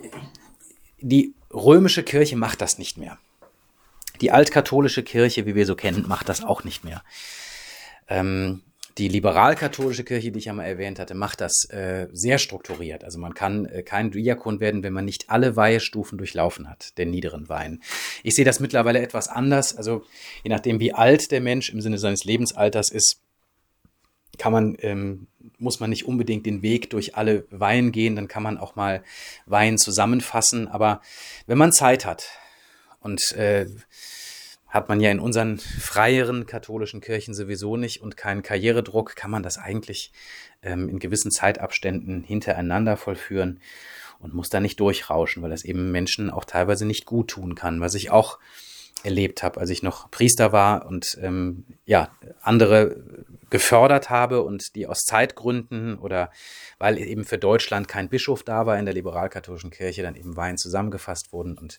die 1.03 1.35
römische 1.53 2.03
Kirche 2.03 2.37
macht 2.37 2.61
das 2.61 2.79
nicht 2.79 2.97
mehr. 2.97 3.19
Die 4.21 4.31
altkatholische 4.31 5.03
Kirche, 5.03 5.47
wie 5.47 5.55
wir 5.55 5.67
so 5.67 5.75
kennen, 5.75 6.07
macht 6.07 6.29
das 6.29 6.43
auch 6.43 6.65
nicht 6.65 6.85
mehr. 6.85 7.03
Ähm, 8.09 8.63
die 8.99 9.09
liberal-katholische 9.09 10.05
Kirche, 10.05 10.33
die 10.33 10.39
ich 10.39 10.51
einmal 10.51 10.67
erwähnt 10.67 10.99
hatte, 10.99 11.15
macht 11.15 11.41
das 11.41 11.65
äh, 11.71 12.09
sehr 12.13 12.39
strukturiert. 12.39 13.05
Also 13.05 13.19
man 13.19 13.33
kann 13.33 13.65
äh, 13.65 13.83
kein 13.83 14.11
Diakon 14.11 14.61
werden, 14.61 14.83
wenn 14.83 14.93
man 14.93 15.07
nicht 15.07 15.31
alle 15.31 15.57
Weihestufen 15.57 16.19
durchlaufen 16.19 16.69
hat, 16.69 16.99
der 16.99 17.07
niederen 17.07 17.49
Weihen. 17.49 17.83
Ich 18.23 18.35
sehe 18.35 18.45
das 18.45 18.61
mittlerweile 18.61 19.01
etwas 19.01 19.29
anders. 19.29 19.77
Also 19.77 20.05
je 20.43 20.51
nachdem, 20.51 20.79
wie 20.79 20.93
alt 20.93 21.31
der 21.31 21.41
Mensch 21.41 21.71
im 21.71 21.81
Sinne 21.81 21.99
seines 21.99 22.25
Lebensalters 22.25 22.91
ist, 22.91 23.21
kann 24.39 24.53
man, 24.53 24.77
ähm, 24.81 25.27
muss 25.63 25.81
man 25.81 25.91
nicht 25.91 26.07
unbedingt 26.07 26.45
den 26.45 26.63
Weg 26.63 26.91
durch 26.91 27.17
alle 27.17 27.47
Weihen 27.51 27.93
gehen, 27.93 28.17
dann 28.17 28.29
kann 28.29 28.43
man 28.43 28.59
auch 28.59 28.77
mal 28.77 29.03
Weihen 29.47 29.79
zusammenfassen. 29.79 30.69
Aber 30.69 31.01
wenn 31.47 31.59
man 31.59 31.73
Zeit 31.73 32.05
hat 32.05 32.29
und 33.01 33.33
äh, 33.33 33.67
hat 34.69 34.89
man 34.89 35.01
ja 35.01 35.11
in 35.11 35.21
unseren 35.21 35.59
freieren 35.59 36.47
katholischen 36.47 37.01
Kirchen 37.03 37.35
sowieso 37.35 37.77
nicht 37.77 38.03
und 38.03 38.17
keinen 38.17 38.43
Karrieredruck, 38.43 39.17
kann 39.17 39.31
man 39.31 39.43
das 39.43 39.59
eigentlich 39.59 40.13
ähm, 40.63 40.89
in 40.89 40.99
gewissen 40.99 41.31
Zeitabständen 41.31 42.25
hintereinander 42.25 42.97
vollführen 42.97 43.61
und 44.19 44.33
muss 44.35 44.49
da 44.49 44.61
nicht 44.61 44.81
durchrauschen, 44.81 45.43
weil 45.43 45.51
das 45.51 45.65
eben 45.65 45.93
Menschen 45.93 46.31
auch 46.31 46.47
teilweise 46.47 46.87
nicht 46.87 47.05
gut 47.05 47.29
tun 47.29 47.55
kann, 47.55 47.81
was 47.81 47.95
ich 47.95 48.11
auch 48.11 48.39
erlebt 49.03 49.43
habe, 49.43 49.61
als 49.61 49.69
ich 49.69 49.83
noch 49.83 50.11
Priester 50.11 50.53
war 50.53 50.87
und 50.87 51.19
ähm, 51.21 51.65
ja 51.85 52.09
andere 52.41 53.27
gefördert 53.53 54.09
habe 54.09 54.43
und 54.43 54.75
die 54.75 54.87
aus 54.87 55.05
Zeitgründen 55.05 55.99
oder 55.99 56.31
weil 56.79 56.99
eben 56.99 57.25
für 57.25 57.37
Deutschland 57.37 57.87
kein 57.87 58.09
Bischof 58.09 58.43
da 58.43 58.65
war 58.65 58.79
in 58.79 58.87
der 58.87 58.95
liberal-katholischen 58.95 59.71
Kirche, 59.71 60.03
dann 60.03 60.17
eben 60.17 60.37
Wein 60.37 60.57
zusammengefasst 60.57 61.33
wurden 61.35 61.59
und 61.59 61.79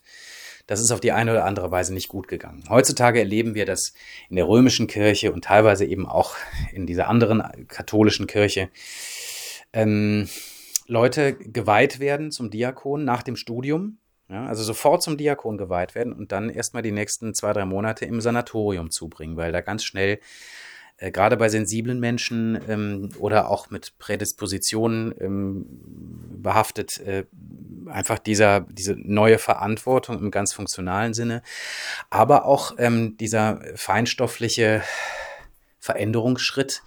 das 0.68 0.80
ist 0.80 0.92
auf 0.92 1.00
die 1.02 1.12
eine 1.12 1.32
oder 1.32 1.46
andere 1.46 1.72
Weise 1.72 1.94
nicht 1.94 2.08
gut 2.08 2.28
gegangen. 2.28 2.64
Heutzutage 2.70 3.20
erleben 3.20 3.56
wir 3.56 3.66
das 3.66 3.94
in 4.30 4.36
der 4.36 4.48
römischen 4.48 4.86
Kirche 4.86 5.34
und 5.34 5.46
teilweise 5.46 5.84
eben 5.84 6.08
auch 6.08 6.36
in 6.72 6.86
dieser 6.86 7.10
anderen 7.10 7.68
katholischen 7.68 8.28
Kirche. 8.28 8.70
Ähm, 9.74 10.30
Leute 10.86 11.34
geweiht 11.34 12.00
werden 12.00 12.32
zum 12.32 12.52
Diakon 12.52 13.04
nach 13.04 13.24
dem 13.24 13.36
Studium, 13.36 13.98
ja, 14.30 14.46
also 14.46 14.62
sofort 14.64 15.02
zum 15.02 15.18
Diakon 15.18 15.58
geweiht 15.58 15.96
werden 15.96 16.14
und 16.14 16.32
dann 16.32 16.50
erstmal 16.50 16.84
die 16.84 16.92
nächsten 16.92 17.34
zwei, 17.34 17.52
drei 17.52 17.66
Monate 17.66 18.06
im 18.06 18.22
Sanatorium 18.22 18.92
zubringen, 18.92 19.38
weil 19.38 19.52
da 19.52 19.62
ganz 19.62 19.84
schnell 19.84 20.20
äh, 20.98 21.12
gerade 21.12 21.38
bei 21.38 21.50
sensiblen 21.50 22.00
Menschen 22.00 22.60
ähm, 22.68 23.10
oder 23.20 23.50
auch 23.50 23.70
mit 23.70 23.98
Prädispositionen 23.98 25.14
ähm, 25.20 25.66
behaftet, 26.42 27.00
äh, 27.00 27.26
einfach 27.88 28.20
dieser, 28.20 28.62
diese 28.62 28.96
neue 28.98 29.40
Verantwortung 29.40 30.20
im 30.20 30.32
ganz 30.32 30.54
funktionalen 30.54 31.14
Sinne, 31.14 31.42
aber 32.10 32.46
auch 32.46 32.76
ähm, 32.78 33.18
dieser 33.18 33.62
feinstoffliche 33.76 34.84
Veränderungsschritt 35.80 36.82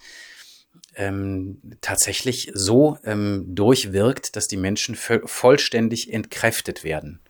ähm, 0.97 1.61
tatsächlich 1.81 2.51
so 2.55 2.99
ähm, 3.05 3.45
durchwirkt, 3.49 4.37
dass 4.37 4.49
die 4.49 4.57
Menschen 4.57 4.95
vollständig 4.95 6.13
entkräftet 6.13 6.85
werden. 6.85 7.21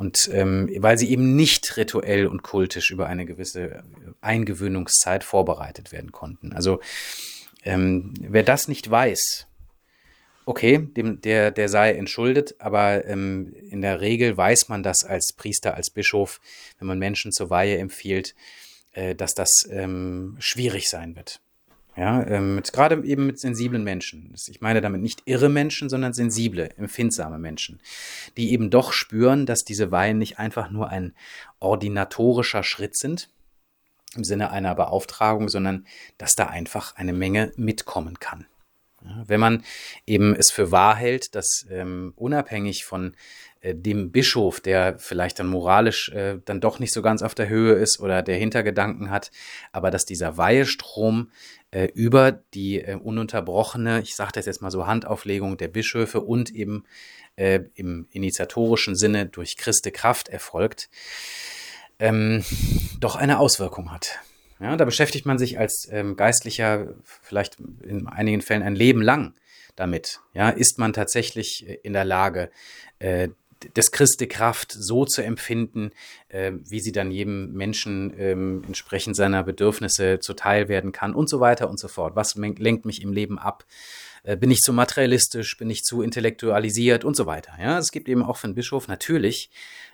Und 0.00 0.30
ähm, 0.32 0.70
weil 0.78 0.96
sie 0.96 1.10
eben 1.10 1.36
nicht 1.36 1.76
rituell 1.76 2.26
und 2.26 2.42
kultisch 2.42 2.90
über 2.90 3.06
eine 3.06 3.26
gewisse 3.26 3.84
Eingewöhnungszeit 4.22 5.24
vorbereitet 5.24 5.92
werden 5.92 6.10
konnten. 6.10 6.54
Also 6.54 6.80
ähm, 7.64 8.14
wer 8.18 8.42
das 8.42 8.66
nicht 8.66 8.90
weiß, 8.90 9.46
okay, 10.46 10.78
dem, 10.78 11.20
der, 11.20 11.50
der 11.50 11.68
sei 11.68 11.92
entschuldet, 11.92 12.54
aber 12.60 13.04
ähm, 13.04 13.52
in 13.68 13.82
der 13.82 14.00
Regel 14.00 14.34
weiß 14.34 14.70
man 14.70 14.82
das 14.82 15.04
als 15.04 15.34
Priester, 15.34 15.74
als 15.74 15.90
Bischof, 15.90 16.40
wenn 16.78 16.88
man 16.88 16.98
Menschen 16.98 17.30
zur 17.30 17.50
Weihe 17.50 17.76
empfiehlt, 17.76 18.34
äh, 18.92 19.14
dass 19.14 19.34
das 19.34 19.68
ähm, 19.70 20.36
schwierig 20.38 20.88
sein 20.88 21.14
wird. 21.14 21.42
Ja, 22.00 22.26
ähm, 22.26 22.62
gerade 22.72 23.04
eben 23.04 23.26
mit 23.26 23.38
sensiblen 23.38 23.84
Menschen. 23.84 24.32
Ich 24.48 24.62
meine 24.62 24.80
damit 24.80 25.02
nicht 25.02 25.20
irre 25.26 25.50
Menschen, 25.50 25.90
sondern 25.90 26.14
sensible, 26.14 26.70
empfindsame 26.78 27.38
Menschen, 27.38 27.78
die 28.38 28.52
eben 28.52 28.70
doch 28.70 28.94
spüren, 28.94 29.44
dass 29.44 29.64
diese 29.64 29.90
Weihen 29.90 30.16
nicht 30.16 30.38
einfach 30.38 30.70
nur 30.70 30.88
ein 30.88 31.12
ordinatorischer 31.58 32.62
Schritt 32.62 32.96
sind, 32.96 33.28
im 34.16 34.24
Sinne 34.24 34.50
einer 34.50 34.74
Beauftragung, 34.74 35.50
sondern 35.50 35.86
dass 36.16 36.34
da 36.36 36.46
einfach 36.46 36.96
eine 36.96 37.12
Menge 37.12 37.52
mitkommen 37.56 38.18
kann. 38.18 38.46
Wenn 39.26 39.40
man 39.40 39.62
eben 40.06 40.34
es 40.34 40.50
für 40.50 40.72
wahr 40.72 40.96
hält, 40.96 41.34
dass 41.34 41.66
ähm, 41.70 42.14
unabhängig 42.16 42.86
von 42.86 43.14
äh, 43.60 43.74
dem 43.74 44.10
Bischof, 44.10 44.60
der 44.60 44.98
vielleicht 44.98 45.38
dann 45.38 45.46
moralisch 45.46 46.08
äh, 46.10 46.38
dann 46.44 46.60
doch 46.60 46.78
nicht 46.78 46.92
so 46.92 47.02
ganz 47.02 47.22
auf 47.22 47.34
der 47.34 47.48
Höhe 47.48 47.74
ist 47.74 48.00
oder 48.00 48.22
der 48.22 48.36
Hintergedanken 48.36 49.10
hat, 49.10 49.30
aber 49.72 49.90
dass 49.90 50.04
dieser 50.04 50.36
Weihestrom 50.36 51.30
äh, 51.70 51.88
über 51.94 52.32
die 52.32 52.80
äh, 52.80 52.96
ununterbrochene, 52.96 54.00
ich 54.00 54.16
sage 54.16 54.32
das 54.34 54.46
jetzt 54.46 54.62
mal 54.62 54.70
so, 54.70 54.86
Handauflegung 54.86 55.56
der 55.56 55.68
Bischöfe 55.68 56.20
und 56.20 56.50
eben 56.50 56.84
äh, 57.36 57.60
im 57.74 58.06
initiatorischen 58.10 58.96
Sinne 58.96 59.26
durch 59.26 59.56
Christe 59.56 59.92
Kraft 59.92 60.28
erfolgt, 60.28 60.88
ähm, 61.98 62.44
doch 62.98 63.16
eine 63.16 63.38
Auswirkung 63.38 63.92
hat. 63.92 64.18
Ja, 64.58 64.76
da 64.76 64.84
beschäftigt 64.84 65.26
man 65.26 65.38
sich 65.38 65.58
als 65.58 65.88
ähm, 65.90 66.16
Geistlicher 66.16 66.94
vielleicht 67.04 67.58
in 67.82 68.06
einigen 68.08 68.42
Fällen 68.42 68.62
ein 68.62 68.74
Leben 68.74 69.00
lang 69.00 69.34
damit. 69.76 70.20
Ja, 70.34 70.50
ist 70.50 70.78
man 70.78 70.92
tatsächlich 70.92 71.68
äh, 71.68 71.78
in 71.82 71.92
der 71.92 72.04
Lage, 72.04 72.50
äh, 72.98 73.28
des 73.76 73.92
Christi 73.92 74.26
Kraft 74.26 74.72
so 74.72 75.04
zu 75.04 75.22
empfinden, 75.22 75.90
äh, 76.28 76.52
wie 76.64 76.80
sie 76.80 76.92
dann 76.92 77.10
jedem 77.10 77.52
Menschen 77.52 78.12
ähm, 78.18 78.62
entsprechend 78.66 79.16
seiner 79.16 79.42
Bedürfnisse 79.42 80.18
zuteil 80.20 80.68
werden 80.68 80.92
kann 80.92 81.14
und 81.14 81.28
so 81.28 81.40
weiter 81.40 81.68
und 81.68 81.78
so 81.78 81.88
fort. 81.88 82.16
Was 82.16 82.34
lenkt 82.36 82.84
mich 82.84 83.02
im 83.02 83.12
Leben 83.12 83.38
ab? 83.38 83.64
Äh, 84.22 84.36
bin 84.36 84.50
ich 84.50 84.60
zu 84.60 84.72
materialistisch? 84.72 85.56
Bin 85.56 85.70
ich 85.70 85.82
zu 85.82 86.02
intellektualisiert 86.02 87.04
und 87.04 87.16
so 87.16 87.26
weiter? 87.26 87.52
Ja, 87.60 87.78
es 87.78 87.92
gibt 87.92 88.08
eben 88.08 88.22
auch 88.22 88.36
für 88.36 88.48
den 88.48 88.54
Bischof 88.54 88.88
natürlich 88.88 89.50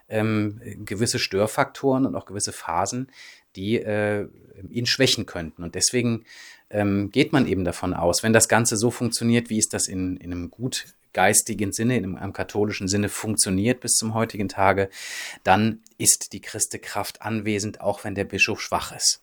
ähm, 0.09 0.61
gewisse 0.85 1.19
Störfaktoren 1.19 2.07
und 2.07 2.15
auch 2.15 2.27
gewisse 2.27 2.53
Phasen, 2.53 3.11
die 3.57 3.77
äh, 3.77 4.29
ihn 4.71 4.87
schwächen 4.87 5.27
könnten. 5.27 5.63
Und 5.63 5.75
deswegen 5.75 6.25
ähm, 6.71 7.11
geht 7.11 7.33
man 7.33 7.47
eben 7.47 7.65
davon 7.65 7.95
aus, 7.95 8.23
wenn 8.23 8.33
das 8.33 8.49
Ganze 8.49 8.77
so 8.77 8.91
funktioniert, 8.91 9.51
wie 9.51 9.59
es 9.59 9.69
das 9.69 9.89
in, 9.89 10.17
in 10.17 10.33
einem 10.33 10.51
gut 10.51 10.87
geistigen 11.17 11.73
Sinne, 11.73 11.97
in 11.97 12.15
einem 12.15 12.35
katholischen 12.35 12.89
Sinne 12.89 13.09
funktioniert 13.09 13.81
bis 13.81 13.95
zum 13.95 14.13
heutigen 14.13 14.51
Tage, 14.51 14.91
dann 15.45 15.81
ist 15.97 16.35
die 16.35 16.43
Christekraft 16.43 17.23
anwesend, 17.23 17.81
auch 17.81 18.05
wenn 18.05 18.15
der 18.15 18.25
Bischof 18.25 18.61
schwach 18.61 18.95
ist. 18.95 19.23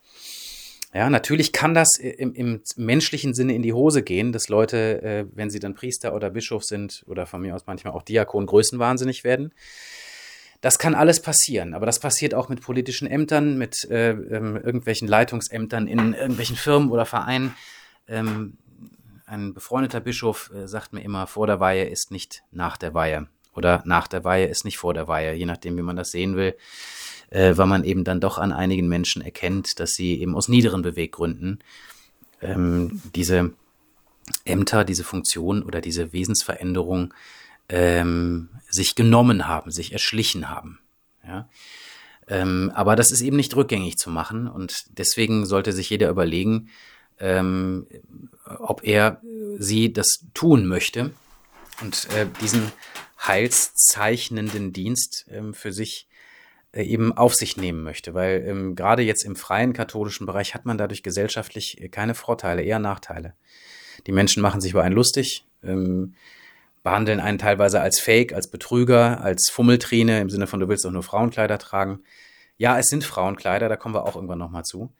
Ja, 0.92 1.10
natürlich 1.12 1.54
kann 1.54 1.76
das 1.76 1.98
im, 2.00 2.34
im 2.34 2.62
menschlichen 2.78 3.36
Sinne 3.36 3.54
in 3.54 3.62
die 3.62 3.74
Hose 3.74 4.02
gehen, 4.02 4.32
dass 4.32 4.50
Leute, 4.50 5.02
äh, 5.04 5.26
wenn 5.34 5.52
sie 5.52 5.60
dann 5.60 5.76
Priester 5.76 6.16
oder 6.16 6.32
Bischof 6.32 6.64
sind 6.64 7.04
oder 7.06 7.28
von 7.28 7.42
mir 7.42 7.56
aus 7.56 7.68
manchmal 7.68 7.94
auch 7.94 8.04
Diakon, 8.04 8.48
größenwahnsinnig 8.48 9.24
werden. 9.24 9.54
Das 10.62 10.80
kann 10.80 10.96
alles 10.96 11.22
passieren, 11.22 11.76
aber 11.76 11.86
das 11.86 12.00
passiert 12.00 12.34
auch 12.34 12.50
mit 12.50 12.62
politischen 12.62 13.08
Ämtern, 13.08 13.58
mit 13.58 13.88
äh, 13.90 14.12
ähm, 14.12 14.56
irgendwelchen 14.56 15.08
Leitungsämtern 15.08 15.88
in 15.88 16.14
irgendwelchen 16.14 16.56
Firmen 16.56 16.90
oder 16.90 17.06
Vereinen. 17.06 17.54
Ähm, 18.08 18.58
ein 19.34 19.54
befreundeter 19.54 20.00
Bischof 20.00 20.52
äh, 20.54 20.68
sagt 20.68 20.94
mir 20.94 21.02
immer, 21.02 21.28
vor 21.28 21.48
der 21.48 21.60
Weihe 21.60 21.86
ist 21.86 22.12
nicht 22.12 22.44
nach 22.52 22.78
der 22.78 22.94
Weihe 22.94 23.28
oder 23.54 23.84
nach 23.86 24.08
der 24.08 24.24
Weihe 24.24 24.48
ist 24.48 24.66
nicht 24.66 24.78
vor 24.78 24.94
der 24.94 25.08
Weihe, 25.08 25.34
je 25.34 25.46
nachdem, 25.46 25.78
wie 25.78 25.82
man 25.82 25.96
das 25.96 26.12
sehen 26.12 26.36
will 26.36 26.56
äh, 27.34 27.58
weil 27.58 27.66
man 27.66 27.84
eben 27.84 28.04
dann 28.04 28.22
doch 28.22 28.38
an 28.38 28.54
einigen 28.54 28.88
Menschen 28.88 29.22
erkennt, 29.22 29.80
dass 29.80 29.94
sie 29.94 30.20
eben 30.20 30.36
aus 30.36 30.48
niederen 30.48 30.84
Beweggründen 30.84 31.64
ähm, 32.42 33.02
diese 33.16 33.54
Ämter, 34.46 34.86
diese 34.86 35.04
Funktion 35.04 35.64
oder 35.64 35.82
diese 35.82 36.14
Wesensveränderung 36.14 37.14
ähm, 37.70 38.50
sich 38.70 38.96
genommen 38.96 39.48
haben, 39.48 39.72
sich 39.72 39.94
erschlichen 39.94 40.50
haben. 40.50 40.80
Ja? 41.28 41.50
Ähm, 42.28 42.72
aber 42.76 42.96
das 42.96 43.12
ist 43.12 43.22
eben 43.22 43.38
nicht 43.38 43.56
rückgängig 43.56 43.98
zu 43.98 44.12
machen 44.12 44.48
und 44.48 44.86
deswegen 44.98 45.46
sollte 45.46 45.74
sich 45.74 45.90
jeder 45.90 46.10
überlegen, 46.10 46.70
ähm, 47.20 47.88
ob 48.46 48.84
er 48.84 49.22
sie 49.58 49.94
das 49.94 50.26
tun 50.34 50.66
möchte 50.66 51.12
und 51.82 52.08
äh, 52.16 52.28
diesen 52.42 52.72
heilszeichnenden 53.26 54.74
Dienst 54.74 55.26
ähm, 55.30 55.54
für 55.54 55.72
sich 55.72 56.08
äh, 56.74 56.84
eben 56.84 57.16
auf 57.16 57.36
sich 57.36 57.58
nehmen 57.58 57.84
möchte, 57.84 58.14
weil 58.14 58.44
ähm, 58.48 58.76
gerade 58.76 59.02
jetzt 59.02 59.24
im 59.24 59.36
freien 59.36 59.74
katholischen 59.74 60.26
Bereich 60.26 60.54
hat 60.54 60.66
man 60.66 60.78
dadurch 60.78 61.04
gesellschaftlich 61.04 61.80
äh, 61.82 61.90
keine 61.90 62.16
Vorteile, 62.16 62.62
eher 62.64 62.80
Nachteile. 62.80 63.34
Die 64.08 64.12
Menschen 64.12 64.42
machen 64.42 64.60
sich 64.60 64.72
über 64.72 64.84
einen 64.84 64.96
lustig, 64.96 65.46
ähm, 65.64 66.16
behandeln 66.82 67.20
einen 67.20 67.38
teilweise 67.38 67.80
als 67.80 68.00
Fake, 68.00 68.34
als 68.34 68.50
Betrüger, 68.50 69.22
als 69.22 69.50
Fummeltrine 69.50 70.20
im 70.20 70.30
Sinne 70.30 70.48
von 70.48 70.60
du 70.60 70.68
willst 70.68 70.84
doch 70.84 70.92
nur 70.92 71.04
Frauenkleider 71.04 71.58
tragen. 71.58 72.00
Ja, 72.58 72.78
es 72.78 72.88
sind 72.88 73.04
Frauenkleider, 73.04 73.70
da 73.70 73.78
kommen 73.78 73.96
wir 73.96 74.04
auch 74.04 74.16
irgendwann 74.16 74.40
nochmal 74.40 74.64
zu. 74.64 74.92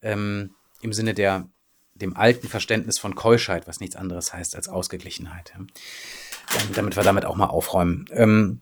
Ähm, 0.00 0.54
Im 0.80 0.92
Sinne 0.92 1.14
der 1.14 1.48
dem 1.94 2.16
alten 2.16 2.48
Verständnis 2.48 2.98
von 2.98 3.14
Keuschheit, 3.14 3.66
was 3.66 3.80
nichts 3.80 3.96
anderes 3.96 4.32
heißt 4.32 4.56
als 4.56 4.68
Ausgeglichenheit. 4.68 5.52
Ja. 5.56 5.64
Damit 6.74 6.96
wir 6.96 7.02
damit 7.02 7.24
auch 7.24 7.36
mal 7.36 7.46
aufräumen. 7.46 8.06
Ähm, 8.12 8.60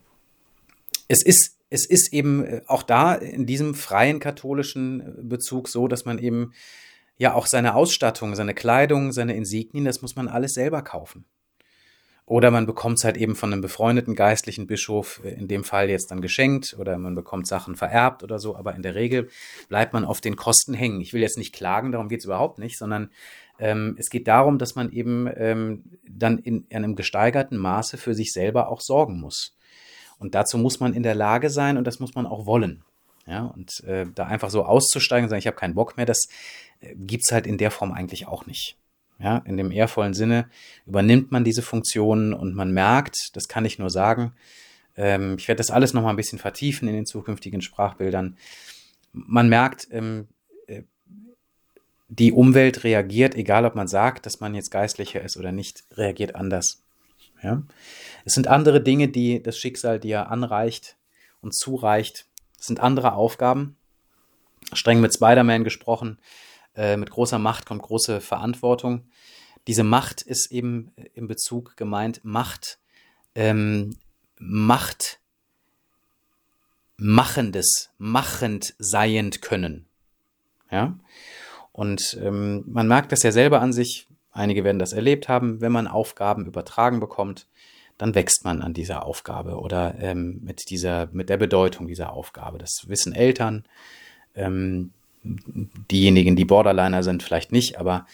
es 1.08 1.22
ist 1.24 1.56
es 1.72 1.86
ist 1.86 2.12
eben 2.12 2.44
äh, 2.44 2.62
auch 2.66 2.82
da 2.82 3.14
in 3.14 3.46
diesem 3.46 3.74
freien 3.74 4.20
katholischen 4.20 5.00
äh, 5.00 5.22
Bezug 5.22 5.68
so, 5.68 5.88
dass 5.88 6.04
man 6.04 6.18
eben 6.18 6.52
ja 7.16 7.34
auch 7.34 7.46
seine 7.46 7.74
Ausstattung, 7.74 8.34
seine 8.34 8.54
Kleidung, 8.54 9.12
seine 9.12 9.34
Insignien, 9.34 9.84
das 9.84 10.02
muss 10.02 10.14
man 10.14 10.28
alles 10.28 10.52
selber 10.52 10.82
kaufen. 10.82 11.24
Oder 12.32 12.50
man 12.50 12.64
bekommt 12.64 12.96
es 12.96 13.04
halt 13.04 13.18
eben 13.18 13.36
von 13.36 13.52
einem 13.52 13.60
befreundeten 13.60 14.14
geistlichen 14.14 14.66
Bischof, 14.66 15.20
in 15.22 15.48
dem 15.48 15.64
Fall 15.64 15.90
jetzt 15.90 16.10
dann 16.10 16.22
geschenkt, 16.22 16.74
oder 16.78 16.96
man 16.96 17.14
bekommt 17.14 17.46
Sachen 17.46 17.76
vererbt 17.76 18.22
oder 18.22 18.38
so, 18.38 18.56
aber 18.56 18.74
in 18.74 18.80
der 18.80 18.94
Regel 18.94 19.28
bleibt 19.68 19.92
man 19.92 20.06
auf 20.06 20.22
den 20.22 20.34
Kosten 20.34 20.72
hängen. 20.72 21.02
Ich 21.02 21.12
will 21.12 21.20
jetzt 21.20 21.36
nicht 21.36 21.54
klagen, 21.54 21.92
darum 21.92 22.08
geht 22.08 22.20
es 22.20 22.24
überhaupt 22.24 22.58
nicht, 22.58 22.78
sondern 22.78 23.10
ähm, 23.58 23.96
es 23.98 24.08
geht 24.08 24.28
darum, 24.28 24.56
dass 24.56 24.76
man 24.76 24.90
eben 24.92 25.28
ähm, 25.36 25.84
dann 26.08 26.38
in 26.38 26.64
einem 26.72 26.96
gesteigerten 26.96 27.58
Maße 27.58 27.98
für 27.98 28.14
sich 28.14 28.32
selber 28.32 28.70
auch 28.70 28.80
sorgen 28.80 29.20
muss. 29.20 29.54
Und 30.18 30.34
dazu 30.34 30.56
muss 30.56 30.80
man 30.80 30.94
in 30.94 31.02
der 31.02 31.14
Lage 31.14 31.50
sein 31.50 31.76
und 31.76 31.86
das 31.86 32.00
muss 32.00 32.14
man 32.14 32.24
auch 32.24 32.46
wollen. 32.46 32.82
Ja, 33.26 33.44
und 33.44 33.84
äh, 33.84 34.06
da 34.14 34.24
einfach 34.24 34.48
so 34.48 34.64
auszusteigen 34.64 35.24
und 35.24 35.28
sagen, 35.28 35.40
ich 35.40 35.46
habe 35.46 35.58
keinen 35.58 35.74
Bock 35.74 35.98
mehr, 35.98 36.06
das 36.06 36.28
äh, 36.80 36.94
gibt 36.96 37.24
es 37.26 37.32
halt 37.32 37.46
in 37.46 37.58
der 37.58 37.70
Form 37.70 37.92
eigentlich 37.92 38.26
auch 38.26 38.46
nicht. 38.46 38.78
Ja, 39.22 39.38
in 39.44 39.56
dem 39.56 39.70
ehrvollen 39.70 40.14
Sinne 40.14 40.48
übernimmt 40.84 41.30
man 41.30 41.44
diese 41.44 41.62
Funktionen 41.62 42.34
und 42.34 42.56
man 42.56 42.72
merkt, 42.72 43.36
das 43.36 43.46
kann 43.46 43.64
ich 43.64 43.78
nur 43.78 43.88
sagen, 43.88 44.32
ähm, 44.96 45.36
ich 45.38 45.46
werde 45.46 45.58
das 45.58 45.70
alles 45.70 45.94
nochmal 45.94 46.12
ein 46.12 46.16
bisschen 46.16 46.40
vertiefen 46.40 46.88
in 46.88 46.94
den 46.94 47.06
zukünftigen 47.06 47.62
Sprachbildern. 47.62 48.36
Man 49.12 49.48
merkt, 49.48 49.86
ähm, 49.92 50.26
äh, 50.66 50.82
die 52.08 52.32
Umwelt 52.32 52.82
reagiert, 52.82 53.36
egal 53.36 53.64
ob 53.64 53.76
man 53.76 53.86
sagt, 53.86 54.26
dass 54.26 54.40
man 54.40 54.56
jetzt 54.56 54.70
geistlicher 54.70 55.22
ist 55.22 55.36
oder 55.36 55.52
nicht, 55.52 55.84
reagiert 55.92 56.34
anders. 56.34 56.82
Ja? 57.42 57.62
Es 58.24 58.34
sind 58.34 58.48
andere 58.48 58.80
Dinge, 58.80 59.08
die 59.08 59.40
das 59.40 59.56
Schicksal 59.56 60.00
dir 60.00 60.30
anreicht 60.30 60.96
und 61.40 61.54
zureicht. 61.54 62.26
Es 62.58 62.66
sind 62.66 62.80
andere 62.80 63.14
Aufgaben. 63.14 63.76
Streng 64.72 65.00
mit 65.00 65.14
Spider-Man 65.14 65.64
gesprochen, 65.64 66.18
äh, 66.76 66.96
mit 66.96 67.10
großer 67.10 67.38
Macht 67.38 67.66
kommt 67.66 67.82
große 67.82 68.20
Verantwortung. 68.20 69.02
Diese 69.66 69.84
Macht 69.84 70.22
ist 70.22 70.50
eben 70.50 70.92
im 71.14 71.28
Bezug 71.28 71.76
gemeint, 71.76 72.24
Macht, 72.24 72.78
ähm, 73.34 73.96
Macht, 74.38 75.20
machendes, 76.96 77.90
machend 77.98 78.74
seiend 78.78 79.42
können. 79.42 79.86
Ja? 80.70 80.98
Und 81.72 82.18
ähm, 82.20 82.64
man 82.66 82.88
merkt 82.88 83.12
das 83.12 83.22
ja 83.22 83.32
selber 83.32 83.60
an 83.60 83.72
sich, 83.72 84.08
Einige 84.32 84.64
werden 84.64 84.78
das 84.78 84.94
erlebt 84.94 85.28
haben. 85.28 85.60
Wenn 85.60 85.72
man 85.72 85.86
Aufgaben 85.86 86.46
übertragen 86.46 87.00
bekommt, 87.00 87.46
dann 87.98 88.14
wächst 88.14 88.44
man 88.44 88.62
an 88.62 88.72
dieser 88.72 89.04
Aufgabe 89.04 89.60
oder 89.60 89.94
ähm, 89.98 90.40
mit 90.42 90.70
dieser, 90.70 91.08
mit 91.12 91.28
der 91.28 91.36
Bedeutung 91.36 91.86
dieser 91.86 92.14
Aufgabe. 92.14 92.58
Das 92.58 92.84
wissen 92.86 93.14
Eltern. 93.14 93.64
Ähm, 94.34 94.92
diejenigen, 95.22 96.36
die 96.36 96.44
Borderliner 96.44 97.02
sind, 97.02 97.22
vielleicht 97.22 97.52
nicht, 97.52 97.78
aber 97.78 98.06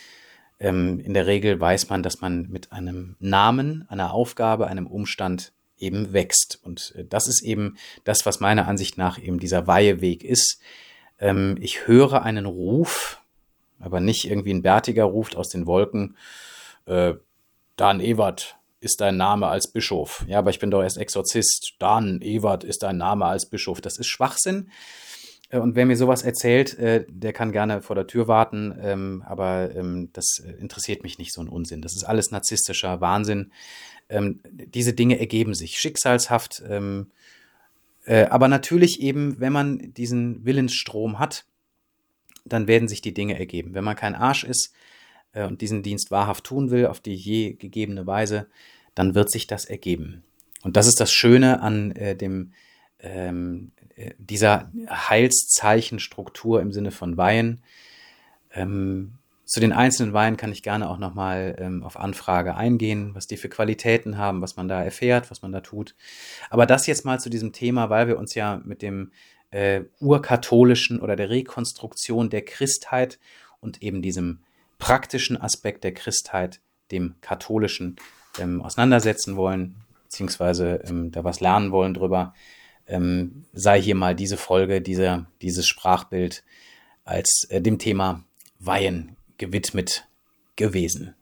ähm, 0.60 1.00
in 1.00 1.14
der 1.14 1.26
Regel 1.26 1.60
weiß 1.60 1.88
man, 1.88 2.02
dass 2.02 2.20
man 2.20 2.48
mit 2.48 2.72
einem 2.72 3.16
Namen, 3.20 3.86
einer 3.88 4.12
Aufgabe, 4.12 4.66
einem 4.66 4.86
Umstand 4.86 5.52
eben 5.78 6.12
wächst. 6.12 6.58
Und 6.62 6.94
äh, 6.96 7.04
das 7.04 7.28
ist 7.28 7.42
eben 7.42 7.76
das, 8.04 8.26
was 8.26 8.40
meiner 8.40 8.66
Ansicht 8.66 8.98
nach 8.98 9.18
eben 9.18 9.38
dieser 9.38 9.66
Weiheweg 9.66 10.24
ist. 10.24 10.60
Ähm, 11.20 11.56
ich 11.60 11.86
höre 11.86 12.22
einen 12.22 12.46
Ruf, 12.46 13.20
aber 13.78 14.00
nicht 14.00 14.28
irgendwie 14.28 14.52
ein 14.52 14.62
Bärtiger 14.62 15.04
ruft 15.04 15.36
aus 15.36 15.48
den 15.48 15.66
Wolken, 15.66 16.16
äh, 16.86 17.14
Dan 17.76 18.00
Ewert 18.00 18.56
ist 18.80 19.00
dein 19.00 19.16
Name 19.16 19.46
als 19.46 19.70
Bischof. 19.70 20.24
Ja, 20.28 20.38
aber 20.38 20.50
ich 20.50 20.58
bin 20.58 20.70
doch 20.70 20.82
erst 20.82 20.98
Exorzist. 20.98 21.74
Dan 21.78 22.20
Ewert 22.22 22.64
ist 22.64 22.82
dein 22.82 22.96
Name 22.96 23.26
als 23.26 23.46
Bischof. 23.46 23.80
Das 23.80 23.98
ist 23.98 24.06
Schwachsinn. 24.08 24.70
Äh, 25.48 25.58
und 25.58 25.76
wer 25.76 25.86
mir 25.86 25.96
sowas 25.96 26.22
erzählt, 26.22 26.78
äh, 26.78 27.04
der 27.08 27.32
kann 27.32 27.52
gerne 27.52 27.82
vor 27.82 27.96
der 27.96 28.06
Tür 28.06 28.28
warten, 28.28 28.76
ähm, 28.80 29.22
aber 29.26 29.74
ähm, 29.74 30.10
das 30.12 30.42
äh, 30.44 30.52
interessiert 30.52 31.02
mich 31.02 31.18
nicht, 31.18 31.32
so 31.32 31.40
ein 31.40 31.48
Unsinn. 31.48 31.82
Das 31.82 31.94
ist 31.96 32.04
alles 32.04 32.30
narzisstischer 32.30 33.00
Wahnsinn. 33.00 33.52
Ähm, 34.08 34.40
diese 34.44 34.94
Dinge 34.94 35.18
ergeben 35.18 35.54
sich 35.54 35.78
schicksalshaft, 35.78 36.62
aber 38.06 38.48
natürlich 38.48 39.02
eben, 39.02 39.38
wenn 39.38 39.52
man 39.52 39.92
diesen 39.92 40.46
Willensstrom 40.46 41.18
hat, 41.18 41.44
dann 42.46 42.66
werden 42.66 42.88
sich 42.88 43.02
die 43.02 43.12
Dinge 43.12 43.38
ergeben. 43.38 43.74
Wenn 43.74 43.84
man 43.84 43.96
kein 43.96 44.14
Arsch 44.14 44.44
ist 44.44 44.72
und 45.34 45.60
diesen 45.60 45.82
Dienst 45.82 46.10
wahrhaft 46.10 46.44
tun 46.44 46.70
will, 46.70 46.86
auf 46.86 47.00
die 47.00 47.14
je 47.14 47.52
gegebene 47.52 48.06
Weise, 48.06 48.46
dann 48.94 49.14
wird 49.14 49.30
sich 49.30 49.46
das 49.46 49.66
ergeben. 49.66 50.22
Und 50.62 50.78
das 50.78 50.86
ist 50.86 51.00
das 51.00 51.12
Schöne 51.12 51.60
an 51.60 51.92
dem, 52.18 52.54
ähm, 53.00 53.72
äh, 53.96 54.12
dieser 54.18 54.70
Heilszeichenstruktur 54.88 56.60
im 56.60 56.72
Sinne 56.72 56.90
von 56.90 57.16
Weihen. 57.16 57.62
Ähm, 58.52 59.18
zu 59.44 59.60
den 59.60 59.72
einzelnen 59.72 60.12
Weinen 60.12 60.36
kann 60.36 60.52
ich 60.52 60.62
gerne 60.62 60.90
auch 60.90 60.98
nochmal 60.98 61.56
ähm, 61.58 61.82
auf 61.82 61.98
Anfrage 61.98 62.54
eingehen, 62.54 63.14
was 63.14 63.26
die 63.26 63.38
für 63.38 63.48
Qualitäten 63.48 64.18
haben, 64.18 64.42
was 64.42 64.56
man 64.56 64.68
da 64.68 64.82
erfährt, 64.82 65.30
was 65.30 65.40
man 65.40 65.52
da 65.52 65.60
tut. 65.60 65.94
Aber 66.50 66.66
das 66.66 66.86
jetzt 66.86 67.06
mal 67.06 67.18
zu 67.18 67.30
diesem 67.30 67.54
Thema, 67.54 67.88
weil 67.88 68.08
wir 68.08 68.18
uns 68.18 68.34
ja 68.34 68.60
mit 68.64 68.82
dem 68.82 69.10
äh, 69.50 69.84
urkatholischen 70.00 71.00
oder 71.00 71.16
der 71.16 71.30
Rekonstruktion 71.30 72.28
der 72.28 72.44
Christheit 72.44 73.18
und 73.60 73.82
eben 73.82 74.02
diesem 74.02 74.40
praktischen 74.78 75.40
Aspekt 75.40 75.82
der 75.82 75.94
Christheit, 75.94 76.60
dem 76.90 77.14
katholischen, 77.22 77.96
ähm, 78.38 78.60
auseinandersetzen 78.60 79.36
wollen, 79.36 79.76
beziehungsweise 80.04 80.82
ähm, 80.86 81.10
da 81.10 81.24
was 81.24 81.40
lernen 81.40 81.72
wollen 81.72 81.94
drüber, 81.94 82.34
ähm, 82.88 83.44
sei 83.52 83.80
hier 83.80 83.94
mal 83.94 84.14
diese 84.14 84.36
Folge, 84.36 84.80
diese, 84.80 85.26
dieses 85.42 85.66
Sprachbild 85.66 86.42
als 87.04 87.46
äh, 87.50 87.60
dem 87.60 87.78
Thema 87.78 88.24
Weihen 88.58 89.16
gewidmet 89.36 90.08
gewesen. 90.56 91.14